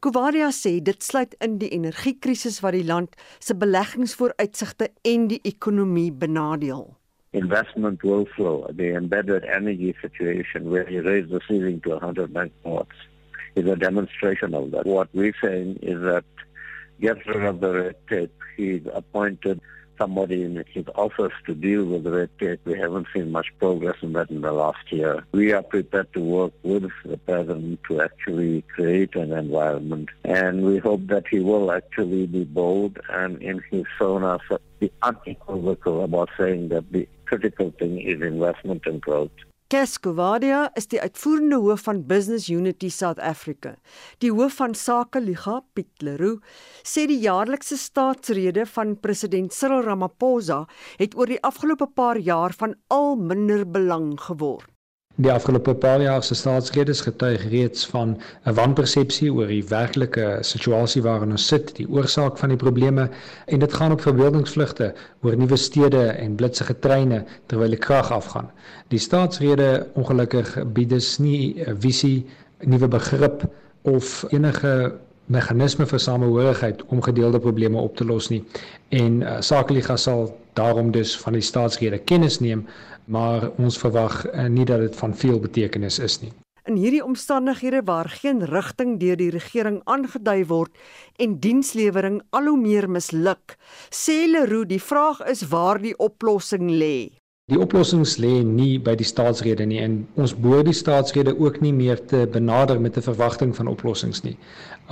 Kuvadia 0.04 0.50
sê 0.52 0.74
dit 0.84 1.00
sluit 1.00 1.32
in 1.40 1.56
die 1.62 1.70
energiekrisis 1.72 2.58
wat 2.60 2.76
die 2.76 2.84
land 2.84 3.16
se 3.40 3.56
beleggingsvooruitsigte 3.56 4.90
en 5.14 5.24
die 5.32 5.40
ekonomie 5.48 6.10
benadeel. 6.12 6.90
Investment 7.32 8.04
will 8.04 8.28
flow. 8.34 8.66
The 8.76 8.92
embedded 9.00 9.48
energy 9.48 9.94
situation 10.02 10.68
where 10.68 10.84
you 10.92 11.00
raise 11.08 11.32
the 11.32 11.40
ceiling 11.48 11.80
to 11.88 11.96
100 11.96 12.36
megawatts 12.36 13.00
is 13.56 13.64
a 13.64 13.76
demonstration 13.76 14.52
of 14.52 14.72
that. 14.76 14.84
What 14.84 15.08
we're 15.14 15.36
saying 15.40 15.78
is 15.80 16.04
that 16.04 16.28
get 17.00 17.24
rid 17.24 17.48
of 17.48 17.60
the 17.64 17.72
red 17.72 17.96
tape. 18.12 18.37
He's 18.58 18.82
appointed 18.92 19.60
somebody 19.96 20.42
in 20.42 20.64
his 20.72 20.84
office 20.96 21.32
to 21.46 21.54
deal 21.54 21.84
with 21.84 22.02
the 22.04 22.10
red 22.10 22.30
tape. 22.38 22.60
We 22.64 22.76
haven't 22.78 23.06
seen 23.14 23.30
much 23.30 23.46
progress 23.58 23.96
in 24.02 24.12
that 24.14 24.30
in 24.30 24.40
the 24.40 24.52
last 24.52 24.90
year. 24.90 25.24
We 25.32 25.52
are 25.52 25.62
prepared 25.62 26.12
to 26.14 26.20
work 26.20 26.52
with 26.64 26.90
the 27.04 27.16
president 27.18 27.80
to 27.88 28.02
actually 28.02 28.62
create 28.62 29.14
an 29.14 29.32
environment. 29.32 30.08
And 30.24 30.64
we 30.64 30.78
hope 30.78 31.06
that 31.06 31.28
he 31.28 31.38
will 31.38 31.70
actually 31.70 32.26
be 32.26 32.44
bold 32.44 32.98
and 33.08 33.40
in 33.40 33.62
his 33.70 33.84
sonar 33.96 34.40
be 34.80 34.90
unequivocal 35.02 36.02
about 36.04 36.30
saying 36.36 36.68
that 36.68 36.90
the 36.92 37.08
critical 37.26 37.72
thing 37.78 38.00
is 38.00 38.20
investment 38.22 38.82
and 38.86 39.00
growth. 39.00 39.30
Keskovadia 39.68 40.70
is 40.80 40.86
die 40.88 40.96
uitvoerende 40.96 41.58
hoof 41.60 41.82
van 41.84 41.98
Business 42.08 42.46
Unity 42.48 42.88
South 42.88 43.18
Africa. 43.20 43.74
Die 44.24 44.30
hoof 44.32 44.54
van 44.62 44.72
Sake 44.72 45.20
Liga, 45.20 45.58
Piet 45.76 46.00
Leroux, 46.00 46.40
sê 46.80 47.04
die 47.10 47.18
jaarlikse 47.20 47.76
staatsrede 47.76 48.64
van 48.78 48.96
president 49.04 49.52
Cyril 49.52 49.84
Ramaphosa 49.84 50.62
het 50.96 51.18
oor 51.20 51.28
die 51.28 51.42
afgelope 51.44 51.90
paar 52.00 52.16
jaar 52.16 52.56
van 52.56 52.78
al 52.88 53.20
minder 53.20 53.68
belang 53.68 54.14
geword. 54.30 54.72
Die 55.18 55.32
afgelope 55.32 55.72
paar 55.74 55.98
jaar 55.98 56.22
se 56.22 56.34
staatsredes 56.38 57.00
getuig 57.02 57.48
reeds 57.50 57.86
van 57.90 58.10
'n 58.46 58.54
wanpersepsie 58.54 59.32
oor 59.34 59.48
die 59.50 59.64
werklike 59.66 60.26
situasie 60.40 61.02
waarin 61.02 61.34
ons 61.34 61.46
sit, 61.46 61.72
die 61.76 61.88
oorsaak 61.90 62.38
van 62.38 62.48
die 62.54 62.58
probleme 62.60 63.08
en 63.46 63.58
dit 63.58 63.72
gaan 63.74 63.92
op 63.92 64.00
verbeeldingsvlugte 64.00 64.92
oor 65.22 65.36
nuwe 65.36 65.56
stede 65.56 66.04
en 66.06 66.34
blitsige 66.34 66.78
treine 66.78 67.24
terwyl 67.46 67.74
die 67.74 67.82
krag 67.86 68.12
afgaan. 68.12 68.50
Die 68.88 68.98
staatsrede 68.98 69.88
ongelukkig 69.94 70.54
bied 70.72 70.88
dus 70.88 71.18
nie 71.18 71.64
'n 71.66 71.80
visie, 71.80 72.26
'n 72.60 72.70
nuwe 72.70 72.88
begrip 72.88 73.42
of 73.82 74.24
enige 74.30 74.92
meganisme 75.26 75.86
vir 75.86 75.98
samehorigheid 75.98 76.84
om 76.86 77.02
gedeelde 77.02 77.40
probleme 77.40 77.78
op 77.78 77.96
te 77.96 78.04
los 78.04 78.28
nie. 78.28 78.44
En 78.88 79.20
uh, 79.20 79.40
Sakeliga 79.40 79.96
sal 79.96 80.38
daarom 80.52 80.90
dus 80.90 81.18
van 81.18 81.32
die 81.32 81.42
staatsrede 81.42 81.98
kennis 81.98 82.38
neem 82.40 82.66
maar 83.08 83.50
ons 83.56 83.78
verwag 83.80 84.22
uh, 84.28 84.46
nie 84.52 84.64
dat 84.68 84.84
dit 84.84 84.96
van 84.96 85.16
veel 85.16 85.40
betekenis 85.40 85.98
is 85.98 86.20
nie. 86.20 86.32
In 86.68 86.76
hierdie 86.76 87.04
omstandighede 87.04 87.80
waar 87.88 88.10
geen 88.12 88.44
rigting 88.44 88.98
deur 89.00 89.16
die 89.16 89.30
regering 89.32 89.80
aangedui 89.88 90.42
word 90.50 90.76
en 91.16 91.38
dienslewering 91.40 92.20
al 92.36 92.50
hoe 92.50 92.58
meer 92.60 92.90
misluk, 92.92 93.56
sê 93.88 94.26
Leroux 94.28 94.68
die 94.68 94.82
vraag 94.82 95.22
is 95.32 95.46
waar 95.48 95.80
die 95.80 95.96
oplossing 95.96 96.68
lê. 96.68 97.17
Die 97.48 97.56
oplossings 97.56 98.18
lê 98.20 98.42
nie 98.44 98.74
by 98.84 98.92
die 99.00 99.06
staatsrede 99.08 99.64
nie 99.70 99.78
en 99.80 99.94
ons 100.20 100.34
behoort 100.36 100.66
die 100.68 100.76
staatsrede 100.76 101.32
ook 101.32 101.62
nie 101.64 101.70
meer 101.72 102.02
te 102.10 102.26
benader 102.34 102.80
met 102.86 102.98
'n 102.98 103.06
verwagting 103.06 103.54
van 103.56 103.70
oplossings 103.72 104.20
nie. 104.22 104.36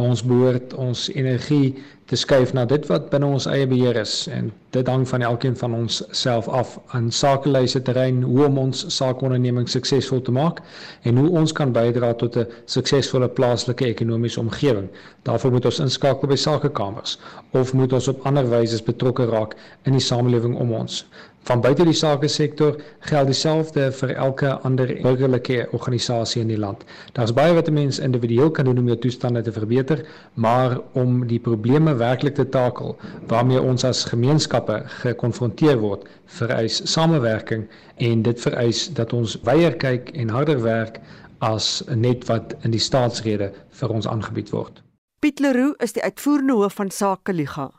Ons 0.01 0.23
behoort 0.25 0.73
ons 0.75 1.03
energie 1.13 1.75
te 2.07 2.17
skuif 2.17 2.55
na 2.55 2.65
dit 2.65 2.87
wat 2.89 3.11
binne 3.11 3.27
ons 3.27 3.47
eie 3.51 3.67
beheer 3.67 3.97
is 4.01 4.15
en 4.33 4.49
dit 4.71 4.89
hang 4.89 5.05
van 5.09 5.23
elkeen 5.23 5.57
van 5.57 5.75
ons 5.75 6.03
self 6.11 6.49
af 6.49 6.79
aan 6.97 7.11
sakelyse 7.11 7.83
terrein 7.83 8.23
hoe 8.23 8.45
om 8.47 8.59
ons 8.59 8.85
saakonderneming 8.97 9.69
suksesvol 9.69 10.23
te 10.23 10.33
maak 10.33 10.63
en 11.03 11.17
hoe 11.17 11.29
ons 11.41 11.53
kan 11.53 11.73
bydra 11.73 12.15
tot 12.15 12.37
'n 12.37 12.47
suksesvolle 12.65 13.29
plaaslike 13.29 13.85
ekonomiese 13.85 14.41
omgewing. 14.41 14.89
Daarvoor 15.23 15.53
moet 15.53 15.65
ons 15.65 15.81
inskakel 15.81 16.29
by 16.29 16.37
sakekamers 16.37 17.19
of 17.53 17.75
moet 17.75 17.93
ons 17.93 18.09
op 18.09 18.27
ander 18.27 18.49
wyse 18.51 18.83
betrokke 18.83 19.27
raak 19.27 19.57
in 19.85 19.93
die 19.93 20.07
samelewing 20.13 20.57
om 20.57 20.73
ons. 20.73 21.05
Van 21.47 21.61
buite 21.63 21.85
die 21.87 21.95
sake 21.95 22.27
sektor 22.27 22.75
geld 23.07 23.29
dieselfde 23.31 23.85
vir 23.95 24.13
elke 24.19 24.49
ander 24.67 24.91
burgerlike 25.03 25.69
organisasie 25.77 26.41
in 26.43 26.49
die 26.51 26.59
land. 26.59 26.83
Daar's 27.15 27.33
baie 27.37 27.55
wat 27.55 27.69
'n 27.69 27.75
mens 27.75 28.01
individueel 28.03 28.51
kan 28.51 28.65
doen 28.65 28.79
om 28.79 28.87
jou 28.87 28.99
toestande 28.99 29.43
te 29.43 29.53
verbeter, 29.53 30.03
maar 30.35 30.81
om 30.93 31.27
die 31.27 31.39
probleme 31.39 31.95
werklik 31.95 32.35
te 32.35 32.49
takel 32.49 32.97
waarmee 33.29 33.63
ons 33.63 33.85
as 33.85 34.05
gemeenskappe 34.05 34.83
gekonfronteer 34.87 35.79
word, 35.79 36.09
vereis 36.25 36.81
samewerking 36.93 37.69
en 37.97 38.23
dit 38.23 38.41
vereis 38.41 38.89
dat 38.95 39.13
ons 39.13 39.39
weier 39.43 39.77
kyk 39.77 40.11
en 40.11 40.29
harder 40.29 40.63
werk 40.63 41.01
as 41.39 41.85
net 41.95 42.27
wat 42.27 42.57
in 42.63 42.71
die 42.71 42.81
staatsrede 42.81 43.53
vir 43.71 43.89
ons 43.89 44.07
aangebied 44.07 44.51
word. 44.51 44.83
Piet 45.21 45.41
Leroux 45.41 45.75
is 45.79 45.93
die 45.93 46.03
uitvoerende 46.03 46.53
hoof 46.53 46.75
van 46.75 46.91
Sake 46.91 47.33
Liga. 47.33 47.71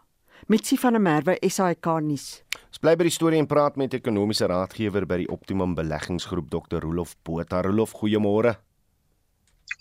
Mitsi 0.47 0.77
van 0.77 0.93
der 0.93 1.01
Merwe 1.01 1.37
SAK 1.41 1.85
nuus. 2.01 2.46
Ons 2.77 2.83
bly 2.85 2.91
by 2.93 3.05
die 3.07 3.13
storie 3.15 3.39
en 3.41 3.47
praat 3.49 3.77
met 3.81 3.95
ekonomiese 3.97 4.45
raadgewer 4.45 5.07
by 5.09 5.15
die 5.23 5.31
Optimum 5.33 5.71
Beleggingsgroep 5.73 6.51
Dr. 6.53 6.83
Rolof 6.83 7.15
Botha. 7.25 7.63
Rolof, 7.65 7.95
goeiemôre. 7.97 8.51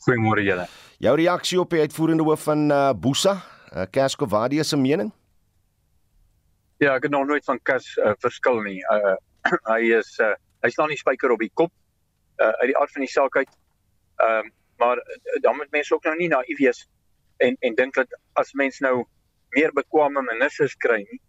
Goeiemôre 0.07 0.40
julle. 0.47 0.64
Jou 1.05 1.12
reaksie 1.20 1.59
op 1.61 1.74
die 1.76 1.82
uitvoerende 1.84 2.24
hoof 2.24 2.47
van 2.49 2.62
uh, 2.72 2.78
Busa, 2.97 3.34
uh, 3.74 3.84
Kaskowadie 3.92 4.64
se 4.64 4.78
mening? 4.80 5.11
Ja, 6.80 6.94
ek 6.94 7.11
het 7.11 7.12
nog 7.12 7.26
nooit 7.28 7.44
van 7.44 7.61
Kas 7.68 7.90
uh, 8.01 8.14
verskil 8.24 8.62
nie. 8.64 8.80
Uh, 8.88 9.12
hy 9.74 9.92
is 9.99 10.16
uh, 10.24 10.32
hy 10.64 10.72
staan 10.72 10.88
nie 10.88 10.97
spyker 10.97 11.36
op 11.36 11.44
die 11.44 11.53
kop 11.53 11.74
uh, 12.40 12.49
uit 12.62 12.72
die 12.72 12.78
aard 12.80 12.97
van 12.97 13.05
die 13.05 13.12
saak 13.12 13.36
uit. 13.42 13.53
Ehm 14.24 14.49
uh, 14.49 14.55
maar 14.80 15.01
dan 15.40 15.57
moet 15.57 15.70
mense 15.72 15.94
ook 15.94 16.05
nou 16.05 16.16
nie 16.16 16.32
naïef 16.32 16.59
wees 16.61 16.82
en 17.44 17.61
en 17.61 17.76
dink 17.76 17.94
dat 17.97 18.16
as 18.40 18.57
mens 18.57 18.80
nou 18.84 19.07
meer 19.57 19.72
bekwame 19.76 20.20
ministers 20.32 20.74
kry 20.80 20.99
nie 21.05 21.20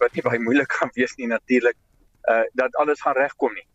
wat 0.00 0.14
nie 0.14 0.24
baie 0.26 0.40
moeilik 0.42 0.72
gaan 0.80 0.90
wees 0.94 1.14
nie 1.18 1.28
natuurlik 1.30 1.76
uh 2.30 2.44
dat 2.60 2.74
alles 2.76 3.00
gaan 3.00 3.16
regkom 3.16 3.54
nie. 3.54 3.66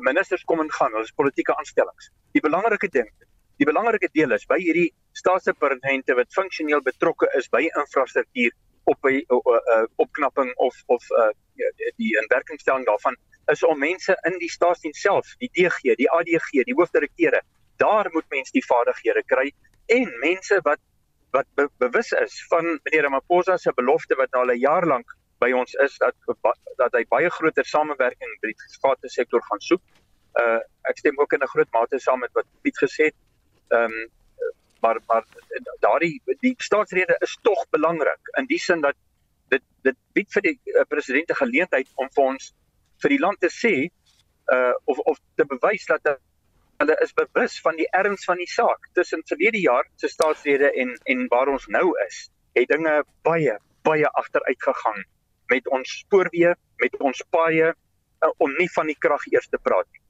Ministers 0.00 0.44
kom 0.44 0.60
en 0.60 0.70
gaan, 0.72 0.92
hulle 0.92 1.04
is 1.04 1.14
politieke 1.16 1.54
aanstellings. 1.56 2.10
Die 2.32 2.40
belangrike 2.40 2.88
ding, 2.88 3.08
die 3.60 3.68
belangrike 3.68 4.08
deel 4.12 4.32
is 4.32 4.46
by 4.48 4.58
hierdie 4.60 4.90
staatsdepartemente 5.18 6.16
wat 6.18 6.32
funksioneel 6.32 6.82
betrokke 6.82 7.28
is 7.38 7.48
by 7.52 7.62
infrastruktuur 7.68 8.52
op 8.90 8.98
by 9.06 9.18
uh, 9.20 9.38
uh, 9.38 9.84
opknapping 10.02 10.52
of 10.56 10.76
of 10.86 11.10
uh 11.22 11.30
die 12.00 12.14
inwerkingstelling 12.18 12.86
daarvan 12.88 13.16
is 13.52 13.62
om 13.62 13.78
mense 13.78 14.14
in 14.28 14.38
die 14.38 14.50
staatsdiens 14.50 15.00
self, 15.00 15.34
die 15.42 15.50
DG, 15.52 15.94
die 15.98 16.08
ADG, 16.10 16.62
die 16.66 16.74
hoofdirekteure, 16.78 17.42
daar 17.82 18.08
moet 18.14 18.26
mense 18.30 18.54
die 18.54 18.64
vaardighede 18.64 19.22
kry 19.26 19.50
en 19.86 20.08
mense 20.22 20.60
wat 20.68 20.80
wat 21.32 21.48
be 21.56 21.64
bewus 21.80 22.12
is 22.20 22.34
van 22.50 22.66
meneer 22.84 23.06
Ramaphosa 23.06 23.56
se 23.56 23.72
belofte 23.76 24.16
wat 24.20 24.30
nou 24.32 24.42
al 24.44 24.52
'n 24.54 24.60
jaar 24.60 24.86
lank 24.86 25.14
by 25.42 25.50
ons 25.58 25.74
is 25.84 25.98
dat 25.98 26.14
dat 26.80 26.94
hy 26.96 27.04
baie 27.10 27.30
groter 27.36 27.66
samewerking 27.66 28.32
met 28.40 28.50
die 28.52 28.56
private 28.80 29.10
sektor 29.12 29.44
gaan 29.50 29.62
soek. 29.68 29.82
Uh 30.40 30.60
ek 30.90 30.98
stem 31.02 31.18
ook 31.20 31.32
in 31.36 31.44
'n 31.44 31.52
groot 31.54 31.70
mate 31.76 31.98
saam 31.98 32.20
met 32.24 32.32
wat 32.38 32.48
Piet 32.62 32.78
gesê 32.84 33.10
het. 33.10 33.18
Ehm 33.70 33.84
um, 33.84 34.10
maar 34.82 34.98
maar 35.06 35.24
daardie 35.80 36.20
die 36.40 36.54
staatsrede 36.58 37.16
is 37.26 37.38
tog 37.48 37.60
belangrik 37.70 38.32
in 38.40 38.46
die 38.46 38.58
sin 38.58 38.80
dat 38.80 38.96
dit 39.54 39.62
dit 39.86 39.98
bied 40.18 40.30
vir 40.34 40.42
die 40.48 40.58
uh, 40.74 40.84
president 40.88 41.30
'n 41.30 41.40
geleentheid 41.44 41.88
om 41.94 42.10
vir 42.16 42.24
ons 42.24 42.52
vir 43.02 43.14
die 43.14 43.22
land 43.24 43.40
te 43.40 43.50
sê 43.62 43.74
uh 44.56 44.74
of 44.84 44.98
of 44.98 45.18
te 45.36 45.46
bewys 45.54 45.86
dat 45.86 46.12
hulle 46.82 46.96
is 47.04 47.14
bewus 47.14 47.60
van 47.60 47.76
die 47.76 47.88
erns 47.90 48.24
van 48.24 48.36
die 48.36 48.50
saak. 48.50 48.88
Tussen 48.92 49.22
verlede 49.30 49.60
jaar 49.60 49.86
se 49.96 50.08
staatsrede 50.08 50.72
en 50.72 50.96
en 51.14 51.26
waar 51.28 51.48
ons 51.48 51.66
nou 51.66 51.88
is, 52.06 52.30
het 52.58 52.68
dinge 52.68 53.04
baie 53.22 53.58
baie 53.82 54.08
agteruit 54.22 54.62
gegaan 54.62 55.04
met 55.52 55.68
ons 55.68 55.96
spoorweë, 56.04 56.54
met 56.82 56.96
ons 57.00 57.24
paaie 57.34 57.72
uh, 57.72 58.32
om 58.42 58.54
nie 58.58 58.70
van 58.74 58.90
die 58.90 58.98
krag 58.98 59.26
eers 59.32 59.50
te 59.52 59.60
praat 59.62 59.88
nie. 59.92 60.00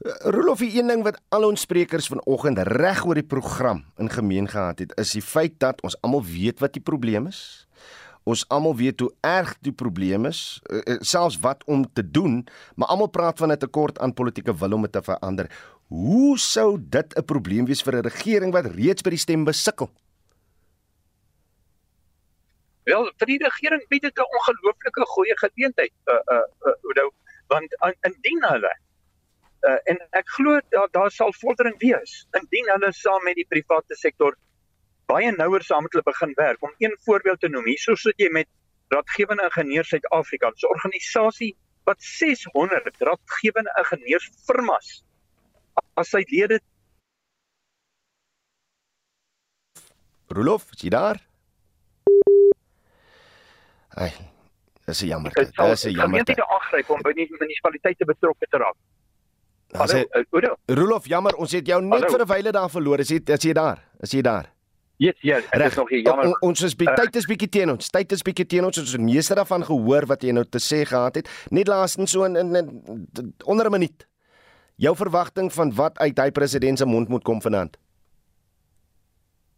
Uh, 0.00 0.16
Rolof, 0.32 0.62
een 0.64 0.88
ding 0.90 1.04
wat 1.06 1.20
al 1.36 1.44
ons 1.50 1.66
sprekers 1.66 2.08
vanoggend 2.10 2.62
reg 2.72 3.02
oor 3.06 3.20
die 3.20 3.26
program 3.26 3.84
in 4.00 4.12
gemeen 4.12 4.48
gehad 4.48 4.84
het, 4.84 4.94
is 5.00 5.16
die 5.18 5.24
feit 5.24 5.58
dat 5.60 5.82
ons 5.86 5.98
almal 6.00 6.24
weet 6.24 6.62
wat 6.64 6.76
die 6.76 6.84
probleem 6.84 7.28
is. 7.30 7.66
Ons 8.28 8.44
almal 8.52 8.76
weet 8.76 9.00
hoe 9.00 9.10
erg 9.24 9.54
die 9.64 9.72
probleem 9.72 10.26
is, 10.28 10.60
selfs 11.08 11.38
wat 11.40 11.64
om 11.64 11.86
te 11.96 12.04
doen, 12.04 12.42
maar 12.76 12.92
almal 12.92 13.08
praat 13.08 13.40
van 13.40 13.52
'n 13.52 13.58
tekort 13.58 13.98
aan 13.98 14.12
politieke 14.14 14.54
wil 14.54 14.76
om 14.76 14.82
dit 14.82 14.92
te 14.92 15.02
verander. 15.02 15.48
Hoe 15.88 16.38
sou 16.38 16.78
dit 16.78 17.16
'n 17.16 17.24
probleem 17.24 17.64
wees 17.64 17.82
vir 17.82 17.96
'n 17.96 18.06
regering 18.06 18.52
wat 18.52 18.66
reeds 18.66 19.02
by 19.02 19.10
die 19.10 19.24
stem 19.24 19.44
besukkel? 19.44 19.90
Wel, 22.90 23.08
vir 23.22 23.30
die 23.30 23.40
regering 23.44 23.82
bied 23.92 24.02
dit 24.02 24.18
'n 24.18 24.36
ongelooflike 24.36 25.06
goeie 25.14 25.36
geleentheid, 25.42 25.92
uh 26.14 26.22
uh, 26.36 26.46
uh 26.70 26.94
nou, 26.98 27.08
want 27.52 27.76
indien 28.08 28.46
hulle 28.50 28.72
uh 29.68 29.78
en 29.92 29.98
ek 30.20 30.28
glo 30.36 30.60
daar 30.74 30.88
daar 30.96 31.10
sal 31.10 31.32
vordering 31.40 31.76
wees 31.82 32.14
indien 32.40 32.70
hulle 32.74 32.92
saam 32.92 33.22
met 33.28 33.36
die 33.36 33.46
private 33.54 33.98
sektor 34.02 34.36
baie 35.12 35.30
nouer 35.36 35.62
saam 35.66 35.82
met 35.86 35.92
hulle 35.92 36.06
begin 36.06 36.32
werk. 36.38 36.62
Om 36.62 36.74
een 36.78 36.96
voorbeeld 37.04 37.40
te 37.40 37.48
noem, 37.48 37.66
hierso 37.66 37.94
sit 37.94 38.18
jy 38.22 38.30
met 38.30 38.48
Raadgewende 38.90 39.46
Ingenieurs 39.46 39.88
Suid-Afrika, 39.88 40.50
'n 40.50 40.70
organisasie 40.74 41.54
wat 41.84 42.02
600 42.02 42.96
raadgewende 42.98 43.72
ingenieursfirmas 43.82 45.02
as 45.94 46.10
sy 46.10 46.22
lede 46.30 46.60
Rolof, 50.30 50.68
is 50.74 50.84
jy 50.86 50.90
daar? 50.94 51.29
Ai, 53.96 54.10
dis 54.86 55.00
jammer. 55.00 55.32
Dit 55.34 55.50
Dis 55.56 55.82
jammer. 55.82 56.20
gemeente 56.20 56.46
aangryp 56.46 56.90
om 56.90 57.02
by 57.02 57.12
die 57.12 57.26
munisipaliteite 57.30 58.04
betrokke 58.04 58.46
te 58.50 58.56
raak. 58.58 58.76
Hallo, 59.72 60.04
Oudo. 60.30 60.56
Rolof, 60.66 61.06
jammer, 61.06 61.34
ons 61.36 61.52
het 61.52 61.66
jou 61.66 61.80
net 61.82 62.00
Hallo. 62.02 62.08
vir 62.16 62.24
'n 62.24 62.28
wyle 62.28 62.52
daar 62.52 62.70
verloor. 62.70 62.98
Is 63.00 63.08
jy 63.08 63.20
is 63.24 63.42
jy 63.44 63.52
daar? 63.52 63.78
Is 64.00 64.10
jy 64.12 64.22
daar? 64.22 64.46
Yes, 64.96 65.14
yes, 65.22 65.44
dit 65.50 65.60
is 65.62 65.74
nog 65.76 65.88
hier 65.88 66.00
jammer. 66.02 66.26
O, 66.26 66.36
ons 66.40 66.60
is 66.62 66.74
by 66.76 66.84
Eh, 66.84 66.94
tyd 66.94 67.16
is 67.16 67.26
bietjie 67.26 67.48
teen 67.48 67.70
ons. 67.70 67.88
Tyd 67.88 68.12
is 68.12 68.22
bietjie 68.22 68.46
teen 68.46 68.64
ons. 68.64 68.78
Ons 68.78 68.92
het 68.92 69.00
meeste 69.00 69.34
daarvan 69.34 69.64
gehoor 69.64 70.06
wat 70.06 70.22
jy 70.22 70.32
nou 70.32 70.44
te 70.44 70.58
sê 70.58 70.84
gehad 70.86 71.14
het. 71.14 71.28
Net 71.50 71.68
laastens 71.68 72.10
so 72.10 72.24
in, 72.24 72.36
in, 72.36 72.54
in 72.56 73.34
onder 73.44 73.66
'n 73.66 73.70
minuut. 73.70 74.06
Jou 74.76 74.96
verwagting 74.96 75.52
van 75.52 75.74
wat 75.74 75.98
uit 75.98 76.18
hy 76.18 76.30
president 76.30 76.78
se 76.78 76.84
mond 76.84 77.08
moet 77.08 77.22
kom 77.24 77.40
vanaand. 77.40 77.76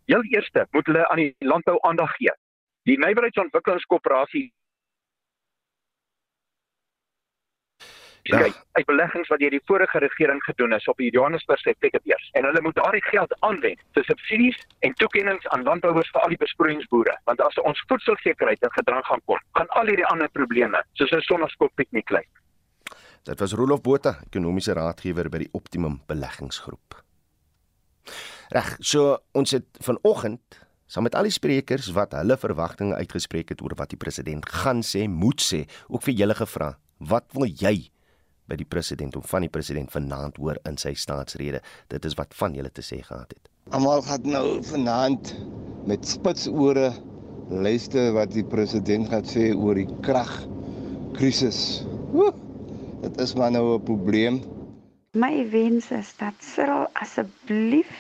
Heel 0.07 0.23
eerste 0.25 0.67
moet 0.71 0.87
hulle 0.87 1.09
aan 1.09 1.17
die 1.17 1.35
landbou 1.39 1.79
aandag 1.81 2.11
gee. 2.17 2.33
Die 2.89 2.99
nywerheidsontwikkelingskoöperasie 2.99 4.53
Ja. 8.23 8.39
kyk 8.39 8.55
uit 8.79 8.87
beleggings 8.87 9.29
wat 9.33 9.41
deur 9.43 9.51
die 9.51 9.63
vorige 9.67 9.99
regering 9.99 10.39
gedoen 10.47 10.73
is 10.77 10.85
op 10.87 11.01
die 11.03 11.11
Johannesburgse 11.11 11.73
effektebeurs 11.73 12.29
en 12.39 12.45
hulle 12.47 12.61
moet 12.63 12.77
daardie 12.79 13.03
geld 13.03 13.33
aanwend 13.41 13.81
vir 13.97 14.05
subsidies 14.07 14.61
en 14.87 14.95
toekennings 15.01 15.49
aan 15.51 15.65
landbouers 15.67 16.11
vir 16.15 16.23
al 16.23 16.31
die 16.31 16.39
besproeiingsboere 16.39 17.17
want 17.27 17.43
as 17.43 17.59
ons 17.67 17.83
voedselsekerheid 17.91 18.63
in 18.63 18.75
gedrang 18.77 19.03
gaan 19.09 19.25
kom 19.27 19.43
gaan 19.59 19.73
al 19.81 19.91
hierdie 19.91 20.07
ander 20.07 20.31
probleme 20.39 20.85
soos 21.01 21.11
'n 21.11 21.27
sonnaskop 21.27 21.75
piknik 21.75 22.11
lyk 22.11 22.31
Dit 23.25 23.39
was 23.41 23.53
Rolof 23.55 23.83
Botha, 23.83 24.17
ekonomiese 24.27 24.75
raadgewer 24.75 25.29
by 25.31 25.39
die 25.39 25.49
Optimum 25.53 26.01
Beleggingsgroep. 26.07 26.97
Reg, 28.51 28.77
so 28.81 29.19
ons 29.33 29.51
het 29.51 29.67
vanoggend 29.79 30.59
saam 30.93 31.07
met 31.09 31.15
al 31.17 31.25
die 31.25 31.33
sprekers 31.33 31.89
wat 31.97 32.13
hulle 32.13 32.37
verwagtinge 32.37 32.99
uitgespreek 33.01 33.55
het 33.55 33.63
oor 33.65 33.73
wat 33.79 33.95
die 33.95 34.01
president 34.01 34.45
gaan 34.61 34.83
sê, 34.85 35.07
moet 35.09 35.41
sê, 35.41 35.63
ook 35.89 36.05
vir 36.05 36.19
julle 36.19 36.37
gevra. 36.37 36.75
Wat 37.01 37.31
wil 37.33 37.49
jy 37.49 37.89
by 38.51 38.59
die 38.61 38.69
president 38.69 39.17
of 39.17 39.25
van 39.31 39.47
die 39.47 39.53
president 39.53 39.89
vanaand 39.95 40.37
hoor 40.37 40.59
in 40.69 40.77
sy 40.77 40.93
staatsrede? 40.93 41.63
Dit 41.89 42.05
is 42.05 42.17
wat 42.19 42.37
van 42.37 42.53
julle 42.59 42.69
te 42.69 42.85
sê 42.85 43.01
gehad 43.01 43.33
het. 43.33 43.49
Almal 43.73 44.05
gaan 44.05 44.29
nou 44.29 44.47
vanaand 44.69 45.33
met 45.89 46.05
spitsore 46.05 46.91
luister 47.49 48.13
wat 48.13 48.35
die 48.37 48.45
president 48.45 49.09
gaan 49.09 49.25
sê 49.25 49.49
oor 49.57 49.81
die 49.81 49.89
kragkrisis. 50.05 51.87
Woe, 52.13 52.35
Dit 53.03 53.17
is 53.21 53.33
maar 53.35 53.51
nou 53.51 53.79
'n 53.79 53.83
probleem. 53.83 54.43
My 55.13 55.49
wens 55.51 55.91
is 55.91 56.13
dat 56.17 56.35
Cyril 56.39 56.87
asseblief 56.93 57.91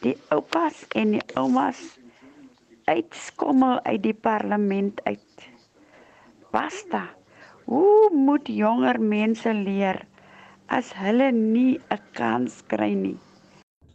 die 0.00 0.16
oupas 0.28 0.86
en 0.88 1.10
die 1.10 1.24
oumas 1.34 1.82
uitskommel 2.84 3.80
uit 3.82 4.02
die 4.02 4.14
parlement 4.14 5.00
uit. 5.04 5.48
Basta. 6.50 7.08
Hoe 7.64 8.10
moet 8.14 8.48
jonger 8.48 9.00
mense 9.00 9.52
leer 9.54 10.06
as 10.66 10.92
hulle 10.96 11.32
nie 11.32 11.78
'n 11.90 12.00
kans 12.12 12.62
kry 12.66 12.94
nie? 12.94 13.18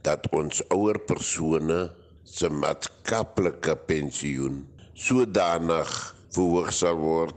dat 0.07 0.23
ons 0.31 0.61
ouer 0.71 0.99
persone 1.09 1.79
se 2.27 2.47
maatskaplike 2.61 3.73
pensioen 3.89 4.61
sodanig 5.07 5.91
verhoog 6.35 6.69
sal 6.75 6.97
word 7.01 7.35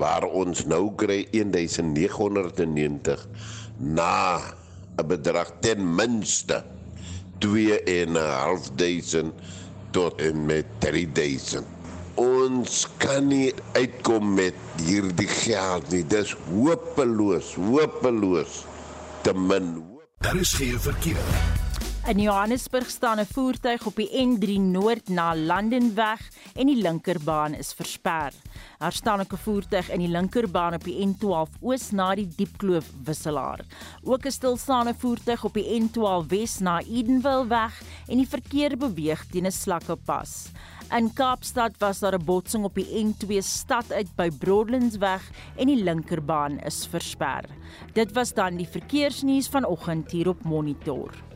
waar 0.00 0.24
ons 0.42 0.64
nou 0.70 0.84
kry 1.00 1.20
1990 1.36 3.26
na 3.98 4.40
'n 4.96 5.06
bedrag 5.12 5.50
ten 5.60 5.80
minste 6.00 6.64
2.500 7.44 9.32
tot 9.94 10.20
en 10.22 10.44
met 10.50 10.66
3000 10.82 11.74
ons 12.20 12.84
kan 13.02 13.26
nie 13.26 13.50
uitkom 13.74 14.34
met 14.36 14.54
hierdie 14.84 15.28
geld 15.30 15.90
nie. 15.94 16.04
Dis 16.06 16.34
hopeloos 16.52 17.54
hopeloos. 17.58 18.62
Te 19.26 19.34
min 19.34 19.76
Daar 20.24 20.36
is 20.40 20.52
geen 20.52 20.80
verkeer. 20.80 21.63
In 22.04 22.20
Johannesburg 22.20 22.90
staan 22.90 23.18
'n 23.18 23.32
voertuig 23.32 23.86
op 23.86 23.96
die 23.96 24.10
N3 24.12 24.60
Noord 24.60 25.08
na 25.08 25.36
Landenweg 25.36 26.20
en 26.54 26.66
die 26.66 26.76
linkerbaan 26.76 27.54
is 27.54 27.72
versper. 27.72 28.32
Daar 28.78 28.92
staan 28.92 29.20
ook 29.20 29.32
'n 29.32 29.36
voertuig 29.36 29.90
in 29.90 29.98
die 29.98 30.08
linkerbaan 30.08 30.74
op 30.74 30.84
die 30.84 31.06
N12 31.06 31.50
Oos 31.60 31.90
na 31.90 32.14
die 32.14 32.28
Diepkloof 32.36 32.84
wisselaar. 33.04 33.60
Ook 34.02 34.26
'n 34.26 34.30
stilstaande 34.30 34.94
voertuig 34.94 35.44
op 35.44 35.54
die 35.54 35.80
N12 35.80 36.26
Wes 36.28 36.58
na 36.58 36.80
Edenville 36.80 37.46
weg 37.46 37.82
en 38.06 38.16
die 38.16 38.28
verkeer 38.28 38.76
beweeg 38.76 39.26
teen 39.26 39.46
'n 39.46 39.52
slakkepas. 39.52 40.50
In 40.90 41.12
Kaapstad 41.12 41.78
was 41.78 41.98
daar 41.98 42.14
'n 42.14 42.24
botsing 42.24 42.64
op 42.64 42.74
die 42.74 43.04
N2 43.04 43.40
stad 43.40 43.92
uit 43.92 44.16
by 44.16 44.30
Broadlandsweg 44.38 45.30
en 45.56 45.66
die 45.66 45.82
linkerbaan 45.82 46.58
is 46.58 46.86
versper. 46.86 47.44
Dit 47.92 48.12
was 48.12 48.34
dan 48.34 48.56
die 48.56 48.68
verkeersnuus 48.68 49.48
vanoggend 49.48 50.10
hier 50.10 50.28
op 50.28 50.42
Monitor. 50.42 51.33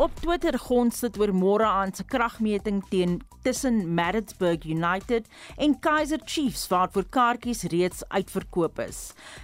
Op 0.00 0.14
Twitter 0.16 0.56
gons 0.56 1.02
dit 1.04 1.16
oor 1.20 1.28
môre 1.36 1.66
aan 1.68 1.90
se 1.92 2.06
kragmeting 2.08 2.78
teen 2.88 3.18
tussen 3.44 3.82
Maritzburg 3.94 4.62
United 4.64 5.26
en 5.60 5.74
Kaizer 5.84 6.22
Chiefs 6.24 6.62
waarvoor 6.72 7.04
kaartjies 7.12 7.66
reeds 7.68 8.00
uitverkoop 8.08 8.78
is. 8.80 9.00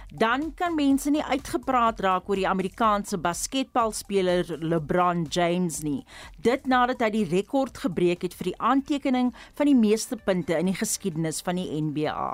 Dan 0.09 0.47
kan 0.57 0.73
mense 0.73 1.11
nie 1.13 1.21
uitgepraat 1.21 2.01
raak 2.01 2.31
oor 2.31 2.41
die 2.41 2.47
Amerikaanse 2.49 3.19
basketbalspeler 3.21 4.49
LeBron 4.57 5.27
James 5.29 5.83
nie. 5.85 6.01
Dit 6.41 6.65
nadat 6.65 7.03
hy 7.05 7.11
die 7.19 7.27
rekord 7.35 7.77
gebreek 7.83 8.25
het 8.25 8.33
vir 8.39 8.49
die 8.49 8.57
aantekening 8.57 9.29
van 9.59 9.69
die 9.69 9.77
meeste 9.77 10.17
punte 10.17 10.57
in 10.57 10.71
die 10.71 10.79
geskiedenis 10.79 11.43
van 11.45 11.61
die 11.61 11.69
NBA. 11.69 12.31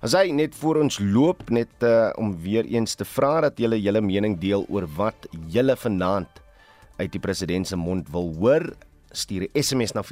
As 0.00 0.16
hy 0.16 0.32
net 0.32 0.56
voor 0.56 0.80
ons 0.80 0.96
loop 0.96 1.44
net 1.52 1.84
uh, 1.84 2.08
om 2.16 2.32
weer 2.40 2.64
eens 2.64 2.96
te 2.96 3.04
vra 3.04 3.34
dat 3.44 3.60
julle 3.60 3.76
julle 3.84 4.00
mening 4.00 4.38
deel 4.40 4.64
oor 4.72 4.88
wat 4.96 5.28
julle 5.52 5.76
vanaand 5.76 6.40
uit 6.96 7.12
die 7.12 7.20
president 7.20 7.66
se 7.66 7.76
mond 7.76 8.10
wil 8.10 8.34
hoor 8.38 8.72
stuur 9.16 9.48
'n 9.52 9.62
SMS 9.62 9.92
na 9.92 10.02
4588919 10.02 10.06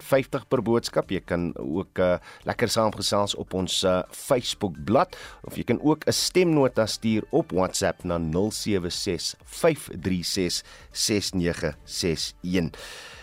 R50 0.00 0.48
per 0.48 0.62
boodskap. 0.62 1.10
Jy 1.10 1.20
kan 1.20 1.56
ook 1.56 1.98
uh, 1.98 2.14
lekker 2.42 2.68
saamgesels 2.68 3.34
op 3.34 3.54
ons 3.54 3.82
uh, 3.82 4.02
Facebook 4.10 4.84
bladsy 4.84 5.16
of 5.42 5.56
jy 5.56 5.64
kan 5.64 5.80
ook 5.82 6.04
'n 6.06 6.12
stemnota 6.12 6.86
stuur 6.86 7.22
op 7.30 7.52
WhatsApp 7.52 8.04
na 8.04 8.18
0765366961. 8.18 8.22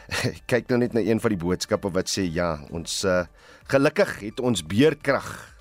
Kyk 0.52 0.68
nou 0.68 0.80
net 0.80 0.94
na 0.94 1.00
een 1.00 1.20
van 1.20 1.30
die 1.30 1.38
boodskappe 1.40 1.92
wat 1.92 2.10
sê 2.10 2.22
ja, 2.32 2.60
ons 2.72 3.04
uh, 3.04 3.26
gelukkig 3.68 4.20
het 4.20 4.40
ons 4.40 4.66
beerkrag 4.66 5.57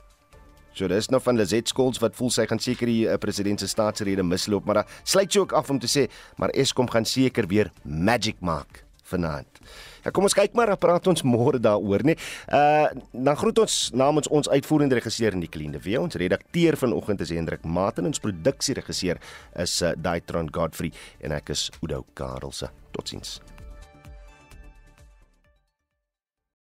So 0.76 0.88
dis 0.92 1.08
nou 1.08 1.22
van 1.24 1.38
Lizet 1.40 1.70
Skols 1.72 2.00
wat 2.02 2.16
voel 2.18 2.32
sy 2.34 2.44
gaan 2.48 2.60
seker 2.60 2.90
die 2.90 3.06
uh, 3.08 3.16
president 3.20 3.62
se 3.62 3.68
staatsrede 3.72 4.24
misloop, 4.26 4.66
maar 4.68 4.82
dan 4.82 4.90
sluit 5.04 5.32
sy 5.32 5.40
ook 5.40 5.56
af 5.56 5.70
om 5.72 5.80
te 5.80 5.88
sê, 5.88 6.04
maar 6.36 6.52
Eskom 6.52 6.90
gaan 6.92 7.08
seker 7.08 7.48
weer 7.48 7.72
magic 7.82 8.42
maak 8.44 8.82
vanaand. 9.06 9.62
Ja, 10.04 10.12
kom 10.14 10.26
ons 10.26 10.36
kyk 10.36 10.54
maar, 10.54 10.70
dan 10.70 10.78
praat 10.82 11.08
ons 11.10 11.24
môre 11.26 11.58
daaroor, 11.62 12.04
nee. 12.06 12.18
Uh 12.52 12.92
dan 13.26 13.38
groet 13.40 13.58
ons 13.64 13.78
namens 13.96 14.28
ons 14.28 14.50
uitvoerende 14.52 14.98
regisseur 14.98 15.34
in 15.34 15.42
die 15.42 15.50
Klinde 15.50 15.80
weer. 15.82 16.02
Ons 16.04 16.18
redakteur 16.20 16.76
vanoggend 16.78 17.24
is 17.24 17.32
Hendrik 17.34 17.64
Maten 17.64 18.06
en 18.06 18.12
ons 18.14 18.22
produksieregisseur 18.22 19.18
is 19.64 19.80
uh, 19.82 19.96
Daitron 19.96 20.52
Godfrey 20.52 20.92
en 21.24 21.34
ek 21.40 21.54
is 21.56 21.68
Udo 21.80 22.04
Karelse. 22.14 22.70
Totsiens. 22.94 23.38